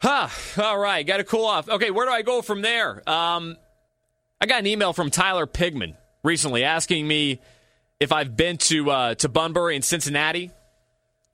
Huh. 0.00 0.28
All 0.62 0.78
right. 0.78 1.06
Got 1.06 1.18
to 1.18 1.24
cool 1.24 1.44
off. 1.44 1.68
Okay, 1.68 1.90
where 1.90 2.06
do 2.06 2.12
I 2.12 2.22
go 2.22 2.40
from 2.40 2.62
there? 2.62 3.02
Um, 3.08 3.56
I 4.40 4.46
got 4.46 4.60
an 4.60 4.66
email 4.66 4.92
from 4.92 5.10
Tyler 5.10 5.46
Pigman 5.46 5.96
recently 6.22 6.64
asking 6.64 7.06
me 7.06 7.40
if 7.98 8.12
I've 8.12 8.36
been 8.36 8.58
to 8.58 8.90
uh, 8.90 9.14
to 9.16 9.28
Bunbury 9.28 9.74
in 9.74 9.82
Cincinnati. 9.82 10.52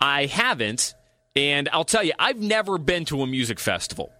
I 0.04 0.26
haven't, 0.26 0.94
and 1.34 1.66
I'll 1.72 1.86
tell 1.86 2.04
you, 2.04 2.12
I've 2.18 2.38
never 2.38 2.76
been 2.76 3.06
to 3.06 3.22
a 3.22 3.26
music 3.26 3.58
festival. 3.58 4.12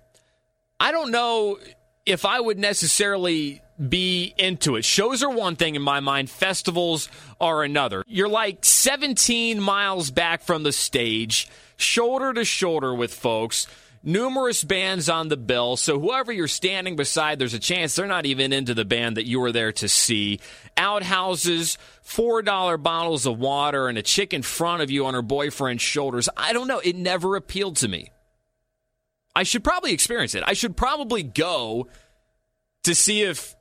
I 0.80 0.92
don't 0.92 1.10
know 1.10 1.58
if 2.06 2.24
I 2.24 2.40
would 2.40 2.58
necessarily 2.58 3.60
be 3.86 4.32
into 4.38 4.76
it. 4.76 4.84
Shows 4.86 5.22
are 5.22 5.28
one 5.28 5.56
thing 5.56 5.74
in 5.74 5.82
my 5.82 6.00
mind, 6.00 6.30
festivals 6.30 7.10
are 7.38 7.62
another. 7.62 8.02
You're 8.06 8.30
like 8.30 8.64
17 8.64 9.60
miles 9.60 10.10
back 10.10 10.40
from 10.40 10.62
the 10.62 10.72
stage, 10.72 11.50
shoulder 11.76 12.32
to 12.32 12.46
shoulder 12.46 12.94
with 12.94 13.12
folks 13.12 13.66
numerous 14.04 14.62
bands 14.62 15.08
on 15.08 15.28
the 15.28 15.36
bill. 15.36 15.76
So 15.76 15.98
whoever 15.98 16.32
you're 16.32 16.46
standing 16.48 16.96
beside, 16.96 17.38
there's 17.38 17.54
a 17.54 17.58
chance 17.58 17.94
they're 17.94 18.06
not 18.06 18.26
even 18.26 18.52
into 18.52 18.74
the 18.74 18.84
band 18.84 19.16
that 19.16 19.26
you 19.26 19.40
were 19.40 19.52
there 19.52 19.72
to 19.72 19.88
see. 19.88 20.40
Outhouses, 20.76 21.78
$4 22.06 22.82
bottles 22.82 23.26
of 23.26 23.38
water, 23.38 23.88
and 23.88 23.96
a 23.96 24.02
chick 24.02 24.34
in 24.34 24.42
front 24.42 24.82
of 24.82 24.90
you 24.90 25.06
on 25.06 25.14
her 25.14 25.22
boyfriend's 25.22 25.82
shoulders. 25.82 26.28
I 26.36 26.52
don't 26.52 26.68
know. 26.68 26.78
It 26.78 26.96
never 26.96 27.36
appealed 27.36 27.76
to 27.76 27.88
me. 27.88 28.10
I 29.34 29.42
should 29.42 29.64
probably 29.64 29.92
experience 29.92 30.34
it. 30.34 30.44
I 30.46 30.52
should 30.52 30.76
probably 30.76 31.22
go 31.22 31.88
to 32.84 32.94
see 32.94 33.22
if, 33.22 33.56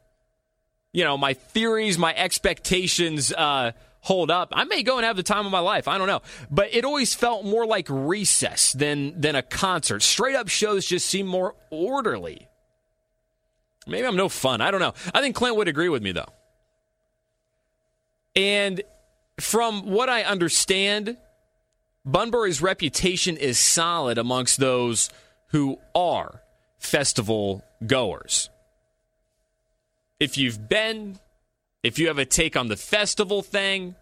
you 0.91 1.03
know, 1.03 1.17
my 1.17 1.33
theories, 1.33 1.97
my 1.97 2.13
expectations, 2.13 3.33
uh, 3.33 3.71
hold 4.03 4.29
up. 4.29 4.49
I 4.53 4.65
may 4.65 4.83
go 4.83 4.97
and 4.97 5.05
have 5.05 5.15
the 5.15 5.23
time 5.23 5.45
of 5.45 5.51
my 5.51 5.59
life. 5.59 5.87
I 5.87 5.97
don't 5.97 6.07
know. 6.07 6.21
But 6.51 6.73
it 6.73 6.85
always 6.85 7.15
felt 7.15 7.45
more 7.45 7.65
like 7.65 7.87
recess 7.89 8.71
than 8.73 9.19
than 9.19 9.35
a 9.35 9.41
concert. 9.41 10.03
Straight 10.03 10.35
up 10.35 10.49
shows 10.49 10.85
just 10.85 11.07
seem 11.07 11.25
more 11.25 11.55
orderly. 11.71 12.47
Maybe 13.87 14.05
I'm 14.05 14.15
no 14.15 14.29
fun. 14.29 14.61
I 14.61 14.71
don't 14.71 14.79
know. 14.79 14.93
I 15.13 15.21
think 15.21 15.35
Clint 15.35 15.57
would 15.57 15.67
agree 15.67 15.89
with 15.89 16.03
me 16.03 16.11
though. 16.11 16.31
And 18.35 18.81
from 19.39 19.87
what 19.87 20.09
I 20.09 20.23
understand, 20.23 21.17
Bunbury's 22.05 22.61
reputation 22.61 23.37
is 23.37 23.57
solid 23.57 24.17
amongst 24.17 24.59
those 24.59 25.09
who 25.47 25.79
are 25.95 26.41
festival 26.77 27.63
goers. 27.85 28.49
If 30.19 30.37
you've 30.37 30.67
been, 30.69 31.19
if 31.83 31.99
you 31.99 32.07
have 32.07 32.17
a 32.17 32.25
take 32.25 32.55
on 32.55 32.69
the 32.69 32.77
festival 32.77 33.41
thing, 33.41 33.95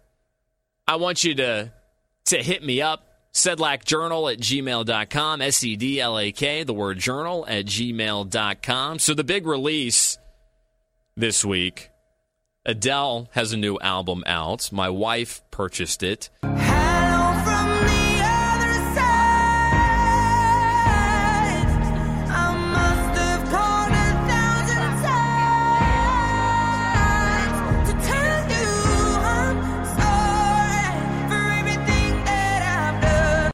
I 0.86 0.96
want 0.96 1.24
you 1.24 1.34
to 1.36 1.72
to 2.26 2.42
hit 2.42 2.64
me 2.64 2.80
up. 2.80 3.08
Sedlakjournal 3.34 4.30
at 4.30 4.38
gmail.com, 4.40 5.40
S 5.40 5.64
E 5.64 5.76
D 5.76 6.00
L 6.00 6.18
A 6.18 6.32
K, 6.32 6.64
the 6.64 6.74
word 6.74 6.98
journal 6.98 7.46
at 7.48 7.64
gmail.com. 7.64 8.98
So 8.98 9.14
the 9.14 9.24
big 9.24 9.46
release 9.46 10.18
this 11.16 11.44
week 11.44 11.90
Adele 12.64 13.28
has 13.32 13.52
a 13.52 13.56
new 13.56 13.78
album 13.80 14.22
out. 14.26 14.70
My 14.70 14.88
wife 14.88 15.42
purchased 15.50 16.02
it. 16.02 16.30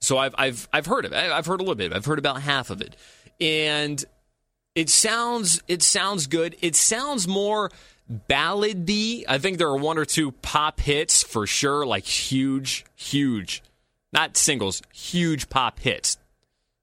So 0.08 0.16
I've 0.16 0.34
I've 0.38 0.66
I've 0.72 0.86
heard 0.86 1.04
of 1.04 1.12
it. 1.12 1.16
I've 1.16 1.44
heard 1.44 1.60
a 1.60 1.62
little 1.62 1.74
bit. 1.74 1.92
I've 1.92 2.06
heard 2.06 2.18
about 2.18 2.40
half 2.40 2.70
of 2.70 2.80
it, 2.80 2.96
and 3.42 4.02
it 4.74 4.88
sounds 4.88 5.62
it 5.68 5.82
sounds 5.82 6.26
good. 6.26 6.56
It 6.62 6.76
sounds 6.76 7.28
more 7.28 7.70
ballady. 8.10 9.24
I 9.28 9.36
think 9.36 9.58
there 9.58 9.68
are 9.68 9.76
one 9.76 9.98
or 9.98 10.06
two 10.06 10.32
pop 10.32 10.80
hits 10.80 11.22
for 11.22 11.46
sure, 11.46 11.84
like 11.84 12.06
huge, 12.06 12.86
huge, 12.96 13.62
not 14.10 14.38
singles, 14.38 14.80
huge 14.94 15.50
pop 15.50 15.78
hits. 15.78 16.16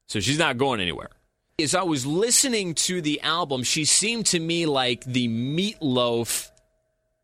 So 0.07 0.19
she's 0.19 0.37
not 0.37 0.59
going 0.59 0.79
anywhere. 0.79 1.09
As 1.59 1.73
I 1.73 1.81
was 1.81 2.05
listening 2.05 2.75
to 2.75 3.01
the 3.01 3.21
album, 3.21 3.63
she 3.63 3.85
seemed 3.85 4.27
to 4.27 4.39
me 4.39 4.67
like 4.67 5.03
the 5.03 5.27
meatloaf 5.27 6.51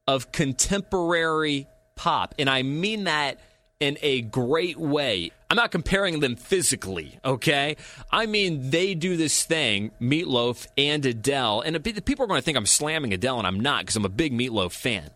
of 0.07 0.31
contemporary 0.31 1.67
pop, 1.95 2.33
and 2.39 2.49
I 2.49 2.63
mean 2.63 3.03
that 3.03 3.39
in 3.81 3.97
a 4.01 4.21
great 4.21 4.77
way. 4.77 5.31
I'm 5.49 5.57
not 5.57 5.71
comparing 5.71 6.21
them 6.21 6.37
physically, 6.37 7.19
okay? 7.25 7.75
I 8.11 8.27
mean, 8.27 8.69
they 8.69 8.93
do 8.93 9.17
this 9.17 9.43
thing, 9.43 9.91
Meatloaf 9.99 10.67
and 10.77 11.05
Adele, 11.05 11.61
and 11.61 11.83
people 11.83 12.23
are 12.23 12.27
going 12.27 12.37
to 12.37 12.45
think 12.45 12.57
I'm 12.57 12.67
slamming 12.67 13.11
Adele, 13.11 13.39
and 13.39 13.47
I'm 13.47 13.59
not 13.59 13.81
because 13.81 13.97
I'm 13.97 14.05
a 14.05 14.09
big 14.09 14.31
Meatloaf 14.31 14.71
fan. 14.71 15.09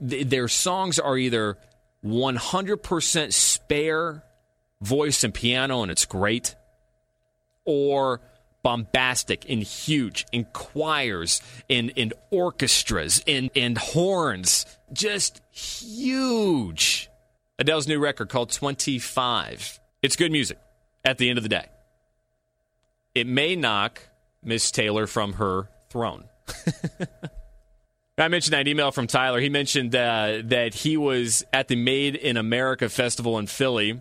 Their 0.00 0.48
songs 0.48 0.98
are 0.98 1.18
either 1.18 1.58
100% 2.04 3.32
spare 3.32 4.22
voice 4.80 5.24
and 5.24 5.34
piano, 5.34 5.82
and 5.82 5.90
it's 5.90 6.06
great, 6.06 6.54
or 7.64 8.20
bombastic 8.62 9.48
and 9.50 9.62
huge 9.62 10.24
and 10.32 10.52
choirs 10.52 11.40
and, 11.68 11.92
and 11.96 12.14
orchestras 12.30 13.22
and, 13.26 13.50
and 13.56 13.76
horns. 13.76 14.66
Just 14.92 15.40
huge. 15.50 17.10
Adele's 17.58 17.88
new 17.88 17.98
record 17.98 18.28
called 18.28 18.50
25. 18.50 19.80
It's 20.02 20.16
good 20.16 20.32
music 20.32 20.58
at 21.04 21.18
the 21.18 21.30
end 21.30 21.38
of 21.38 21.42
the 21.42 21.48
day. 21.48 21.66
It 23.14 23.26
may 23.26 23.56
knock 23.56 24.02
Miss 24.42 24.70
Taylor 24.70 25.06
from 25.06 25.34
her 25.34 25.68
throne. 25.88 26.24
I 28.18 28.28
mentioned 28.28 28.54
that 28.54 28.68
email 28.68 28.92
from 28.92 29.06
Tyler. 29.06 29.40
He 29.40 29.48
mentioned 29.48 29.94
uh, 29.94 30.40
that 30.44 30.74
he 30.74 30.96
was 30.96 31.44
at 31.52 31.68
the 31.68 31.76
Made 31.76 32.14
in 32.14 32.36
America 32.36 32.88
festival 32.88 33.38
in 33.38 33.46
Philly. 33.46 34.00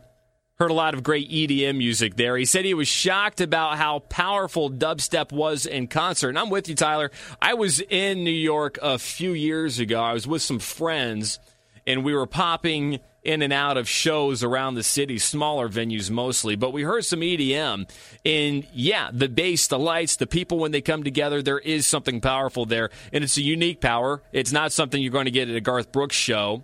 Heard 0.58 0.72
a 0.72 0.74
lot 0.74 0.94
of 0.94 1.04
great 1.04 1.30
EDM 1.30 1.78
music 1.78 2.16
there. 2.16 2.38
He 2.38 2.46
said 2.46 2.64
he 2.64 2.74
was 2.74 2.88
shocked 2.88 3.42
about 3.42 3.78
how 3.78 4.00
powerful 4.00 4.70
dubstep 4.70 5.34
was 5.34 5.66
in 5.66 5.88
concert. 5.88 6.30
And 6.30 6.40
I'm 6.40 6.50
with 6.50 6.70
you, 6.70 6.76
Tyler. 6.76 7.12
I 7.42 7.56
was 7.56 7.82
in 7.82 8.24
New 8.24 8.32
York 8.32 8.80
a 8.82 8.98
few 8.98 9.34
years 9.34 9.80
ago. 9.80 10.02
I 10.02 10.14
was 10.14 10.26
with 10.26 10.42
some 10.42 10.60
friends, 10.60 11.40
and 11.86 12.06
we 12.06 12.14
were 12.14 12.26
popping 12.26 13.02
in 13.26 13.42
and 13.42 13.52
out 13.52 13.76
of 13.76 13.90
shows 13.90 14.44
around 14.44 14.76
the 14.76 14.84
city, 14.84 15.18
smaller 15.18 15.68
venues 15.68 16.10
mostly, 16.12 16.56
but 16.56 16.72
we 16.72 16.84
heard 16.84 17.04
some 17.04 17.22
EDM. 17.22 17.90
And 18.24 18.68
yeah, 18.72 19.10
the 19.12 19.28
bass, 19.28 19.68
the 19.68 19.80
lights, 19.80 20.16
the 20.16 20.28
people 20.28 20.60
when 20.60 20.72
they 20.72 20.82
come 20.82 21.04
together, 21.04 21.42
there 21.42 21.60
is 21.60 21.88
something 21.88 22.22
powerful 22.22 22.66
there. 22.66 22.92
And 23.12 23.24
it's 23.24 23.38
a 23.38 23.42
unique 23.42 23.82
power. 23.82 24.22
It's 24.32 24.52
not 24.52 24.72
something 24.72 25.02
you're 25.02 25.12
going 25.12 25.26
to 25.26 25.32
get 25.32 25.50
at 25.50 25.56
a 25.56 25.62
Garth 25.62 25.92
Brooks 25.92 26.16
show 26.16 26.64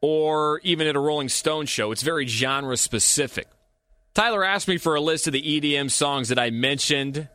or 0.00 0.60
even 0.64 0.86
at 0.86 0.96
a 0.96 1.00
Rolling 1.00 1.28
Stone 1.28 1.66
show. 1.66 1.92
It's 1.92 2.02
very 2.02 2.26
genre 2.26 2.76
specific. 2.76 3.46
Tyler 4.14 4.44
asked 4.44 4.66
me 4.66 4.78
for 4.78 4.94
a 4.94 5.00
list 5.00 5.26
of 5.26 5.32
the 5.32 5.42
EDM 5.42 5.90
songs 5.90 6.30
that 6.30 6.38
I 6.38 6.50
mentioned 6.50 7.28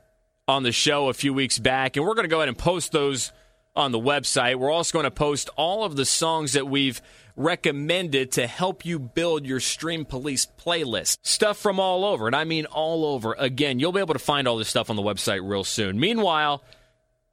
on 0.48 0.64
the 0.64 0.72
show 0.72 1.10
a 1.10 1.14
few 1.14 1.34
weeks 1.34 1.60
back, 1.60 1.96
and 1.96 2.06
we're 2.06 2.16
going 2.16 2.26
to 2.26 2.30
go 2.30 2.40
ahead 2.40 2.50
and 2.50 2.58
post 2.58 2.92
those 2.92 3.32
on 3.76 3.92
the 3.92 4.00
website. 4.00 4.56
We're 4.56 4.72
also 4.72 4.94
going 4.94 5.06
to 5.06 5.12
post 5.12 5.50
all 5.56 5.84
of 5.84 5.96
the 5.96 6.06
songs 6.06 6.54
that 6.54 6.68
we've 6.68 7.02
recommended 7.36 8.32
to 8.34 8.48
help 8.48 8.86
you 8.86 9.00
build 9.00 9.46
your 9.46 9.60
Stream 9.60 10.06
Police 10.06 10.48
playlist. 10.60 11.18
Stuff 11.24 11.58
from 11.58 11.80
all 11.80 12.06
over, 12.06 12.28
and 12.28 12.36
I 12.36 12.44
mean 12.44 12.66
all 12.66 13.06
over. 13.06 13.36
Again, 13.38 13.80
you'll 13.80 13.92
be 13.92 14.00
able 14.00 14.14
to 14.14 14.20
find 14.20 14.48
all 14.48 14.58
this 14.58 14.70
stuff 14.70 14.90
on 14.90 14.96
the 14.96 15.02
website 15.02 15.48
real 15.48 15.64
soon. 15.64 16.00
Meanwhile, 16.00 16.64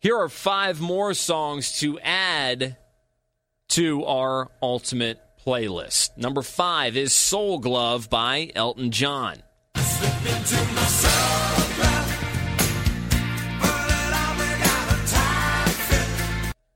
here 0.01 0.17
are 0.17 0.29
five 0.29 0.81
more 0.81 1.15
songs 1.15 1.79
to 1.81 1.99
add 2.01 2.77
to 3.69 4.05
our 4.05 4.51
ultimate 4.63 5.21
playlist. 5.47 6.17
Number 6.17 6.43
five 6.43 6.97
is 6.97 7.13
Soul 7.13 7.59
Glove 7.59 8.11
by 8.11 8.51
Elton 8.55 8.91
John. 8.91 9.43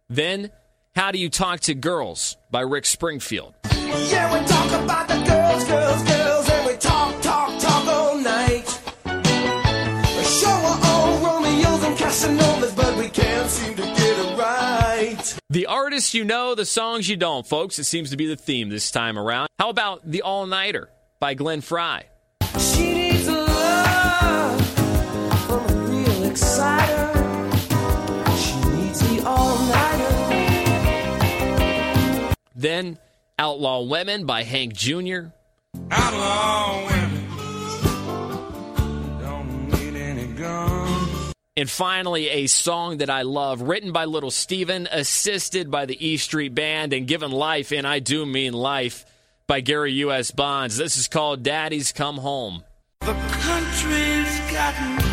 Then, 0.08 0.50
How 0.96 1.10
Do 1.10 1.18
You 1.18 1.28
Talk 1.28 1.58
to 1.60 1.74
Girls 1.74 2.36
by 2.52 2.60
Rick 2.60 2.86
Springfield. 2.86 3.54
Yeah, 3.74 4.32
we 4.32 4.46
talk 4.46 4.70
about 4.80 5.08
the 5.08 5.14
girls, 5.24 5.64
girls, 5.64 6.02
girls, 6.04 6.48
and 6.48 6.66
we 6.68 6.76
talk, 6.76 7.20
talk, 7.20 7.58
talk 7.58 7.86
all 7.88 8.16
night. 8.16 8.68
Show 10.24 10.46
our 10.46 10.78
own 10.86 11.24
Romeos 11.24 11.82
and 11.82 11.96
Casanovas, 11.96 12.76
but 12.76 12.96
we 12.96 13.08
can't 13.08 13.50
seem 13.50 13.74
to 13.74 13.82
get 13.82 13.98
it 13.98 14.38
right. 14.38 15.38
The 15.50 15.66
artists 15.66 16.14
you 16.14 16.22
know, 16.22 16.54
the 16.54 16.64
songs 16.64 17.08
you 17.08 17.16
don't, 17.16 17.44
folks. 17.44 17.80
It 17.80 17.84
seems 17.84 18.10
to 18.10 18.16
be 18.16 18.26
the 18.28 18.36
theme 18.36 18.68
this 18.68 18.92
time 18.92 19.18
around. 19.18 19.48
How 19.58 19.70
about 19.70 20.08
The 20.08 20.22
All 20.22 20.46
Nighter 20.46 20.90
by 21.18 21.34
Glenn 21.34 21.60
Frey? 21.60 22.04
Then 32.64 32.98
Outlaw 33.38 33.82
Women 33.82 34.24
by 34.24 34.42
Hank 34.42 34.72
Jr. 34.72 35.24
Outlaw 35.90 36.86
women 36.86 37.28
don't 39.20 39.68
need 39.68 39.94
any 39.94 40.26
guns. 40.28 41.34
And 41.58 41.68
finally, 41.68 42.30
a 42.30 42.46
song 42.46 42.96
that 42.98 43.10
I 43.10 43.20
love, 43.20 43.60
written 43.60 43.92
by 43.92 44.06
Little 44.06 44.30
Steven, 44.30 44.88
assisted 44.90 45.70
by 45.70 45.84
the 45.84 46.08
E 46.08 46.16
Street 46.16 46.54
Band, 46.54 46.94
and 46.94 47.06
given 47.06 47.32
life, 47.32 47.70
and 47.70 47.86
I 47.86 47.98
do 47.98 48.24
mean 48.24 48.54
life, 48.54 49.04
by 49.46 49.60
Gary 49.60 49.92
U.S. 50.04 50.30
Bonds. 50.30 50.78
This 50.78 50.96
is 50.96 51.06
called 51.06 51.42
Daddy's 51.42 51.92
Come 51.92 52.16
Home. 52.16 52.64
The 53.00 53.12
country's 53.12 54.40
gotten 54.50 55.03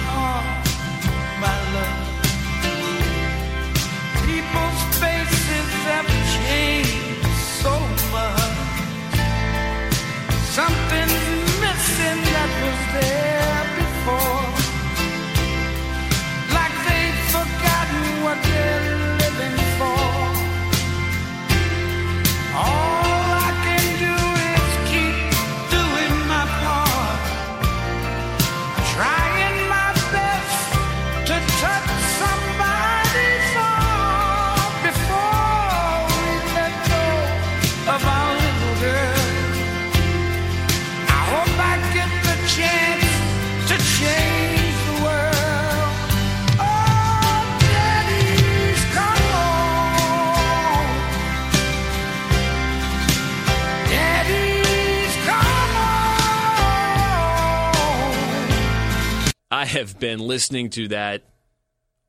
have 59.66 60.00
been 60.00 60.20
listening 60.20 60.70
to 60.72 60.90
that 60.90 61.24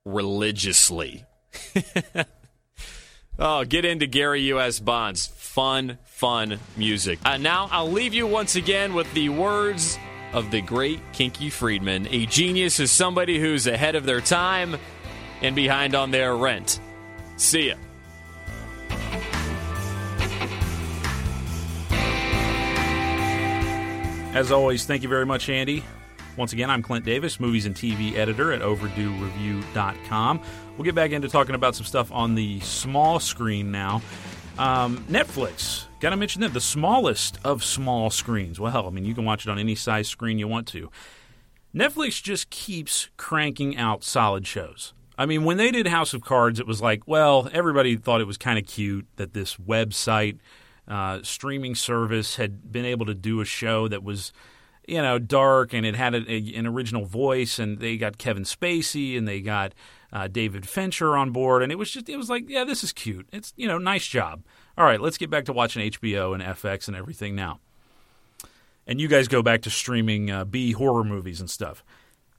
religiously. 0.04 1.24
oh, 3.38 3.64
get 3.64 3.84
into 3.84 4.06
Gary 4.06 4.42
U.S. 4.42 4.78
Bonds. 4.78 5.26
Fun, 5.26 5.98
fun 6.04 6.58
music. 6.76 7.18
Uh, 7.24 7.36
now, 7.36 7.68
I'll 7.70 7.90
leave 7.90 8.14
you 8.14 8.26
once 8.26 8.56
again 8.56 8.94
with 8.94 9.12
the 9.14 9.28
words 9.28 9.98
of 10.32 10.50
the 10.50 10.60
great 10.60 11.00
Kinky 11.12 11.50
Friedman. 11.50 12.08
A 12.10 12.26
genius 12.26 12.80
is 12.80 12.90
somebody 12.90 13.38
who's 13.38 13.66
ahead 13.66 13.94
of 13.94 14.04
their 14.04 14.20
time 14.20 14.76
and 15.42 15.54
behind 15.54 15.94
on 15.94 16.10
their 16.10 16.34
rent. 16.34 16.80
See 17.36 17.68
ya. 17.68 17.74
As 24.34 24.50
always, 24.50 24.86
thank 24.86 25.02
you 25.02 25.10
very 25.10 25.26
much, 25.26 25.50
Andy. 25.50 25.84
Once 26.36 26.54
again, 26.54 26.70
I'm 26.70 26.82
Clint 26.82 27.04
Davis, 27.04 27.38
movies 27.38 27.66
and 27.66 27.74
TV 27.74 28.16
editor 28.16 28.52
at 28.52 28.62
OverdueReview.com. 28.62 30.40
We'll 30.76 30.84
get 30.84 30.94
back 30.94 31.10
into 31.10 31.28
talking 31.28 31.54
about 31.54 31.74
some 31.74 31.84
stuff 31.84 32.10
on 32.10 32.34
the 32.34 32.58
small 32.60 33.20
screen 33.20 33.70
now. 33.70 34.00
Um, 34.58 35.04
Netflix, 35.10 35.84
got 36.00 36.10
to 36.10 36.16
mention 36.16 36.40
that 36.40 36.54
the 36.54 36.60
smallest 36.60 37.38
of 37.44 37.62
small 37.62 38.08
screens. 38.08 38.58
Well, 38.58 38.86
I 38.86 38.90
mean, 38.90 39.04
you 39.04 39.14
can 39.14 39.26
watch 39.26 39.46
it 39.46 39.50
on 39.50 39.58
any 39.58 39.74
size 39.74 40.08
screen 40.08 40.38
you 40.38 40.48
want 40.48 40.66
to. 40.68 40.90
Netflix 41.74 42.22
just 42.22 42.48
keeps 42.48 43.10
cranking 43.18 43.76
out 43.76 44.02
solid 44.02 44.46
shows. 44.46 44.94
I 45.18 45.26
mean, 45.26 45.44
when 45.44 45.58
they 45.58 45.70
did 45.70 45.86
House 45.86 46.14
of 46.14 46.22
Cards, 46.22 46.58
it 46.58 46.66
was 46.66 46.80
like, 46.80 47.06
well, 47.06 47.48
everybody 47.52 47.96
thought 47.96 48.22
it 48.22 48.26
was 48.26 48.38
kind 48.38 48.58
of 48.58 48.66
cute 48.66 49.06
that 49.16 49.34
this 49.34 49.56
website 49.56 50.38
uh, 50.88 51.20
streaming 51.22 51.74
service 51.74 52.36
had 52.36 52.72
been 52.72 52.84
able 52.84 53.06
to 53.06 53.14
do 53.14 53.40
a 53.40 53.44
show 53.44 53.88
that 53.88 54.02
was, 54.02 54.32
you 54.86 55.00
know, 55.00 55.18
dark 55.18 55.72
and 55.72 55.86
it 55.86 55.94
had 55.94 56.14
a, 56.14 56.30
a, 56.30 56.54
an 56.54 56.66
original 56.66 57.04
voice, 57.04 57.58
and 57.58 57.78
they 57.78 57.96
got 57.96 58.18
Kevin 58.18 58.44
Spacey 58.44 59.16
and 59.16 59.26
they 59.26 59.40
got 59.40 59.74
uh, 60.12 60.28
David 60.28 60.68
Fincher 60.68 61.16
on 61.16 61.30
board, 61.30 61.62
and 61.62 61.72
it 61.72 61.76
was 61.76 61.90
just, 61.90 62.08
it 62.08 62.16
was 62.16 62.28
like, 62.28 62.48
yeah, 62.48 62.64
this 62.64 62.84
is 62.84 62.92
cute. 62.92 63.28
It's, 63.32 63.52
you 63.56 63.66
know, 63.66 63.78
nice 63.78 64.06
job. 64.06 64.42
All 64.76 64.84
right, 64.84 65.00
let's 65.00 65.18
get 65.18 65.30
back 65.30 65.46
to 65.46 65.52
watching 65.52 65.90
HBO 65.90 66.34
and 66.34 66.42
FX 66.42 66.88
and 66.88 66.96
everything 66.96 67.34
now. 67.34 67.60
And 68.86 69.00
you 69.00 69.08
guys 69.08 69.28
go 69.28 69.42
back 69.42 69.62
to 69.62 69.70
streaming 69.70 70.30
uh, 70.30 70.44
B 70.44 70.72
horror 70.72 71.04
movies 71.04 71.40
and 71.40 71.48
stuff. 71.48 71.84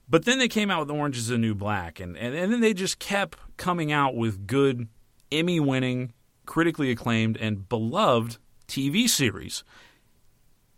But 0.08 0.26
then 0.26 0.38
they 0.38 0.48
came 0.48 0.70
out 0.70 0.80
with 0.80 0.90
Orange 0.90 1.16
is 1.16 1.28
the 1.28 1.38
New 1.38 1.54
Black, 1.54 1.98
and, 1.98 2.16
and, 2.16 2.34
and 2.34 2.52
then 2.52 2.60
they 2.60 2.74
just 2.74 2.98
kept 2.98 3.38
coming 3.56 3.90
out 3.90 4.14
with 4.14 4.46
good, 4.46 4.88
Emmy 5.32 5.58
winning, 5.58 6.12
critically 6.46 6.90
acclaimed, 6.90 7.38
and 7.38 7.68
beloved 7.68 8.36
TV 8.68 9.08
series. 9.08 9.64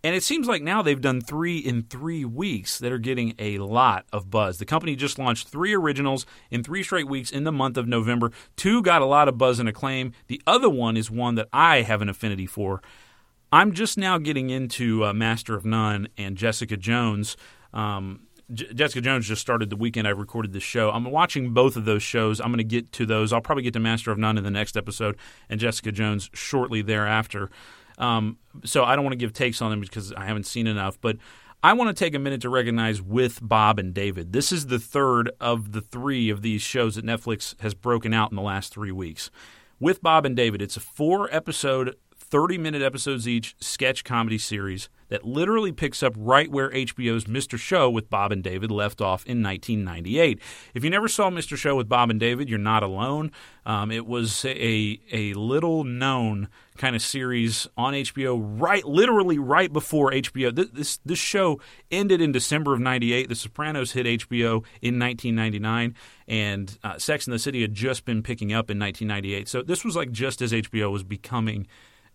And 0.07 0.15
it 0.15 0.23
seems 0.23 0.47
like 0.47 0.63
now 0.63 0.83
they've 0.83 1.01
done 1.01 1.21
three 1.21 1.59
in 1.59 1.83
three 1.83 2.25
weeks 2.25 2.79
that 2.79 2.93
are 2.93 2.99
getting 2.99 3.35
a 3.41 3.59
lot 3.59 4.07
of 4.13 4.31
buzz. 4.31 4.59
The 4.59 4.65
company 4.65 4.95
just 4.95 5.19
launched 5.19 5.49
three 5.49 5.75
originals 5.75 6.25
in 6.49 6.63
three 6.63 6.85
straight 6.85 7.09
weeks 7.09 7.33
in 7.33 7.43
the 7.43 7.51
month 7.51 7.77
of 7.77 7.89
November. 7.89 8.31
Two 8.55 8.83
got 8.83 9.03
a 9.03 9.05
lot 9.05 9.27
of 9.27 9.37
buzz 9.37 9.59
and 9.59 9.69
acclaim. 9.69 10.13
The 10.29 10.41
other 10.47 10.71
one 10.71 10.97
is 10.97 11.11
one 11.11 11.35
that 11.35 11.49
I 11.53 11.83
have 11.83 12.03
an 12.03 12.09
affinity 12.09 12.47
for. 12.47 12.83
I'm 13.51 13.73
just 13.73 13.99
now 13.99 14.17
getting 14.19 14.49
into 14.49 15.05
uh, 15.05 15.13
Master 15.13 15.57
of 15.57 15.65
None 15.65 16.07
and 16.17 16.37
Jessica 16.37 16.77
Jones. 16.77 17.37
Um, 17.75 18.29
J- 18.55 18.73
Jessica 18.75 19.01
Jones 19.01 19.27
just 19.27 19.41
started 19.41 19.71
the 19.71 19.77
weekend 19.77 20.07
I 20.07 20.13
recorded 20.13 20.53
this 20.53 20.63
show. 20.63 20.91
I'm 20.91 21.11
watching 21.11 21.53
both 21.53 21.75
of 21.75 21.85
those 21.85 22.05
shows. 22.05 22.41
I'm 22.41 22.51
going 22.53 22.59
to 22.59 22.63
get 22.65 22.93
to 22.93 23.07
those. 23.07 23.33
I'll 23.33 23.41
probably 23.41 23.65
get 23.65 23.73
to 23.73 23.81
Master 23.81 24.13
of 24.13 24.19
None 24.19 24.39
in 24.39 24.45
the 24.45 24.53
next 24.53 24.77
episode 24.77 25.17
and 25.49 25.59
Jessica 25.59 25.91
Jones 25.91 26.31
shortly 26.33 26.81
thereafter. 26.81 27.51
Um, 27.99 28.38
so 28.64 28.84
I 28.84 28.94
don't 28.94 29.05
want 29.05 29.12
to 29.12 29.18
give 29.18 29.32
takes 29.32 29.62
on 29.62 29.70
them 29.70 29.80
because 29.80 30.12
I 30.12 30.24
haven't 30.24 30.47
seen 30.47 30.66
enough. 30.66 31.01
But 31.01 31.16
I 31.62 31.72
want 31.72 31.88
to 31.88 32.05
take 32.05 32.14
a 32.14 32.18
minute 32.18 32.42
to 32.42 32.49
recognize 32.49 33.01
with 33.03 33.40
Bob 33.42 33.78
and 33.78 33.92
David. 33.92 34.32
This 34.32 34.53
is 34.53 34.66
the 34.66 34.78
third 34.78 35.30
of 35.40 35.72
the 35.72 35.80
three 35.80 36.30
of 36.30 36.42
these 36.42 36.62
shows 36.62 36.94
that 36.97 37.05
Netflix 37.05 37.59
has 37.61 37.74
broken 37.74 38.12
out 38.14 38.30
in 38.30 38.36
the 38.36 38.42
last 38.42 38.72
three 38.72 38.92
weeks. 38.92 39.30
With 39.80 40.03
Bob 40.03 40.24
and 40.24 40.36
David, 40.36 40.62
it's 40.62 40.76
a 40.76 40.80
four 40.80 41.28
episode 41.34 41.97
30 42.29 42.59
minute 42.59 42.83
episodes 42.83 43.29
each 43.29 43.55
sketch 43.61 44.03
comedy 44.03 44.39
series 44.39 44.89
that 45.09 45.24
literally 45.24 45.70
picks 45.70 46.03
up 46.03 46.12
right 46.16 46.51
where 46.51 46.70
HBO's 46.70 47.24
Mr. 47.27 47.57
Show 47.57 47.89
with 47.89 48.11
Bob 48.11 48.33
and 48.33 48.43
David 48.43 48.70
left 48.70 49.01
off 49.01 49.24
in 49.27 49.43
1998. 49.43 50.41
If 50.74 50.83
you 50.83 50.91
never 50.91 51.07
saw 51.07 51.31
Mr. 51.31 51.57
Show 51.57 51.77
with 51.77 51.89
Bob 51.89 52.11
and 52.11 52.18
David, 52.18 52.49
you're 52.49 52.59
not 52.59 52.83
alone. 52.83 53.31
Um, 53.64 53.93
it 53.93 54.07
was 54.07 54.45
a, 54.45 55.01
a 55.12 55.35
little 55.35 55.85
known 55.85 56.49
kind 56.77 56.97
of 56.97 57.03
series 57.03 57.68
on 57.77 57.95
HBO, 57.95 58.39
right, 58.61 58.85
literally 58.85 59.39
right 59.39 59.72
before 59.72 60.11
HBO. 60.11 60.55
This, 60.55 60.68
this, 60.72 60.97
this 61.05 61.18
show 61.18 61.61
ended 61.91 62.20
in 62.20 62.33
December 62.33 62.74
of 62.74 62.81
98. 62.81 63.29
The 63.29 63.35
Sopranos 63.37 63.93
hit 63.93 64.07
HBO 64.07 64.64
in 64.83 64.99
1999, 64.99 65.95
and 66.27 66.79
uh, 66.83 66.99
Sex 66.99 67.27
and 67.27 67.35
the 67.35 67.39
City 67.39 67.62
had 67.62 67.74
just 67.74 68.05
been 68.05 68.22
picking 68.22 68.53
up 68.53 68.70
in 68.70 68.79
1998. 68.79 69.49
So 69.49 69.62
this 69.62 69.85
was 69.85 69.95
like 69.95 70.11
just 70.11 70.43
as 70.43 70.53
HBO 70.53 70.91
was 70.91 71.05
becoming 71.05 71.66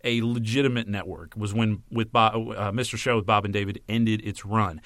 a 0.04 0.22
legitimate 0.22 0.88
network 0.88 1.34
was 1.36 1.54
when 1.54 1.84
with 1.92 2.12
Bob, 2.12 2.36
uh, 2.36 2.72
Mr. 2.72 2.98
Show 2.98 3.18
with 3.18 3.26
Bob 3.26 3.46
and 3.46 3.54
David 3.54 3.82
ended 3.88 4.26
its 4.26 4.46
run. 4.46 4.82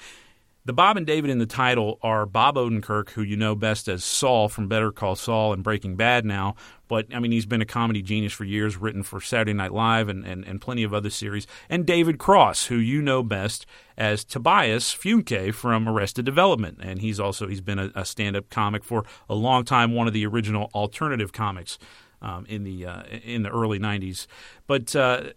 The 0.66 0.72
Bob 0.72 0.96
and 0.96 1.06
David 1.06 1.30
in 1.30 1.38
the 1.38 1.46
title 1.46 2.00
are 2.02 2.26
Bob 2.26 2.56
Odenkirk, 2.56 3.10
who 3.10 3.22
you 3.22 3.36
know 3.36 3.54
best 3.54 3.86
as 3.86 4.02
Saul 4.02 4.48
from 4.48 4.66
Better 4.66 4.90
Call 4.90 5.14
Saul 5.14 5.52
and 5.52 5.62
Breaking 5.62 5.94
Bad 5.94 6.24
now. 6.24 6.56
But, 6.88 7.06
I 7.14 7.20
mean, 7.20 7.30
he's 7.30 7.46
been 7.46 7.62
a 7.62 7.66
comedy 7.66 8.02
genius 8.02 8.32
for 8.32 8.42
years, 8.42 8.76
written 8.76 9.04
for 9.04 9.20
Saturday 9.20 9.52
Night 9.52 9.72
Live 9.72 10.08
and, 10.08 10.24
and, 10.24 10.44
and 10.44 10.60
plenty 10.60 10.82
of 10.82 10.92
other 10.92 11.08
series. 11.08 11.46
And 11.68 11.86
David 11.86 12.18
Cross, 12.18 12.66
who 12.66 12.78
you 12.78 13.00
know 13.00 13.22
best 13.22 13.64
as 13.96 14.24
Tobias 14.24 14.92
Funke 14.92 15.54
from 15.54 15.88
Arrested 15.88 16.24
Development. 16.24 16.78
And 16.82 17.00
he's 17.00 17.20
also 17.20 17.46
he's 17.46 17.60
been 17.60 17.78
a, 17.78 17.92
a 17.94 18.04
stand-up 18.04 18.50
comic 18.50 18.82
for 18.82 19.04
a 19.28 19.36
long 19.36 19.64
time, 19.64 19.94
one 19.94 20.08
of 20.08 20.14
the 20.14 20.26
original 20.26 20.68
alternative 20.74 21.32
comics 21.32 21.78
um, 22.22 22.46
in 22.46 22.64
the 22.64 22.86
uh, 22.86 23.02
in 23.04 23.42
the 23.42 23.50
early 23.50 23.78
'90s. 23.78 24.26
But 24.66 24.94
uh, 24.96 25.32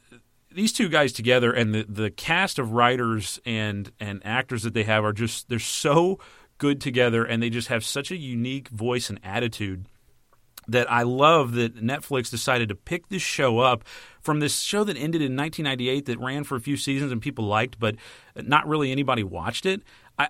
these 0.52 0.74
two 0.74 0.90
guys 0.90 1.14
together 1.14 1.52
and 1.52 1.74
the 1.74 1.86
the 1.88 2.12
cast 2.12 2.60
of 2.60 2.72
writers 2.72 3.40
and 3.46 3.92
and 4.00 4.22
actors 4.26 4.64
that 4.64 4.74
they 4.74 4.84
have 4.84 5.04
are 5.04 5.14
just 5.14 5.50
they're 5.50 5.60
so 5.60 6.20
good 6.58 6.82
together, 6.82 7.24
and 7.24 7.42
they 7.42 7.50
just 7.50 7.70
have 7.70 7.84
such 7.84 8.12
a 8.12 8.18
unique 8.18 8.70
voice 8.70 9.10
and 9.10 9.20
attitude 9.24 9.86
that 10.68 10.92
I 10.92 11.02
love 11.02 11.54
that 11.54 11.76
Netflix 11.76 12.30
decided 12.30 12.70
to 12.70 12.76
pick 12.76 13.10
this 13.10 13.22
show 13.22 13.60
up 13.60 13.84
from 14.22 14.40
this 14.40 14.60
show 14.60 14.84
that 14.84 14.98
ended 14.98 15.22
in 15.22 15.36
1998 15.36 16.06
that 16.06 16.20
ran 16.20 16.44
for 16.44 16.56
a 16.56 16.60
few 16.60 16.78
seasons 16.78 17.12
and 17.12 17.22
people 17.22 17.46
liked, 17.46 17.80
but 17.80 17.96
not 18.36 18.68
really 18.68 18.92
anybody 18.92 19.24
watched 19.24 19.66
it. 19.66 19.82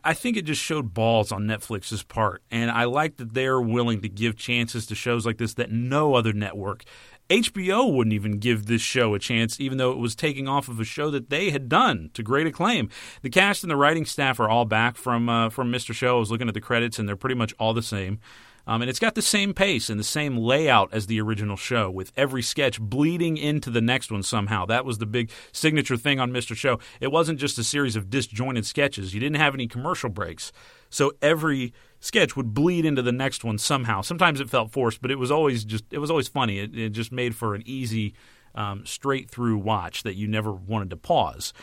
I, 0.04 0.14
think 0.14 0.38
it 0.38 0.46
just 0.46 0.62
showed 0.62 0.94
balls 0.94 1.32
on 1.32 1.46
Netflix's 1.46 2.04
part, 2.04 2.44
and 2.52 2.70
I 2.70 2.84
like 2.84 3.18
that 3.18 3.34
they're 3.34 3.60
willing 3.60 4.02
to 4.02 4.10
give 4.10 4.36
chances 4.36 4.86
to 4.86 4.96
shows 4.96 5.26
like 5.26 5.40
this 5.40 5.56
that 5.56 5.72
no 5.72 6.14
other 6.14 6.32
network 6.32 6.86
HBO 7.30 7.94
wouldn't 7.94 8.14
even 8.14 8.40
give 8.40 8.66
this 8.66 8.82
show 8.82 9.14
a 9.14 9.20
chance, 9.20 9.60
even 9.60 9.78
though 9.78 9.92
it 9.92 10.00
was 10.00 10.16
taking 10.16 10.48
off 10.48 10.68
of 10.68 10.80
a 10.80 10.84
show 10.84 11.12
that 11.12 11.30
they 11.30 11.52
had 11.52 11.70
done 11.70 12.10
to 12.16 12.24
great 12.24 12.48
acclaim. 12.48 12.90
The 13.22 13.30
cast 13.30 13.64
and 13.64 13.70
the 13.70 13.76
writing 13.76 14.06
staff 14.06 14.40
are 14.40 14.50
all 14.50 14.66
back 14.66 14.98
from 14.98 15.30
uh, 15.30 15.50
from 15.50 15.72
Mr. 15.72 15.94
Show. 15.94 16.18
I 16.18 16.20
was 16.20 16.32
looking 16.32 16.48
at 16.48 16.56
the 16.56 16.62
credits, 16.62 16.98
and 16.98 17.08
they're 17.08 17.16
pretty 17.16 17.36
much 17.36 17.54
all 17.60 17.74
the 17.76 17.84
same. 17.84 18.20
Um, 18.68 18.82
and 18.82 18.90
it's 18.90 19.00
got 19.00 19.16
the 19.16 19.22
same 19.22 19.54
pace 19.54 19.90
and 19.90 20.00
the 20.00 20.04
same 20.04 20.38
layout 20.38 20.94
as 20.94 21.08
the 21.08 21.20
original 21.22 21.56
show, 21.56 21.90
with 21.90 22.12
every 22.16 22.42
sketch 22.42 22.80
bleeding 22.80 23.38
into 23.38 23.70
the 23.70 23.82
next 23.82 24.12
one 24.12 24.24
somehow. 24.24 24.66
That 24.66 24.86
was 24.86 24.98
the 24.98 25.06
big 25.06 25.32
signature 25.52 25.98
thing 25.98 26.20
on 26.20 26.32
Mr. 26.32 26.56
Show. 26.56 26.80
It 27.00 27.12
wasn't 27.12 27.40
just 27.40 27.58
a 27.58 27.64
series 27.64 27.96
of 27.96 28.10
disjointed 28.10 28.66
sketches, 28.66 29.14
you 29.14 29.20
didn't 29.20 29.38
have 29.38 29.54
any 29.54 29.68
commercial 29.68 30.10
breaks. 30.10 30.52
So 30.90 31.12
every 31.22 31.74
sketch 32.00 32.36
would 32.36 32.54
bleed 32.54 32.86
into 32.86 33.02
the 33.02 33.12
next 33.12 33.44
one 33.44 33.58
somehow. 33.58 34.02
Sometimes 34.02 34.40
it 34.40 34.50
felt 34.50 34.72
forced, 34.72 35.02
but 35.02 35.12
it 35.12 35.20
was 35.20 35.32
always 35.32 35.64
just 35.64 35.86
it 35.92 36.00
was 36.00 36.10
always 36.10 36.28
funny. 36.28 36.60
It, 36.60 36.76
it 36.78 36.90
just 36.90 37.12
made 37.12 37.36
for 37.36 37.56
an 37.56 37.64
easy, 37.66 38.16
um, 38.56 38.86
straight 38.86 39.30
through 39.30 39.58
watch 39.58 40.04
that 40.04 40.16
you 40.16 40.28
never 40.28 40.52
wanted 40.52 40.90
to 40.90 40.98
pause. 40.98 41.54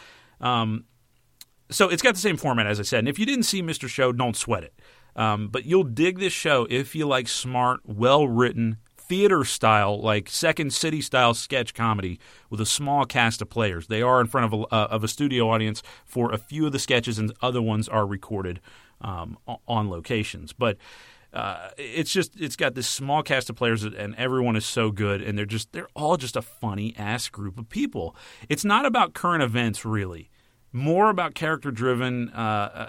Um, 0.40 0.84
so 1.70 1.88
it's 1.88 2.02
got 2.02 2.14
the 2.14 2.20
same 2.20 2.36
format 2.36 2.66
as 2.66 2.78
I 2.78 2.84
said. 2.84 3.00
And 3.00 3.08
if 3.08 3.18
you 3.18 3.26
didn't 3.26 3.44
see 3.44 3.62
Mr. 3.62 3.88
Show, 3.88 4.12
don't 4.12 4.36
sweat 4.36 4.62
it. 4.62 4.74
Um, 5.16 5.48
but 5.48 5.64
you'll 5.64 5.84
dig 5.84 6.18
this 6.18 6.32
show 6.32 6.66
if 6.70 6.94
you 6.94 7.06
like 7.06 7.26
smart, 7.26 7.80
well 7.84 8.28
written, 8.28 8.76
theater 8.96 9.44
style, 9.44 10.00
like 10.00 10.28
Second 10.28 10.72
City 10.72 11.00
style 11.00 11.32
sketch 11.32 11.74
comedy 11.74 12.20
with 12.50 12.60
a 12.60 12.66
small 12.66 13.06
cast 13.06 13.40
of 13.40 13.48
players. 13.48 13.86
They 13.86 14.02
are 14.02 14.20
in 14.20 14.26
front 14.26 14.52
of 14.52 14.60
a, 14.60 14.74
uh, 14.74 14.88
of 14.90 15.02
a 15.02 15.08
studio 15.08 15.50
audience 15.50 15.82
for 16.04 16.32
a 16.32 16.38
few 16.38 16.66
of 16.66 16.72
the 16.72 16.78
sketches, 16.78 17.18
and 17.18 17.32
other 17.40 17.62
ones 17.62 17.88
are 17.88 18.06
recorded 18.06 18.60
um, 19.00 19.38
on 19.66 19.88
locations. 19.88 20.52
But 20.52 20.76
uh, 21.32 21.70
it's 21.76 22.12
just 22.12 22.38
it's 22.40 22.56
got 22.56 22.74
this 22.74 22.86
small 22.86 23.22
cast 23.22 23.50
of 23.50 23.56
players 23.56 23.84
and 23.84 24.14
everyone 24.14 24.56
is 24.56 24.64
so 24.64 24.90
good 24.90 25.20
and 25.20 25.36
they're 25.36 25.44
just 25.44 25.70
they're 25.72 25.88
all 25.94 26.16
just 26.16 26.34
a 26.34 26.40
funny 26.40 26.94
ass 26.96 27.28
group 27.28 27.58
of 27.58 27.68
people. 27.68 28.16
It's 28.48 28.64
not 28.64 28.86
about 28.86 29.12
current 29.12 29.42
events 29.42 29.84
really 29.84 30.30
more 30.72 31.10
about 31.10 31.34
character 31.34 31.70
driven 31.70 32.30
uh, 32.30 32.36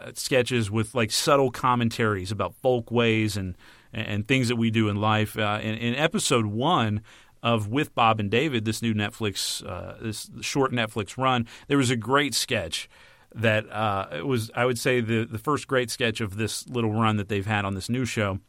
uh, 0.07 0.11
sketches 0.13 0.69
with 0.69 0.93
like 0.93 1.11
subtle 1.11 1.51
commentaries 1.51 2.31
about 2.31 2.55
folk 2.55 2.91
ways 2.91 3.37
and 3.37 3.55
and 3.93 4.27
things 4.27 4.49
that 4.49 4.57
we 4.57 4.69
do 4.69 4.89
in 4.89 4.97
life. 4.97 5.37
Uh, 5.37 5.59
in, 5.61 5.75
in, 5.75 5.95
episode 5.95 6.45
one 6.45 7.01
of 7.41 7.69
With 7.69 7.95
Bob 7.95 8.19
and 8.19 8.29
David, 8.29 8.65
this 8.65 8.81
new 8.81 8.93
Netflix, 8.93 9.65
uh, 9.65 9.95
this 10.01 10.29
short 10.41 10.71
Netflix 10.71 11.17
run, 11.17 11.47
there 11.67 11.77
was 11.77 11.89
a 11.89 11.95
great 11.95 12.35
sketch 12.35 12.89
that 13.33 13.69
uh, 13.71 14.23
was 14.25 14.51
I 14.55 14.65
would 14.65 14.79
say 14.79 15.01
the 15.01 15.25
the 15.25 15.39
first 15.39 15.67
great 15.67 15.89
sketch 15.89 16.21
of 16.21 16.37
this 16.37 16.67
little 16.67 16.93
run 16.93 17.17
that 17.17 17.29
they've 17.29 17.45
had 17.45 17.65
on 17.65 17.75
this 17.75 17.89
new 17.89 18.05
show. 18.05 18.39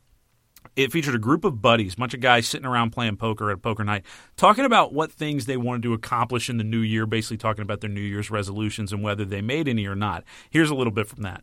It 0.79 0.93
featured 0.93 1.17
a 1.17 1.19
group 1.19 1.43
of 1.45 1.61
buddies, 1.61 1.95
a 1.95 1.97
bunch 1.97 2.15
of 2.15 2.21
guys 2.21 2.47
sitting 2.47 2.65
around 2.65 2.91
playing 2.91 3.17
poker 3.17 3.51
at 3.51 3.57
a 3.57 3.59
poker 3.59 3.83
night, 3.83 4.05
talking 4.37 4.65
about 4.65 4.95
what 4.95 5.11
things 5.11 5.47
they 5.47 5.57
wanted 5.57 5.83
to 5.83 5.93
accomplish 5.93 6.49
in 6.49 6.57
the 6.57 6.63
new 6.63 6.79
year, 6.79 7.05
basically 7.05 7.37
talking 7.37 7.63
about 7.63 7.81
their 7.81 7.91
New 7.91 8.01
Year's 8.01 8.31
resolutions 8.31 8.93
and 8.93 9.03
whether 9.03 9.25
they 9.25 9.41
made 9.41 9.67
any 9.67 9.89
or 9.89 9.97
not. 9.97 10.23
Here's 10.51 10.71
a 10.71 10.77
little 10.77 10.93
bit 10.93 11.09
from 11.09 11.25
that. 11.25 11.43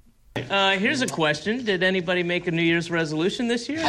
Uh, 0.49 0.77
here's 0.77 1.01
a 1.01 1.07
question. 1.07 1.65
Did 1.65 1.83
anybody 1.83 2.23
make 2.23 2.47
a 2.47 2.51
New 2.51 2.63
Year's 2.63 2.89
resolution 2.89 3.49
this 3.49 3.67
year? 3.67 3.79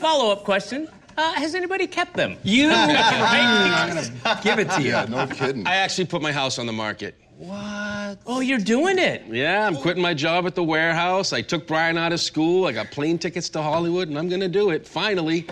Follow 0.00 0.32
up 0.32 0.44
question. 0.44 0.88
Uh, 1.18 1.34
has 1.34 1.54
anybody 1.54 1.86
kept 1.86 2.14
them? 2.14 2.38
You. 2.44 2.70
I'm 2.72 3.94
gonna 3.94 4.40
give 4.42 4.58
it 4.58 4.70
to 4.70 4.80
you. 4.80 4.88
Yeah, 4.92 5.04
no 5.04 5.26
kidding. 5.26 5.66
I 5.66 5.74
actually 5.74 6.06
put 6.06 6.22
my 6.22 6.32
house 6.32 6.58
on 6.58 6.64
the 6.64 6.72
market. 6.72 7.20
What? 7.38 8.18
Oh, 8.26 8.40
you're 8.40 8.58
doing 8.58 8.98
it. 8.98 9.24
Yeah, 9.28 9.66
I'm 9.66 9.76
quitting 9.76 10.02
my 10.02 10.14
job 10.14 10.46
at 10.46 10.54
the 10.54 10.64
warehouse. 10.64 11.32
I 11.32 11.42
took 11.42 11.66
Brian 11.66 11.98
out 11.98 12.12
of 12.12 12.20
school. 12.20 12.66
I 12.66 12.72
got 12.72 12.90
plane 12.90 13.18
tickets 13.18 13.50
to 13.50 13.62
Hollywood, 13.62 14.08
and 14.08 14.18
I'm 14.18 14.28
gonna 14.28 14.48
do 14.48 14.70
it. 14.70 14.86
Finally, 14.86 15.46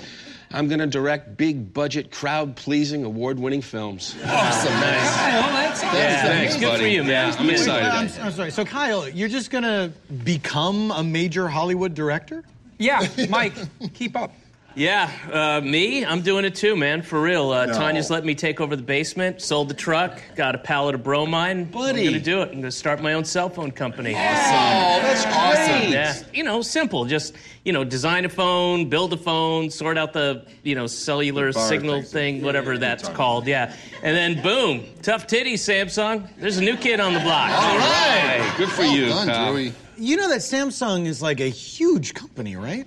I'm 0.51 0.69
gonna 0.69 0.87
direct 0.87 1.37
big 1.37 1.75
budget, 1.75 2.11
crowd 2.11 2.57
pleasing, 2.57 3.05
award 3.05 3.39
winning 3.39 3.61
films. 3.61 4.15
Awesome, 4.25 4.73
nice. 4.73 5.15
Kyle, 5.15 5.53
that's 5.53 5.83
Yeah, 5.83 6.23
thanks, 6.23 6.57
Good 6.57 6.79
for 6.79 6.87
you, 6.87 7.03
man. 7.03 7.33
Yeah, 7.33 7.37
I'm 7.39 7.51
excited. 7.51 7.89
I'm, 7.89 8.27
I'm 8.27 8.33
sorry. 8.33 8.51
So, 8.51 8.65
Kyle, 8.65 9.09
you're 9.09 9.29
just 9.29 9.51
going 9.51 9.65
to 9.65 9.93
become 10.25 10.91
a 10.93 11.03
major 11.03 11.49
Hollywood 11.49 11.95
director? 11.95 12.45
Yeah, 12.79 13.07
Mike, 13.29 13.55
keep 13.95 14.17
up. 14.17 14.33
Yeah, 14.77 15.09
uh, 15.33 15.61
me, 15.61 16.05
I'm 16.05 16.21
doing 16.23 16.45
it 16.45 16.57
too, 16.57 16.75
man. 16.75 17.03
For 17.03 17.21
real. 17.23 17.51
Uh, 17.53 17.67
No. 17.67 17.75
Tanya's 17.75 18.11
let 18.11 18.25
me 18.25 18.35
take 18.35 18.61
over 18.61 18.75
the 18.75 18.83
basement, 18.83 19.41
sold 19.41 19.69
the 19.69 19.75
truck, 19.75 20.21
got 20.35 20.57
a 20.57 20.59
pallet 20.59 20.97
of 20.97 21.05
bromine. 21.05 21.65
Buddy. 21.67 22.01
I'm 22.01 22.13
gonna 22.13 22.25
do 22.25 22.43
it. 22.43 22.49
I'm 22.51 22.57
gonna 22.57 22.71
start 22.73 23.01
my 23.01 23.13
own 23.13 23.25
cell 23.25 23.49
phone 23.49 23.71
company. 23.71 24.15
Awesome. 24.17 24.25
Oh, 24.27 24.99
that's 25.03 25.25
great. 25.25 25.91
Yeah, 25.93 26.15
you 26.33 26.43
know, 26.43 26.61
simple. 26.61 27.05
Just 27.05 27.35
you 27.65 27.73
know, 27.73 27.85
design 27.85 28.25
a 28.25 28.29
phone, 28.29 28.89
build 28.89 29.13
a 29.13 29.17
phone, 29.17 29.71
sort 29.71 29.97
out 29.97 30.13
the 30.13 30.45
you 30.65 30.75
know 30.75 30.89
cellular 30.89 31.53
signal 31.53 32.01
things. 32.01 32.11
thing, 32.11 32.43
whatever 32.43 32.77
that's 32.77 33.09
called. 33.11 33.47
Yeah, 33.47 33.73
and 34.03 34.17
then 34.17 34.43
boom, 34.43 34.85
tough 35.03 35.29
titties, 35.29 35.61
Samsung. 35.61 36.29
There's 36.37 36.59
a 36.59 36.63
new 36.63 36.77
kid 36.77 36.99
on 36.99 37.15
the 37.15 37.21
block. 37.21 37.51
All 37.51 37.79
right. 37.79 38.55
Good 38.59 38.71
for 38.71 38.83
you, 38.83 39.07
done, 39.07 39.29
Kyle. 39.29 39.53
Joey. 39.53 39.73
You 39.97 40.17
know 40.17 40.29
that 40.31 40.41
Samsung 40.41 41.07
is 41.07 41.23
like 41.23 41.39
a 41.39 41.49
huge 41.49 42.15
company, 42.15 42.57
right? 42.57 42.85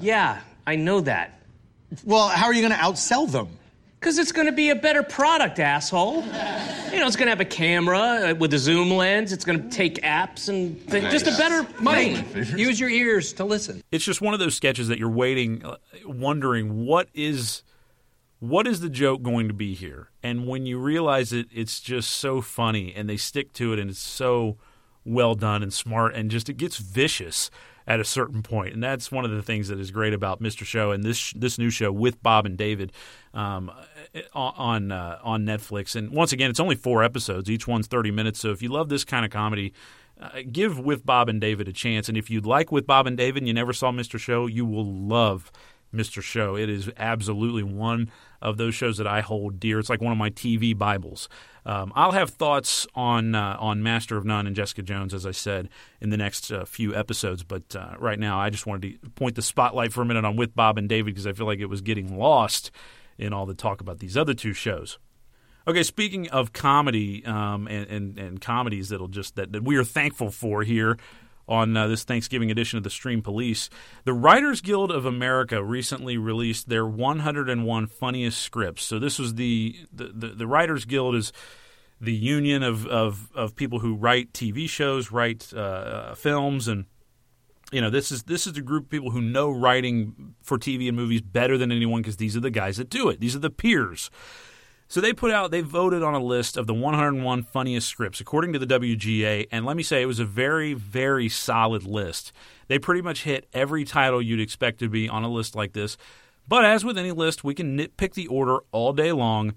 Yeah, 0.00 0.40
I 0.66 0.76
know 0.76 1.00
that. 1.00 1.40
Well, 2.04 2.28
how 2.28 2.46
are 2.46 2.54
you 2.54 2.60
going 2.60 2.72
to 2.72 2.78
outsell 2.78 3.30
them? 3.30 3.48
Because 4.00 4.18
it's 4.18 4.32
going 4.32 4.46
to 4.46 4.52
be 4.52 4.70
a 4.70 4.74
better 4.74 5.02
product, 5.02 5.58
asshole. 5.58 6.22
You 6.92 7.00
know, 7.00 7.06
it's 7.06 7.16
going 7.16 7.26
to 7.26 7.30
have 7.30 7.40
a 7.40 7.46
camera 7.46 7.98
uh, 7.98 8.34
with 8.34 8.52
a 8.52 8.58
zoom 8.58 8.90
lens. 8.90 9.32
It's 9.32 9.44
going 9.44 9.62
to 9.62 9.68
take 9.74 10.02
apps 10.02 10.48
and 10.48 10.78
things. 10.82 11.10
Just 11.10 11.26
a 11.26 11.36
better 11.38 11.66
Mike, 11.80 12.26
thing. 12.26 12.58
use 12.58 12.78
your 12.78 12.90
ears 12.90 13.32
to 13.34 13.44
listen. 13.44 13.82
It's 13.90 14.04
just 14.04 14.20
one 14.20 14.34
of 14.34 14.40
those 14.40 14.54
sketches 14.54 14.88
that 14.88 14.98
you're 14.98 15.08
waiting, 15.08 15.64
uh, 15.64 15.76
wondering 16.04 16.84
what 16.84 17.08
is 17.14 17.62
what 18.40 18.66
is 18.66 18.80
the 18.80 18.90
joke 18.90 19.22
going 19.22 19.48
to 19.48 19.54
be 19.54 19.72
here, 19.72 20.10
and 20.22 20.46
when 20.46 20.66
you 20.66 20.78
realize 20.78 21.32
it, 21.32 21.46
it's 21.50 21.80
just 21.80 22.10
so 22.10 22.42
funny, 22.42 22.92
and 22.94 23.08
they 23.08 23.16
stick 23.16 23.54
to 23.54 23.72
it, 23.72 23.78
and 23.78 23.88
it's 23.88 23.98
so 23.98 24.58
well 25.02 25.34
done 25.34 25.62
and 25.62 25.72
smart, 25.72 26.14
and 26.14 26.30
just 26.30 26.50
it 26.50 26.58
gets 26.58 26.76
vicious 26.76 27.50
at 27.86 28.00
a 28.00 28.04
certain 28.04 28.42
point, 28.42 28.72
and 28.72 28.82
that's 28.82 29.12
one 29.12 29.24
of 29.24 29.30
the 29.30 29.42
things 29.42 29.68
that 29.68 29.78
is 29.78 29.90
great 29.90 30.14
about 30.14 30.40
Mr. 30.40 30.64
Show 30.64 30.90
and 30.90 31.04
this 31.04 31.32
this 31.32 31.58
new 31.58 31.70
show 31.70 31.92
with 31.92 32.22
Bob 32.22 32.46
and 32.46 32.56
David 32.56 32.92
um, 33.34 33.70
on 34.32 34.90
uh, 34.90 35.18
on 35.22 35.44
Netflix. 35.44 35.94
And 35.94 36.10
once 36.10 36.32
again, 36.32 36.50
it's 36.50 36.60
only 36.60 36.76
four 36.76 37.02
episodes. 37.02 37.50
Each 37.50 37.66
one's 37.66 37.86
thirty 37.86 38.10
minutes. 38.10 38.40
So 38.40 38.50
if 38.50 38.62
you 38.62 38.70
love 38.70 38.88
this 38.88 39.04
kind 39.04 39.24
of 39.24 39.30
comedy, 39.30 39.74
uh, 40.20 40.42
give 40.50 40.78
with 40.78 41.04
Bob 41.04 41.28
and 41.28 41.40
David 41.40 41.68
a 41.68 41.72
chance. 41.72 42.08
And 42.08 42.16
if 42.16 42.30
you 42.30 42.40
like 42.40 42.72
with 42.72 42.86
Bob 42.86 43.06
and 43.06 43.16
David 43.16 43.42
and 43.42 43.48
you 43.48 43.54
never 43.54 43.72
saw 43.72 43.90
Mr. 43.90 44.18
Show, 44.18 44.46
you 44.46 44.64
will 44.64 44.86
love 44.86 45.50
Mr. 45.94 46.22
Show. 46.22 46.56
It 46.56 46.68
is 46.68 46.90
absolutely 46.96 47.62
one 47.62 48.10
of 48.42 48.56
those 48.56 48.74
shows 48.74 48.98
that 48.98 49.06
I 49.06 49.20
hold 49.20 49.58
dear. 49.60 49.78
It's 49.78 49.88
like 49.88 50.00
one 50.00 50.12
of 50.12 50.18
my 50.18 50.30
TV 50.30 50.76
Bibles. 50.76 51.28
Um, 51.64 51.92
I'll 51.94 52.12
have 52.12 52.30
thoughts 52.30 52.86
on 52.94 53.34
uh, 53.34 53.56
on 53.58 53.82
Master 53.82 54.16
of 54.16 54.24
None 54.24 54.46
and 54.46 54.54
Jessica 54.54 54.82
Jones, 54.82 55.14
as 55.14 55.24
I 55.24 55.30
said, 55.30 55.70
in 56.00 56.10
the 56.10 56.16
next 56.16 56.50
uh, 56.50 56.64
few 56.64 56.94
episodes. 56.94 57.42
But 57.42 57.74
uh, 57.74 57.94
right 57.98 58.18
now, 58.18 58.38
I 58.38 58.50
just 58.50 58.66
wanted 58.66 59.00
to 59.02 59.10
point 59.10 59.36
the 59.36 59.42
spotlight 59.42 59.92
for 59.92 60.02
a 60.02 60.04
minute 60.04 60.24
on 60.24 60.36
With 60.36 60.54
Bob 60.54 60.76
and 60.76 60.88
David 60.88 61.14
because 61.14 61.26
I 61.26 61.32
feel 61.32 61.46
like 61.46 61.60
it 61.60 61.66
was 61.66 61.80
getting 61.80 62.18
lost 62.18 62.70
in 63.16 63.32
all 63.32 63.46
the 63.46 63.54
talk 63.54 63.80
about 63.80 64.00
these 64.00 64.16
other 64.16 64.34
two 64.34 64.52
shows. 64.52 64.98
Okay, 65.66 65.82
speaking 65.82 66.28
of 66.28 66.52
comedy 66.52 67.24
um, 67.24 67.66
and, 67.68 67.86
and, 67.88 68.18
and 68.18 68.40
comedies 68.40 68.90
that'll 68.90 69.08
just 69.08 69.36
that, 69.36 69.52
that 69.52 69.64
we 69.64 69.76
are 69.76 69.84
thankful 69.84 70.30
for 70.30 70.62
here 70.62 70.98
on 71.48 71.76
uh, 71.76 71.86
this 71.86 72.04
Thanksgiving 72.04 72.50
edition 72.50 72.76
of 72.76 72.84
the 72.84 72.90
Stream 72.90 73.22
Police, 73.22 73.68
the 74.04 74.12
Writers 74.12 74.60
Guild 74.60 74.90
of 74.90 75.04
America 75.04 75.62
recently 75.62 76.16
released 76.16 76.68
their 76.68 76.86
101 76.86 77.86
funniest 77.86 78.40
scripts. 78.40 78.84
So 78.84 78.98
this 78.98 79.18
was 79.18 79.34
the 79.34 79.76
the, 79.92 80.12
the, 80.14 80.28
the 80.28 80.46
Writers 80.46 80.84
Guild 80.84 81.14
is 81.14 81.32
the 82.00 82.12
union 82.12 82.62
of, 82.62 82.86
of, 82.86 83.30
of 83.34 83.56
people 83.56 83.80
who 83.80 83.94
write 83.94 84.32
TV 84.32 84.68
shows, 84.68 85.10
write 85.10 85.52
uh, 85.54 85.58
uh, 85.60 86.14
films, 86.14 86.68
and 86.68 86.84
you 87.72 87.80
know 87.80 87.90
this 87.90 88.12
is 88.12 88.24
this 88.24 88.46
is 88.46 88.52
the 88.52 88.60
group 88.60 88.84
of 88.84 88.90
people 88.90 89.10
who 89.10 89.20
know 89.20 89.50
writing 89.50 90.34
for 90.42 90.58
TV 90.58 90.86
and 90.86 90.96
movies 90.96 91.22
better 91.22 91.58
than 91.58 91.72
anyone 91.72 92.02
because 92.02 92.18
these 92.18 92.36
are 92.36 92.40
the 92.40 92.50
guys 92.50 92.76
that 92.76 92.90
do 92.90 93.08
it. 93.08 93.20
These 93.20 93.34
are 93.34 93.40
the 93.40 93.50
peers. 93.50 94.10
So 94.94 95.00
they 95.00 95.12
put 95.12 95.32
out, 95.32 95.50
they 95.50 95.60
voted 95.60 96.04
on 96.04 96.14
a 96.14 96.22
list 96.22 96.56
of 96.56 96.68
the 96.68 96.72
101 96.72 97.42
funniest 97.42 97.88
scripts 97.88 98.20
according 98.20 98.52
to 98.52 98.60
the 98.60 98.78
WGA, 98.78 99.48
and 99.50 99.66
let 99.66 99.76
me 99.76 99.82
say 99.82 100.00
it 100.00 100.06
was 100.06 100.20
a 100.20 100.24
very, 100.24 100.72
very 100.72 101.28
solid 101.28 101.82
list. 101.82 102.32
They 102.68 102.78
pretty 102.78 103.02
much 103.02 103.24
hit 103.24 103.48
every 103.52 103.84
title 103.84 104.22
you'd 104.22 104.38
expect 104.38 104.78
to 104.78 104.88
be 104.88 105.08
on 105.08 105.24
a 105.24 105.28
list 105.28 105.56
like 105.56 105.72
this. 105.72 105.96
But 106.46 106.64
as 106.64 106.84
with 106.84 106.96
any 106.96 107.10
list, 107.10 107.42
we 107.42 107.54
can 107.54 107.76
nitpick 107.76 108.14
the 108.14 108.28
order 108.28 108.58
all 108.70 108.92
day 108.92 109.10
long, 109.10 109.54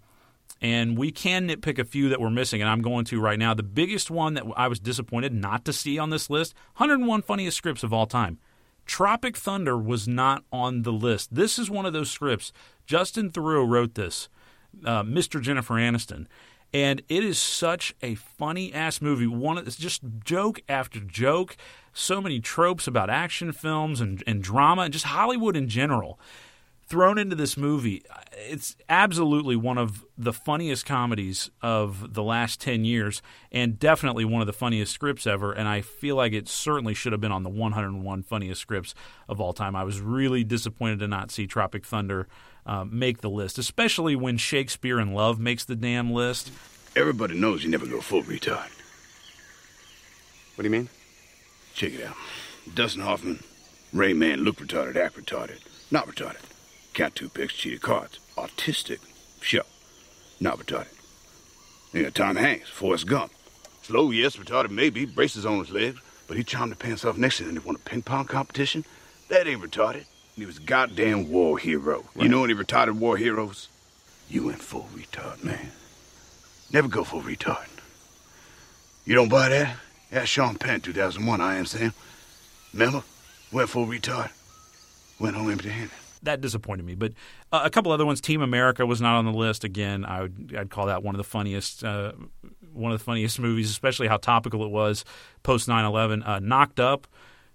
and 0.59 0.97
we 0.97 1.11
can 1.11 1.47
nitpick 1.47 1.77
a 1.77 1.85
few 1.85 2.09
that 2.09 2.19
we're 2.19 2.31
missing, 2.31 2.59
and 2.59 2.69
I'm 2.71 2.81
going 2.81 3.05
to 3.05 3.21
right 3.21 3.37
now. 3.37 3.53
The 3.53 3.61
biggest 3.61 4.09
one 4.09 4.33
that 4.33 4.45
I 4.55 4.67
was 4.67 4.79
disappointed 4.79 5.33
not 5.33 5.65
to 5.65 5.71
see 5.71 5.99
on 5.99 6.09
this 6.09 6.31
list 6.31 6.55
101 6.77 7.21
funniest 7.21 7.57
scripts 7.57 7.83
of 7.83 7.93
all 7.93 8.07
time. 8.07 8.39
Tropic 8.87 9.37
Thunder 9.37 9.77
was 9.77 10.07
not 10.07 10.45
on 10.51 10.81
the 10.81 10.91
list. 10.91 11.35
This 11.35 11.59
is 11.59 11.69
one 11.69 11.85
of 11.85 11.93
those 11.93 12.09
scripts. 12.09 12.51
Justin 12.87 13.29
Theroux 13.29 13.69
wrote 13.69 13.93
this 13.93 14.29
uh, 14.85 15.03
Mr. 15.03 15.41
Jennifer 15.41 15.75
Aniston. 15.75 16.27
And 16.73 17.01
it 17.07 17.23
is 17.23 17.39
such 17.39 17.95
a 18.01 18.15
funny 18.15 18.73
ass 18.73 19.01
movie. 19.01 19.27
One, 19.27 19.57
it's 19.57 19.77
just 19.77 20.01
joke 20.23 20.61
after 20.67 20.99
joke. 20.99 21.55
So 21.93 22.21
many 22.21 22.39
tropes 22.39 22.87
about 22.87 23.09
action 23.09 23.51
films 23.51 24.01
and, 24.01 24.21
and 24.27 24.43
drama 24.43 24.83
and 24.83 24.93
just 24.93 25.05
Hollywood 25.05 25.55
in 25.55 25.69
general 25.69 26.19
thrown 26.87 27.17
into 27.17 27.35
this 27.35 27.57
movie. 27.57 28.03
It's 28.31 28.75
absolutely 28.87 29.57
one 29.57 29.77
of 29.77 30.05
the 30.17 30.31
funniest 30.31 30.85
comedies 30.85 31.51
of 31.61 32.13
the 32.13 32.23
last 32.23 32.61
10 32.61 32.85
years 32.85 33.21
and 33.51 33.77
definitely 33.77 34.23
one 34.23 34.41
of 34.41 34.47
the 34.47 34.53
funniest 34.53 34.93
scripts 34.93 35.27
ever. 35.27 35.51
And 35.51 35.67
I 35.67 35.81
feel 35.81 36.15
like 36.15 36.31
it 36.31 36.47
certainly 36.47 36.93
should 36.93 37.11
have 37.11 37.19
been 37.19 37.31
on 37.31 37.43
the 37.43 37.49
101 37.49 38.23
funniest 38.23 38.61
scripts 38.61 38.95
of 39.27 39.41
all 39.41 39.51
time. 39.51 39.75
I 39.75 39.83
was 39.83 39.99
really 39.99 40.45
disappointed 40.45 40.99
to 40.99 41.07
not 41.07 41.29
see 41.29 41.45
Tropic 41.45 41.85
Thunder 41.85 42.27
uh, 42.67 42.83
make 42.83 43.21
the 43.21 43.29
list, 43.29 43.57
especially 43.57 44.15
when 44.15 44.37
Shakespeare 44.37 44.99
in 44.99 45.13
Love 45.13 45.39
makes 45.39 45.63
the 45.65 45.75
damn 45.75 46.11
list. 46.11 46.51
Everybody 46.95 47.39
knows 47.39 47.63
you 47.63 47.69
never 47.69 47.87
go 47.87 48.01
full 48.01 48.23
retard. 48.23 48.69
What 50.55 50.63
do 50.63 50.63
you 50.63 50.69
mean? 50.69 50.89
Check 51.73 51.93
it 51.93 52.05
out. 52.05 52.15
Dustin 52.73 53.01
Hoffman, 53.01 53.43
Rain 53.93 54.19
Man, 54.19 54.41
look 54.41 54.57
retarded, 54.57 54.97
act 54.97 55.15
retarded, 55.15 55.59
not 55.89 56.07
retarded. 56.07 56.41
Count 56.93 57.15
two 57.15 57.29
picks, 57.29 57.53
cheated 57.53 57.81
cards. 57.81 58.19
Autistic, 58.35 58.99
sure, 59.39 59.61
not 60.39 60.57
retarded. 60.57 60.93
You 61.93 62.03
got 62.03 62.15
Tom 62.15 62.35
Hanks, 62.35 62.69
Forrest 62.69 63.07
Gump. 63.07 63.31
Slow, 63.83 64.11
yes, 64.11 64.35
retarded 64.35 64.71
maybe, 64.71 65.05
braces 65.05 65.45
on 65.45 65.59
his 65.59 65.71
legs, 65.71 65.99
but 66.27 66.35
he 66.35 66.43
charmed 66.43 66.73
the 66.73 66.75
pants 66.75 67.05
off 67.05 67.17
next 67.17 67.37
to 67.37 67.43
him 67.43 67.55
and 67.55 67.63
won 67.63 67.75
a 67.75 67.79
ping 67.79 68.01
pong 68.01 68.25
competition. 68.25 68.83
That 69.29 69.47
ain't 69.47 69.61
retarded. 69.61 70.05
He 70.37 70.45
was 70.45 70.57
a 70.57 70.61
goddamn 70.61 71.29
war 71.29 71.57
hero. 71.57 72.05
You 72.15 72.29
know 72.29 72.43
any 72.43 72.53
retarded 72.53 72.93
war 72.99 73.17
heroes? 73.17 73.69
You 74.29 74.45
went 74.45 74.61
full 74.61 74.87
retard, 74.93 75.43
man. 75.43 75.71
Never 76.71 76.87
go 76.87 77.03
full 77.03 77.21
retard. 77.23 77.65
You 79.05 79.15
don't 79.15 79.29
buy 79.29 79.49
that? 79.49 79.77
That's 80.11 80.29
Sean 80.29 80.55
Penn, 80.55 80.81
2001, 80.81 81.41
I 81.41 81.55
am 81.55 81.65
Sam. 81.65 81.93
Remember? 82.73 83.03
Went 83.51 83.69
full 83.69 83.87
retard. 83.87 84.29
Went 85.19 85.35
home 85.35 85.49
empty 85.49 85.69
handed. 85.69 85.91
that 86.21 86.41
disappointed 86.41 86.85
me. 86.85 86.93
But 86.93 87.13
uh, 87.51 87.61
a 87.63 87.69
couple 87.69 87.91
other 87.91 88.05
ones. 88.05 88.21
Team 88.21 88.41
America 88.41 88.85
was 88.85 89.01
not 89.01 89.15
on 89.17 89.25
the 89.25 89.31
list. 89.31 89.63
Again, 89.63 90.05
I 90.05 90.21
would 90.23 90.55
I'd 90.57 90.69
call 90.69 90.85
that 90.87 91.01
one 91.01 91.15
of 91.15 91.17
the 91.17 91.23
funniest 91.23 91.83
uh, 91.83 92.11
one 92.73 92.91
of 92.91 92.99
the 92.99 93.03
funniest 93.03 93.39
movies, 93.39 93.69
especially 93.71 94.07
how 94.07 94.17
topical 94.17 94.63
it 94.63 94.69
was 94.69 95.03
post 95.41 95.67
9/11. 95.67 96.27
Uh, 96.27 96.39
Knocked 96.39 96.79
Up, 96.79 97.07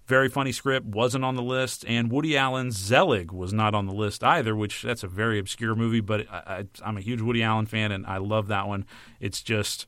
very 0.05 0.29
funny 0.29 0.51
script, 0.51 0.85
wasn't 0.85 1.23
on 1.23 1.35
the 1.35 1.41
list, 1.41 1.85
and 1.87 2.11
Woody 2.11 2.37
Allen's 2.37 2.77
Zelig 2.77 3.31
was 3.31 3.53
not 3.53 3.73
on 3.73 3.85
the 3.85 3.93
list 3.93 4.23
either. 4.23 4.55
Which 4.55 4.81
that's 4.81 5.03
a 5.03 5.07
very 5.07 5.39
obscure 5.39 5.75
movie, 5.75 6.01
but 6.01 6.27
I, 6.29 6.37
I, 6.37 6.65
I'm 6.83 6.97
a 6.97 7.01
huge 7.01 7.21
Woody 7.21 7.43
Allen 7.43 7.65
fan, 7.65 7.91
and 7.91 8.05
I 8.05 8.17
love 8.17 8.47
that 8.47 8.67
one. 8.67 8.85
It's 9.19 9.41
just 9.41 9.87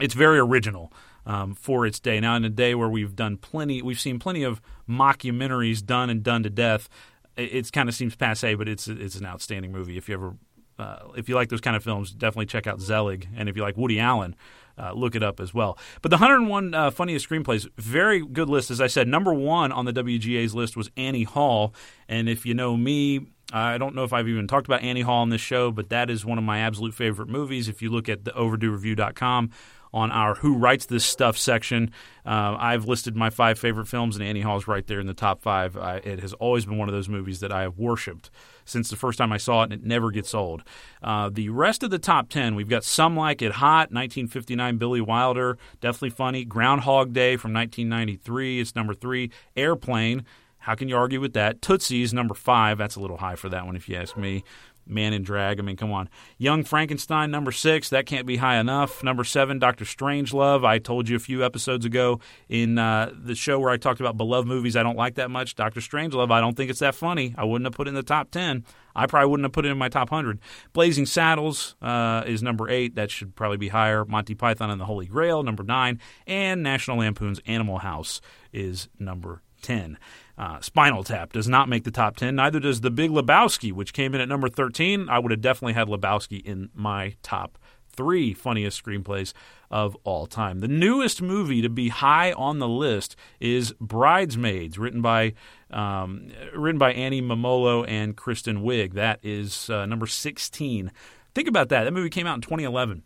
it's 0.00 0.14
very 0.14 0.38
original 0.38 0.92
um, 1.26 1.54
for 1.54 1.86
its 1.86 2.00
day. 2.00 2.20
Now, 2.20 2.36
in 2.36 2.44
a 2.44 2.50
day 2.50 2.74
where 2.74 2.88
we've 2.88 3.14
done 3.14 3.36
plenty, 3.36 3.82
we've 3.82 4.00
seen 4.00 4.18
plenty 4.18 4.42
of 4.42 4.60
mockumentaries 4.88 5.84
done 5.84 6.10
and 6.10 6.22
done 6.22 6.42
to 6.42 6.50
death. 6.50 6.88
It, 7.36 7.54
it's 7.54 7.70
kind 7.70 7.88
of 7.88 7.94
seems 7.94 8.16
passe, 8.16 8.54
but 8.54 8.68
it's 8.68 8.88
it's 8.88 9.16
an 9.16 9.26
outstanding 9.26 9.72
movie. 9.72 9.98
If 9.98 10.08
you 10.08 10.14
ever 10.14 10.36
uh, 10.78 11.08
if 11.16 11.28
you 11.28 11.34
like 11.34 11.48
those 11.48 11.60
kind 11.60 11.76
of 11.76 11.82
films, 11.82 12.12
definitely 12.12 12.46
check 12.46 12.66
out 12.66 12.80
Zelig. 12.80 13.28
And 13.36 13.48
if 13.48 13.56
you 13.56 13.62
like 13.62 13.76
Woody 13.76 13.98
Allen, 13.98 14.36
uh, 14.78 14.92
look 14.92 15.14
it 15.14 15.22
up 15.22 15.40
as 15.40 15.52
well. 15.52 15.76
But 16.02 16.10
the 16.10 16.16
101 16.16 16.74
uh, 16.74 16.90
funniest 16.90 17.28
screenplays, 17.28 17.68
very 17.76 18.24
good 18.24 18.48
list. 18.48 18.70
As 18.70 18.80
I 18.80 18.86
said, 18.86 19.08
number 19.08 19.34
one 19.34 19.72
on 19.72 19.84
the 19.84 19.92
WGA's 19.92 20.54
list 20.54 20.76
was 20.76 20.90
Annie 20.96 21.24
Hall. 21.24 21.74
And 22.08 22.28
if 22.28 22.46
you 22.46 22.54
know 22.54 22.76
me, 22.76 23.26
I 23.52 23.78
don't 23.78 23.94
know 23.94 24.04
if 24.04 24.12
I've 24.12 24.28
even 24.28 24.46
talked 24.46 24.66
about 24.66 24.82
Annie 24.82 25.00
Hall 25.00 25.22
on 25.22 25.30
this 25.30 25.40
show, 25.40 25.70
but 25.70 25.88
that 25.88 26.10
is 26.10 26.24
one 26.24 26.38
of 26.38 26.44
my 26.44 26.60
absolute 26.60 26.94
favorite 26.94 27.28
movies. 27.28 27.68
If 27.68 27.82
you 27.82 27.90
look 27.90 28.08
at 28.08 28.24
the 28.24 28.30
overduereview.com, 28.32 29.50
on 29.92 30.10
our 30.10 30.34
Who 30.36 30.56
Writes 30.56 30.86
This 30.86 31.04
Stuff 31.04 31.38
section. 31.38 31.90
Uh, 32.26 32.56
I've 32.58 32.86
listed 32.86 33.16
my 33.16 33.30
five 33.30 33.58
favorite 33.58 33.86
films, 33.86 34.16
and 34.16 34.24
Annie 34.24 34.42
Hall's 34.42 34.66
right 34.68 34.86
there 34.86 35.00
in 35.00 35.06
the 35.06 35.14
top 35.14 35.40
five. 35.40 35.76
I, 35.76 35.96
it 35.96 36.20
has 36.20 36.32
always 36.34 36.66
been 36.66 36.78
one 36.78 36.88
of 36.88 36.94
those 36.94 37.08
movies 37.08 37.40
that 37.40 37.52
I 37.52 37.62
have 37.62 37.78
worshipped 37.78 38.30
since 38.68 38.90
the 38.90 38.96
first 38.96 39.18
time 39.18 39.32
I 39.32 39.38
saw 39.38 39.62
it, 39.62 39.64
and 39.64 39.72
it 39.72 39.84
never 39.84 40.10
gets 40.10 40.34
old. 40.34 40.62
Uh, 41.02 41.30
the 41.32 41.48
rest 41.48 41.82
of 41.82 41.90
the 41.90 41.98
top 41.98 42.28
10, 42.28 42.54
we've 42.54 42.68
got 42.68 42.84
Some 42.84 43.16
Like 43.16 43.42
It 43.42 43.52
Hot, 43.52 43.90
1959, 43.90 44.76
Billy 44.76 45.00
Wilder, 45.00 45.58
definitely 45.80 46.10
funny. 46.10 46.44
Groundhog 46.44 47.12
Day 47.12 47.36
from 47.36 47.52
1993, 47.52 48.60
it's 48.60 48.74
number 48.74 48.94
three. 48.94 49.30
Airplane, 49.56 50.24
how 50.58 50.74
can 50.74 50.88
you 50.88 50.96
argue 50.96 51.20
with 51.20 51.32
that? 51.32 51.62
Tootsie's 51.62 52.12
number 52.12 52.34
five. 52.34 52.78
That's 52.78 52.96
a 52.96 53.00
little 53.00 53.18
high 53.18 53.36
for 53.36 53.48
that 53.48 53.64
one, 53.64 53.76
if 53.76 53.88
you 53.88 53.96
ask 53.96 54.16
me. 54.16 54.44
Man 54.88 55.12
in 55.12 55.22
Drag. 55.22 55.58
I 55.58 55.62
mean, 55.62 55.76
come 55.76 55.92
on. 55.92 56.08
Young 56.38 56.64
Frankenstein, 56.64 57.30
number 57.30 57.52
six. 57.52 57.90
That 57.90 58.06
can't 58.06 58.26
be 58.26 58.36
high 58.36 58.56
enough. 58.56 59.02
Number 59.02 59.24
seven, 59.24 59.58
Doctor 59.58 59.84
Strangelove. 59.84 60.64
I 60.64 60.78
told 60.78 61.08
you 61.08 61.16
a 61.16 61.20
few 61.20 61.44
episodes 61.44 61.84
ago 61.84 62.20
in 62.48 62.78
uh, 62.78 63.12
the 63.14 63.34
show 63.34 63.58
where 63.58 63.70
I 63.70 63.76
talked 63.76 64.00
about 64.00 64.16
beloved 64.16 64.48
movies 64.48 64.76
I 64.76 64.82
don't 64.82 64.96
like 64.96 65.16
that 65.16 65.30
much. 65.30 65.54
Doctor 65.54 65.80
Strangelove, 65.80 66.30
I 66.30 66.40
don't 66.40 66.56
think 66.56 66.70
it's 66.70 66.80
that 66.80 66.94
funny. 66.94 67.34
I 67.36 67.44
wouldn't 67.44 67.66
have 67.66 67.74
put 67.74 67.86
it 67.86 67.90
in 67.90 67.94
the 67.94 68.02
top 68.02 68.30
10. 68.30 68.64
I 68.94 69.06
probably 69.06 69.30
wouldn't 69.30 69.44
have 69.44 69.52
put 69.52 69.64
it 69.64 69.70
in 69.70 69.78
my 69.78 69.88
top 69.88 70.10
100. 70.10 70.40
Blazing 70.72 71.06
Saddles 71.06 71.76
uh, 71.80 72.24
is 72.26 72.42
number 72.42 72.68
eight. 72.68 72.96
That 72.96 73.10
should 73.10 73.36
probably 73.36 73.56
be 73.56 73.68
higher. 73.68 74.04
Monty 74.04 74.34
Python 74.34 74.70
and 74.70 74.80
the 74.80 74.86
Holy 74.86 75.06
Grail, 75.06 75.42
number 75.42 75.62
nine. 75.62 76.00
And 76.26 76.62
National 76.62 76.98
Lampoon's 76.98 77.40
Animal 77.46 77.78
House 77.78 78.20
is 78.52 78.88
number 78.98 79.42
10. 79.62 79.98
Uh, 80.38 80.60
Spinal 80.60 81.02
Tap 81.02 81.32
does 81.32 81.48
not 81.48 81.68
make 81.68 81.82
the 81.82 81.90
top 81.90 82.16
10. 82.16 82.36
Neither 82.36 82.60
does 82.60 82.80
The 82.80 82.92
Big 82.92 83.10
Lebowski, 83.10 83.72
which 83.72 83.92
came 83.92 84.14
in 84.14 84.20
at 84.20 84.28
number 84.28 84.48
13. 84.48 85.08
I 85.08 85.18
would 85.18 85.32
have 85.32 85.40
definitely 85.40 85.72
had 85.72 85.88
Lebowski 85.88 86.40
in 86.44 86.70
my 86.74 87.16
top 87.24 87.58
three 87.90 88.32
funniest 88.32 88.80
screenplays 88.80 89.32
of 89.72 89.96
all 90.04 90.28
time. 90.28 90.60
The 90.60 90.68
newest 90.68 91.20
movie 91.20 91.60
to 91.62 91.68
be 91.68 91.88
high 91.88 92.30
on 92.32 92.60
the 92.60 92.68
list 92.68 93.16
is 93.40 93.74
Bridesmaids, 93.80 94.78
written 94.78 95.02
by 95.02 95.34
um, 95.72 96.30
written 96.54 96.78
by 96.78 96.92
Annie 96.92 97.20
Mumolo 97.20 97.84
and 97.88 98.16
Kristen 98.16 98.62
Wiig. 98.62 98.92
That 98.94 99.18
is 99.24 99.68
uh, 99.68 99.84
number 99.86 100.06
16. 100.06 100.92
Think 101.34 101.48
about 101.48 101.68
that. 101.70 101.84
That 101.84 101.92
movie 101.92 102.10
came 102.10 102.28
out 102.28 102.36
in 102.36 102.40
2011. 102.42 103.02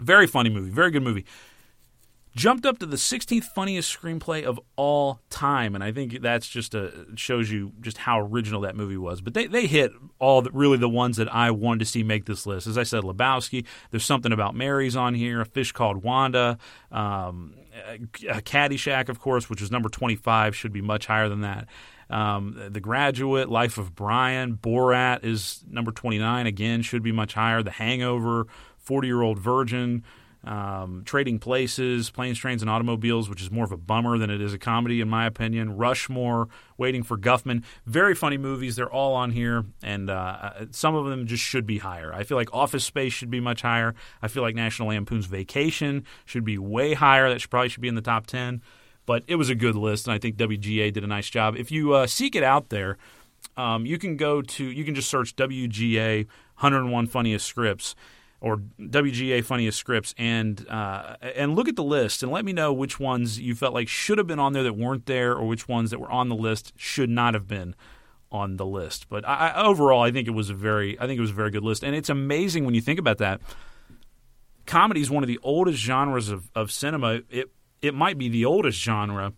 Very 0.00 0.26
funny 0.26 0.48
movie. 0.48 0.70
Very 0.70 0.90
good 0.90 1.02
movie 1.02 1.26
jumped 2.34 2.66
up 2.66 2.78
to 2.78 2.86
the 2.86 2.96
16th 2.96 3.44
funniest 3.44 3.96
screenplay 3.96 4.42
of 4.42 4.58
all 4.76 5.20
time, 5.30 5.74
and 5.74 5.84
I 5.84 5.92
think 5.92 6.20
that's 6.20 6.48
just 6.48 6.74
a 6.74 7.06
shows 7.14 7.50
you 7.50 7.72
just 7.80 7.98
how 7.98 8.20
original 8.20 8.60
that 8.62 8.76
movie 8.76 8.96
was. 8.96 9.20
But 9.20 9.34
they 9.34 9.46
they 9.46 9.66
hit 9.66 9.92
all 10.18 10.42
the, 10.42 10.50
really 10.52 10.76
the 10.76 10.88
ones 10.88 11.16
that 11.16 11.32
I 11.32 11.50
wanted 11.50 11.80
to 11.80 11.86
see 11.86 12.02
make 12.02 12.26
this 12.26 12.46
list. 12.46 12.66
As 12.66 12.76
I 12.76 12.82
said, 12.82 13.02
Lebowski. 13.02 13.64
There's 13.90 14.04
something 14.04 14.32
about 14.32 14.54
Mary's 14.54 14.96
on 14.96 15.14
here. 15.14 15.40
A 15.40 15.46
fish 15.46 15.72
called 15.72 16.02
Wanda. 16.02 16.58
Um, 16.90 17.54
Caddyshack, 18.12 19.08
of 19.08 19.20
course, 19.20 19.50
which 19.50 19.60
was 19.60 19.70
number 19.70 19.88
25, 19.88 20.54
should 20.54 20.72
be 20.72 20.80
much 20.80 21.06
higher 21.06 21.28
than 21.28 21.40
that. 21.40 21.66
Um, 22.08 22.56
the 22.70 22.80
Graduate, 22.80 23.48
Life 23.48 23.78
of 23.78 23.94
Brian, 23.94 24.56
Borat 24.56 25.24
is 25.24 25.64
number 25.68 25.90
29. 25.90 26.46
Again, 26.46 26.82
should 26.82 27.02
be 27.02 27.12
much 27.12 27.34
higher. 27.34 27.62
The 27.62 27.72
Hangover, 27.72 28.46
40 28.78 29.08
Year 29.08 29.22
Old 29.22 29.38
Virgin 29.38 30.04
um, 30.46 31.02
Trading 31.04 31.38
Places, 31.38 32.10
Planes, 32.10 32.38
Trains, 32.38 32.62
and 32.62 32.70
Automobiles, 32.70 33.28
which 33.28 33.42
is 33.42 33.50
more 33.50 33.64
of 33.64 33.72
a 33.72 33.76
bummer 33.76 34.18
than 34.18 34.30
it 34.30 34.40
is 34.40 34.52
a 34.52 34.58
comedy, 34.58 35.00
in 35.00 35.08
my 35.08 35.26
opinion. 35.26 35.76
Rushmore, 35.76 36.48
Waiting 36.76 37.02
for 37.02 37.16
Guffman. 37.16 37.62
Very 37.86 38.14
funny 38.14 38.36
movies. 38.36 38.76
They're 38.76 38.90
all 38.90 39.14
on 39.14 39.30
here, 39.30 39.64
and 39.82 40.10
uh, 40.10 40.66
some 40.70 40.94
of 40.94 41.06
them 41.06 41.26
just 41.26 41.42
should 41.42 41.66
be 41.66 41.78
higher. 41.78 42.12
I 42.12 42.24
feel 42.24 42.36
like 42.36 42.52
Office 42.52 42.84
Space 42.84 43.12
should 43.12 43.30
be 43.30 43.40
much 43.40 43.62
higher. 43.62 43.94
I 44.22 44.28
feel 44.28 44.42
like 44.42 44.54
National 44.54 44.88
Lampoon's 44.88 45.26
Vacation 45.26 46.04
should 46.24 46.44
be 46.44 46.58
way 46.58 46.94
higher. 46.94 47.28
That 47.28 47.40
should 47.40 47.50
probably 47.50 47.68
should 47.68 47.82
be 47.82 47.88
in 47.88 47.94
the 47.94 48.02
top 48.02 48.26
10. 48.26 48.60
But 49.06 49.22
it 49.26 49.36
was 49.36 49.50
a 49.50 49.54
good 49.54 49.76
list, 49.76 50.06
and 50.06 50.14
I 50.14 50.18
think 50.18 50.36
WGA 50.36 50.92
did 50.92 51.04
a 51.04 51.06
nice 51.06 51.28
job. 51.28 51.56
If 51.56 51.70
you 51.70 51.92
uh, 51.92 52.06
seek 52.06 52.34
it 52.34 52.42
out 52.42 52.70
there, 52.70 52.96
um, 53.56 53.86
you 53.86 53.98
can 53.98 54.16
go 54.16 54.42
to, 54.42 54.64
you 54.64 54.84
can 54.84 54.94
just 54.94 55.10
search 55.10 55.36
WGA 55.36 56.26
101 56.58 57.06
Funniest 57.06 57.46
Scripts 57.46 57.94
or 58.44 58.58
WGA 58.78 59.42
funniest 59.42 59.78
scripts 59.78 60.14
and 60.18 60.68
uh, 60.68 61.16
and 61.34 61.56
look 61.56 61.66
at 61.66 61.76
the 61.76 61.82
list 61.82 62.22
and 62.22 62.30
let 62.30 62.44
me 62.44 62.52
know 62.52 62.74
which 62.74 63.00
ones 63.00 63.40
you 63.40 63.54
felt 63.54 63.72
like 63.72 63.88
should 63.88 64.18
have 64.18 64.26
been 64.26 64.38
on 64.38 64.52
there 64.52 64.62
that 64.62 64.74
weren't 64.74 65.06
there 65.06 65.32
or 65.32 65.46
which 65.46 65.66
ones 65.66 65.90
that 65.90 65.98
were 65.98 66.10
on 66.10 66.28
the 66.28 66.34
list 66.34 66.74
should 66.76 67.08
not 67.08 67.32
have 67.32 67.48
been 67.48 67.74
on 68.30 68.58
the 68.58 68.66
list. 68.66 69.08
But 69.08 69.26
I, 69.26 69.48
I, 69.48 69.64
overall, 69.64 70.02
I 70.02 70.10
think 70.10 70.28
it 70.28 70.32
was 70.32 70.50
a 70.50 70.54
very 70.54 71.00
I 71.00 71.06
think 71.06 71.16
it 71.16 71.22
was 71.22 71.30
a 71.30 71.34
very 71.34 71.50
good 71.50 71.62
list, 71.62 71.82
and 71.82 71.96
it's 71.96 72.10
amazing 72.10 72.66
when 72.66 72.74
you 72.74 72.82
think 72.82 72.98
about 72.98 73.16
that. 73.16 73.40
Comedy 74.66 75.00
is 75.00 75.10
one 75.10 75.22
of 75.22 75.28
the 75.28 75.40
oldest 75.42 75.78
genres 75.78 76.28
of, 76.28 76.50
of 76.54 76.70
cinema. 76.70 77.22
It 77.30 77.50
it 77.80 77.94
might 77.94 78.18
be 78.18 78.28
the 78.28 78.44
oldest 78.44 78.78
genre 78.78 79.32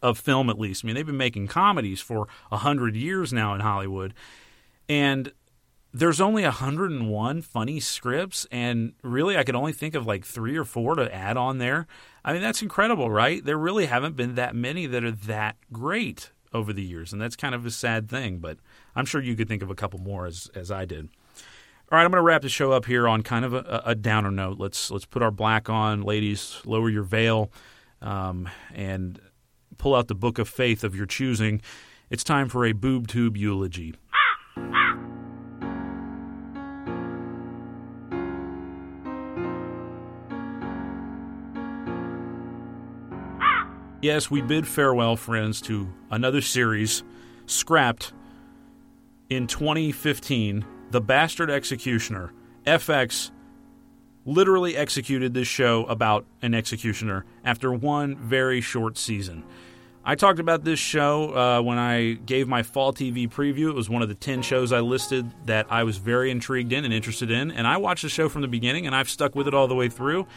of 0.00 0.16
film, 0.16 0.48
at 0.48 0.60
least. 0.60 0.84
I 0.84 0.86
mean, 0.86 0.94
they've 0.94 1.04
been 1.04 1.16
making 1.16 1.48
comedies 1.48 2.00
for 2.00 2.28
a 2.52 2.58
hundred 2.58 2.94
years 2.94 3.32
now 3.32 3.52
in 3.52 3.62
Hollywood, 3.62 4.14
and 4.88 5.32
there's 5.98 6.20
only 6.20 6.42
101 6.42 7.42
funny 7.42 7.80
scripts 7.80 8.46
and 8.50 8.92
really 9.02 9.36
I 9.38 9.44
could 9.44 9.56
only 9.56 9.72
think 9.72 9.94
of 9.94 10.06
like 10.06 10.26
3 10.26 10.54
or 10.56 10.64
4 10.64 10.96
to 10.96 11.14
add 11.14 11.38
on 11.38 11.56
there. 11.56 11.86
I 12.22 12.34
mean 12.34 12.42
that's 12.42 12.60
incredible, 12.60 13.10
right? 13.10 13.42
There 13.42 13.56
really 13.56 13.86
haven't 13.86 14.14
been 14.14 14.34
that 14.34 14.54
many 14.54 14.86
that 14.86 15.04
are 15.04 15.10
that 15.10 15.56
great 15.72 16.32
over 16.52 16.74
the 16.74 16.82
years 16.82 17.14
and 17.14 17.22
that's 17.22 17.34
kind 17.34 17.54
of 17.54 17.64
a 17.64 17.70
sad 17.70 18.10
thing, 18.10 18.38
but 18.38 18.58
I'm 18.94 19.06
sure 19.06 19.22
you 19.22 19.34
could 19.34 19.48
think 19.48 19.62
of 19.62 19.70
a 19.70 19.74
couple 19.74 19.98
more 19.98 20.26
as 20.26 20.50
as 20.54 20.70
I 20.70 20.84
did. 20.84 21.08
All 21.90 21.96
right, 21.96 22.04
I'm 22.04 22.10
going 22.10 22.20
to 22.20 22.26
wrap 22.26 22.42
the 22.42 22.48
show 22.48 22.72
up 22.72 22.84
here 22.86 23.06
on 23.06 23.22
kind 23.22 23.44
of 23.44 23.54
a, 23.54 23.82
a 23.86 23.94
downer 23.94 24.32
note. 24.32 24.58
Let's 24.58 24.90
let's 24.90 25.06
put 25.06 25.22
our 25.22 25.30
black 25.30 25.70
on, 25.70 26.02
ladies. 26.02 26.60
Lower 26.64 26.90
your 26.90 27.04
veil, 27.04 27.52
um, 28.02 28.48
and 28.74 29.20
pull 29.78 29.94
out 29.94 30.08
the 30.08 30.16
book 30.16 30.40
of 30.40 30.48
faith 30.48 30.82
of 30.82 30.96
your 30.96 31.06
choosing. 31.06 31.62
It's 32.10 32.24
time 32.24 32.48
for 32.48 32.66
a 32.66 32.72
boob 32.72 33.06
tube 33.06 33.36
eulogy. 33.36 33.94
Yes, 44.06 44.30
we 44.30 44.40
bid 44.40 44.68
farewell, 44.68 45.16
friends, 45.16 45.60
to 45.62 45.92
another 46.12 46.40
series 46.40 47.02
scrapped 47.46 48.12
in 49.28 49.48
2015. 49.48 50.64
The 50.92 51.00
Bastard 51.00 51.50
Executioner. 51.50 52.32
FX 52.64 53.32
literally 54.24 54.76
executed 54.76 55.34
this 55.34 55.48
show 55.48 55.86
about 55.86 56.24
an 56.40 56.54
executioner 56.54 57.24
after 57.44 57.72
one 57.72 58.14
very 58.18 58.60
short 58.60 58.96
season. 58.96 59.42
I 60.04 60.14
talked 60.14 60.38
about 60.38 60.62
this 60.62 60.78
show 60.78 61.36
uh, 61.36 61.62
when 61.62 61.78
I 61.78 62.12
gave 62.12 62.46
my 62.46 62.62
fall 62.62 62.92
TV 62.92 63.28
preview. 63.28 63.70
It 63.70 63.74
was 63.74 63.90
one 63.90 64.02
of 64.02 64.08
the 64.08 64.14
10 64.14 64.40
shows 64.42 64.70
I 64.70 64.78
listed 64.78 65.28
that 65.46 65.66
I 65.68 65.82
was 65.82 65.96
very 65.96 66.30
intrigued 66.30 66.72
in 66.72 66.84
and 66.84 66.94
interested 66.94 67.28
in. 67.28 67.50
And 67.50 67.66
I 67.66 67.78
watched 67.78 68.02
the 68.02 68.08
show 68.08 68.28
from 68.28 68.42
the 68.42 68.48
beginning 68.48 68.86
and 68.86 68.94
I've 68.94 69.10
stuck 69.10 69.34
with 69.34 69.48
it 69.48 69.54
all 69.54 69.66
the 69.66 69.74
way 69.74 69.88
through. 69.88 70.28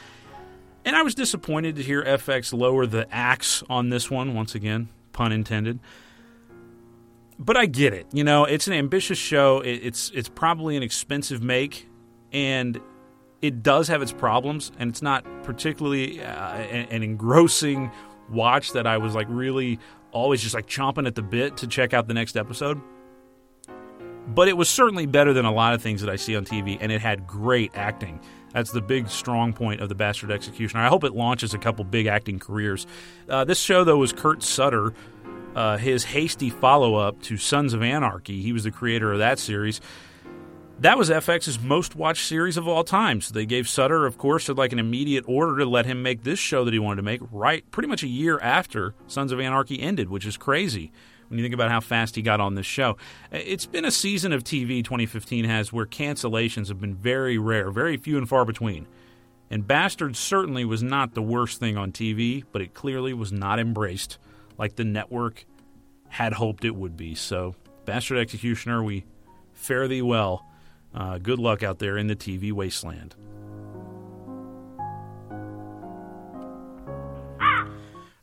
And 0.90 0.96
I 0.96 1.04
was 1.04 1.14
disappointed 1.14 1.76
to 1.76 1.84
hear 1.84 2.04
FX 2.04 2.52
lower 2.52 2.88
the 2.88 3.08
axe 3.14 3.62
on 3.70 3.90
this 3.90 4.10
one, 4.10 4.34
once 4.34 4.56
again, 4.56 4.90
pun 5.14 5.32
intended. 5.32 5.80
But 7.38 7.58
I 7.58 7.68
get 7.68 7.94
it. 7.94 8.08
You 8.12 8.24
know, 8.24 8.46
it's 8.46 8.66
an 8.66 8.74
ambitious 8.74 9.20
show. 9.20 9.60
It's 9.60 10.10
it's 10.16 10.30
probably 10.30 10.76
an 10.78 10.82
expensive 10.82 11.44
make, 11.44 11.88
and 12.34 12.82
it 13.40 13.62
does 13.62 13.88
have 13.90 14.02
its 14.02 14.12
problems, 14.12 14.72
and 14.80 14.90
it's 14.90 15.04
not 15.04 15.24
particularly 15.44 16.24
uh, 16.24 16.56
an 16.56 17.04
engrossing 17.04 17.92
watch 18.32 18.72
that 18.72 18.88
I 18.88 18.98
was 18.98 19.14
like 19.14 19.28
really 19.30 19.78
always 20.12 20.42
just 20.42 20.56
like 20.56 20.66
chomping 20.66 21.06
at 21.06 21.14
the 21.14 21.22
bit 21.22 21.58
to 21.58 21.68
check 21.68 21.94
out 21.94 22.08
the 22.08 22.16
next 22.16 22.36
episode. 22.36 22.82
But 24.26 24.48
it 24.48 24.58
was 24.58 24.68
certainly 24.68 25.06
better 25.06 25.34
than 25.34 25.46
a 25.46 25.54
lot 25.54 25.76
of 25.76 25.84
things 25.84 26.02
that 26.02 26.10
I 26.10 26.16
see 26.16 26.36
on 26.36 26.46
TV, 26.46 26.80
and 26.82 26.92
it 26.92 27.00
had 27.00 27.28
great 27.28 27.74
acting. 27.76 28.20
That's 28.54 28.72
the 28.72 28.82
big 28.82 29.10
strong 29.10 29.54
point 29.54 29.82
of 29.82 29.90
the 29.90 29.96
Bastard 29.96 30.32
Executioner. 30.32 30.84
I 30.84 30.88
hope 30.88 31.04
it 31.04 31.14
launches 31.14 31.54
a 31.54 31.58
couple 31.58 31.86
big 31.86 32.08
acting 32.08 32.40
careers. 32.40 32.88
Uh, 33.28 33.46
this 33.46 33.60
show, 33.60 33.84
though, 33.84 33.98
was 33.98 34.14
Kurt 34.14 34.44
Sutter. 34.44 34.94
Uh, 35.56 35.78
his 35.78 36.04
hasty 36.06 36.50
follow 36.50 36.96
up 36.96 37.22
to 37.24 37.38
Sons 37.38 37.74
of 37.74 37.82
Anarchy. 37.82 38.42
He 38.42 38.54
was 38.54 38.64
the 38.64 38.72
creator 38.72 39.12
of 39.12 39.20
that 39.20 39.40
series. 39.40 39.82
That 40.80 40.98
was 40.98 41.10
FX's 41.10 41.60
most 41.60 41.96
watched 41.96 42.26
series 42.26 42.56
of 42.56 42.68
all 42.68 42.86
time. 42.86 43.20
So 43.20 43.34
they 43.34 43.46
gave 43.46 43.68
Sutter, 43.68 44.06
of 44.06 44.18
course, 44.18 44.48
like 44.48 44.72
an 44.72 44.80
immediate 44.80 45.26
order 45.28 45.58
to 45.58 45.66
let 45.66 45.86
him 45.86 46.02
make 46.02 46.24
this 46.24 46.40
show 46.40 46.64
that 46.64 46.74
he 46.74 46.80
wanted 46.80 46.98
to 46.98 47.02
make 47.02 47.22
right 47.32 47.70
pretty 47.70 47.90
much 47.90 48.02
a 48.02 48.08
year 48.08 48.40
after 48.40 48.94
Sons 49.08 49.32
of 49.32 49.40
Anarchy 49.40 49.82
ended, 49.82 50.10
which 50.10 50.26
is 50.26 50.38
crazy 50.38 50.92
when 51.30 51.38
you 51.38 51.44
think 51.44 51.54
about 51.54 51.72
how 51.72 51.80
fast 51.80 52.16
he 52.16 52.22
got 52.22 52.40
on 52.40 52.56
this 52.56 52.66
show. 52.66 52.98
It's 53.32 53.66
been 53.66 53.86
a 53.86 53.92
season 53.92 54.34
of 54.34 54.44
TV 54.44 54.84
2015 54.84 55.46
has 55.46 55.72
where 55.72 55.86
cancellations 55.86 56.68
have 56.68 56.82
been 56.82 56.96
very 56.96 57.38
rare, 57.38 57.72
very 57.72 57.98
few 57.98 58.18
and 58.18 58.28
far 58.28 58.46
between. 58.46 58.88
And 59.50 59.66
Bastard 59.66 60.16
certainly 60.16 60.66
was 60.66 60.84
not 60.84 61.14
the 61.14 61.22
worst 61.22 61.60
thing 61.60 61.78
on 61.78 61.92
TV, 61.92 62.44
but 62.52 62.62
it 62.62 62.74
clearly 62.74 63.14
was 63.14 63.32
not 63.32 63.60
embraced 63.60 64.18
like 64.58 64.76
the 64.76 64.84
network 64.84 65.46
had 66.10 66.34
hoped 66.34 66.66
it 66.66 66.76
would 66.76 66.98
be. 66.98 67.16
So, 67.16 67.56
Bastard 67.86 68.18
Executioner, 68.18 68.84
we 68.84 69.06
fare 69.54 69.88
thee 69.88 70.02
well. 70.02 70.46
Uh, 70.94 71.18
good 71.18 71.40
luck 71.40 71.64
out 71.64 71.80
there 71.80 71.98
in 71.98 72.08
the 72.08 72.16
TV 72.16 72.52
wasteland. 72.52 73.16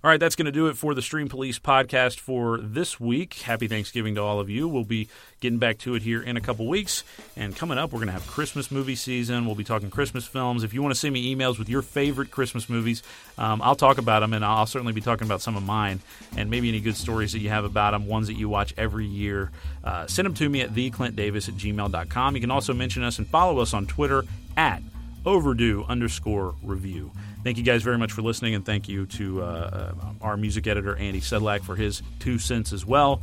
All 0.06 0.10
right, 0.10 0.20
that's 0.20 0.36
going 0.36 0.46
to 0.46 0.52
do 0.52 0.68
it 0.68 0.76
for 0.76 0.94
the 0.94 1.02
Stream 1.02 1.26
Police 1.28 1.58
podcast 1.58 2.20
for 2.20 2.58
this 2.58 3.00
week. 3.00 3.34
Happy 3.40 3.66
Thanksgiving 3.66 4.14
to 4.14 4.22
all 4.22 4.38
of 4.38 4.48
you. 4.48 4.68
We'll 4.68 4.84
be 4.84 5.08
getting 5.40 5.58
back 5.58 5.78
to 5.78 5.96
it 5.96 6.02
here 6.02 6.22
in 6.22 6.36
a 6.36 6.40
couple 6.40 6.68
weeks. 6.68 7.02
And 7.36 7.56
coming 7.56 7.76
up, 7.76 7.90
we're 7.90 7.98
going 7.98 8.06
to 8.06 8.12
have 8.12 8.24
Christmas 8.28 8.70
movie 8.70 8.94
season. 8.94 9.46
We'll 9.46 9.56
be 9.56 9.64
talking 9.64 9.90
Christmas 9.90 10.24
films. 10.24 10.62
If 10.62 10.72
you 10.72 10.80
want 10.80 10.94
to 10.94 11.00
send 11.00 11.12
me 11.12 11.34
emails 11.34 11.58
with 11.58 11.68
your 11.68 11.82
favorite 11.82 12.30
Christmas 12.30 12.68
movies, 12.68 13.02
um, 13.36 13.60
I'll 13.60 13.74
talk 13.74 13.98
about 13.98 14.20
them, 14.20 14.32
and 14.32 14.44
I'll 14.44 14.64
certainly 14.64 14.92
be 14.92 15.00
talking 15.00 15.26
about 15.26 15.40
some 15.40 15.56
of 15.56 15.64
mine 15.64 15.98
and 16.36 16.50
maybe 16.50 16.68
any 16.68 16.78
good 16.78 16.96
stories 16.96 17.32
that 17.32 17.40
you 17.40 17.48
have 17.48 17.64
about 17.64 17.90
them, 17.90 18.06
ones 18.06 18.28
that 18.28 18.34
you 18.34 18.48
watch 18.48 18.74
every 18.78 19.06
year. 19.06 19.50
Uh, 19.82 20.06
send 20.06 20.26
them 20.26 20.34
to 20.34 20.48
me 20.48 20.60
at 20.60 20.72
theclintdavis 20.72 21.48
at 21.48 21.56
gmail.com. 21.56 22.34
You 22.36 22.40
can 22.40 22.52
also 22.52 22.72
mention 22.74 23.02
us 23.02 23.18
and 23.18 23.26
follow 23.26 23.58
us 23.58 23.74
on 23.74 23.86
Twitter 23.86 24.22
at 24.56 24.82
overdue 25.26 25.84
underscore 25.88 26.54
review. 26.62 27.10
Thank 27.44 27.58
you 27.58 27.64
guys 27.64 27.82
very 27.82 27.98
much 27.98 28.12
for 28.12 28.22
listening, 28.22 28.54
and 28.54 28.64
thank 28.64 28.88
you 28.88 29.06
to 29.06 29.42
uh, 29.42 29.92
our 30.22 30.36
music 30.36 30.66
editor, 30.66 30.96
Andy 30.96 31.20
Sedlak, 31.20 31.62
for 31.62 31.76
his 31.76 32.02
two 32.20 32.38
cents 32.38 32.72
as 32.72 32.86
well. 32.86 33.20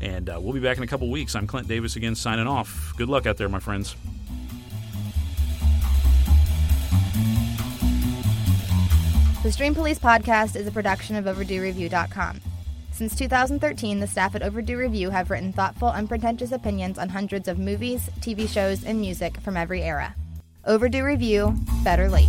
And 0.00 0.28
uh, 0.28 0.38
we'll 0.40 0.52
be 0.52 0.60
back 0.60 0.76
in 0.76 0.82
a 0.82 0.86
couple 0.86 1.10
weeks. 1.10 1.34
I'm 1.34 1.46
Clint 1.46 1.68
Davis 1.68 1.96
again, 1.96 2.14
signing 2.14 2.46
off. 2.46 2.92
Good 2.96 3.08
luck 3.08 3.26
out 3.26 3.36
there, 3.36 3.48
my 3.48 3.60
friends. 3.60 3.94
The 9.42 9.52
Stream 9.52 9.74
Police 9.74 10.00
podcast 10.00 10.56
is 10.56 10.66
a 10.66 10.72
production 10.72 11.14
of 11.14 11.24
OverdueReview.com. 11.26 12.40
Since 12.90 13.14
2013, 13.14 14.00
the 14.00 14.06
staff 14.06 14.34
at 14.34 14.42
Overdue 14.42 14.78
Review 14.78 15.10
have 15.10 15.30
written 15.30 15.52
thoughtful, 15.52 15.88
unpretentious 15.88 16.50
opinions 16.50 16.98
on 16.98 17.10
hundreds 17.10 17.46
of 17.46 17.58
movies, 17.58 18.08
TV 18.20 18.48
shows, 18.48 18.84
and 18.84 18.98
music 18.98 19.38
from 19.42 19.56
every 19.56 19.82
era. 19.82 20.14
Overdue 20.66 21.04
Review, 21.04 21.54
better 21.84 22.08
late. 22.08 22.28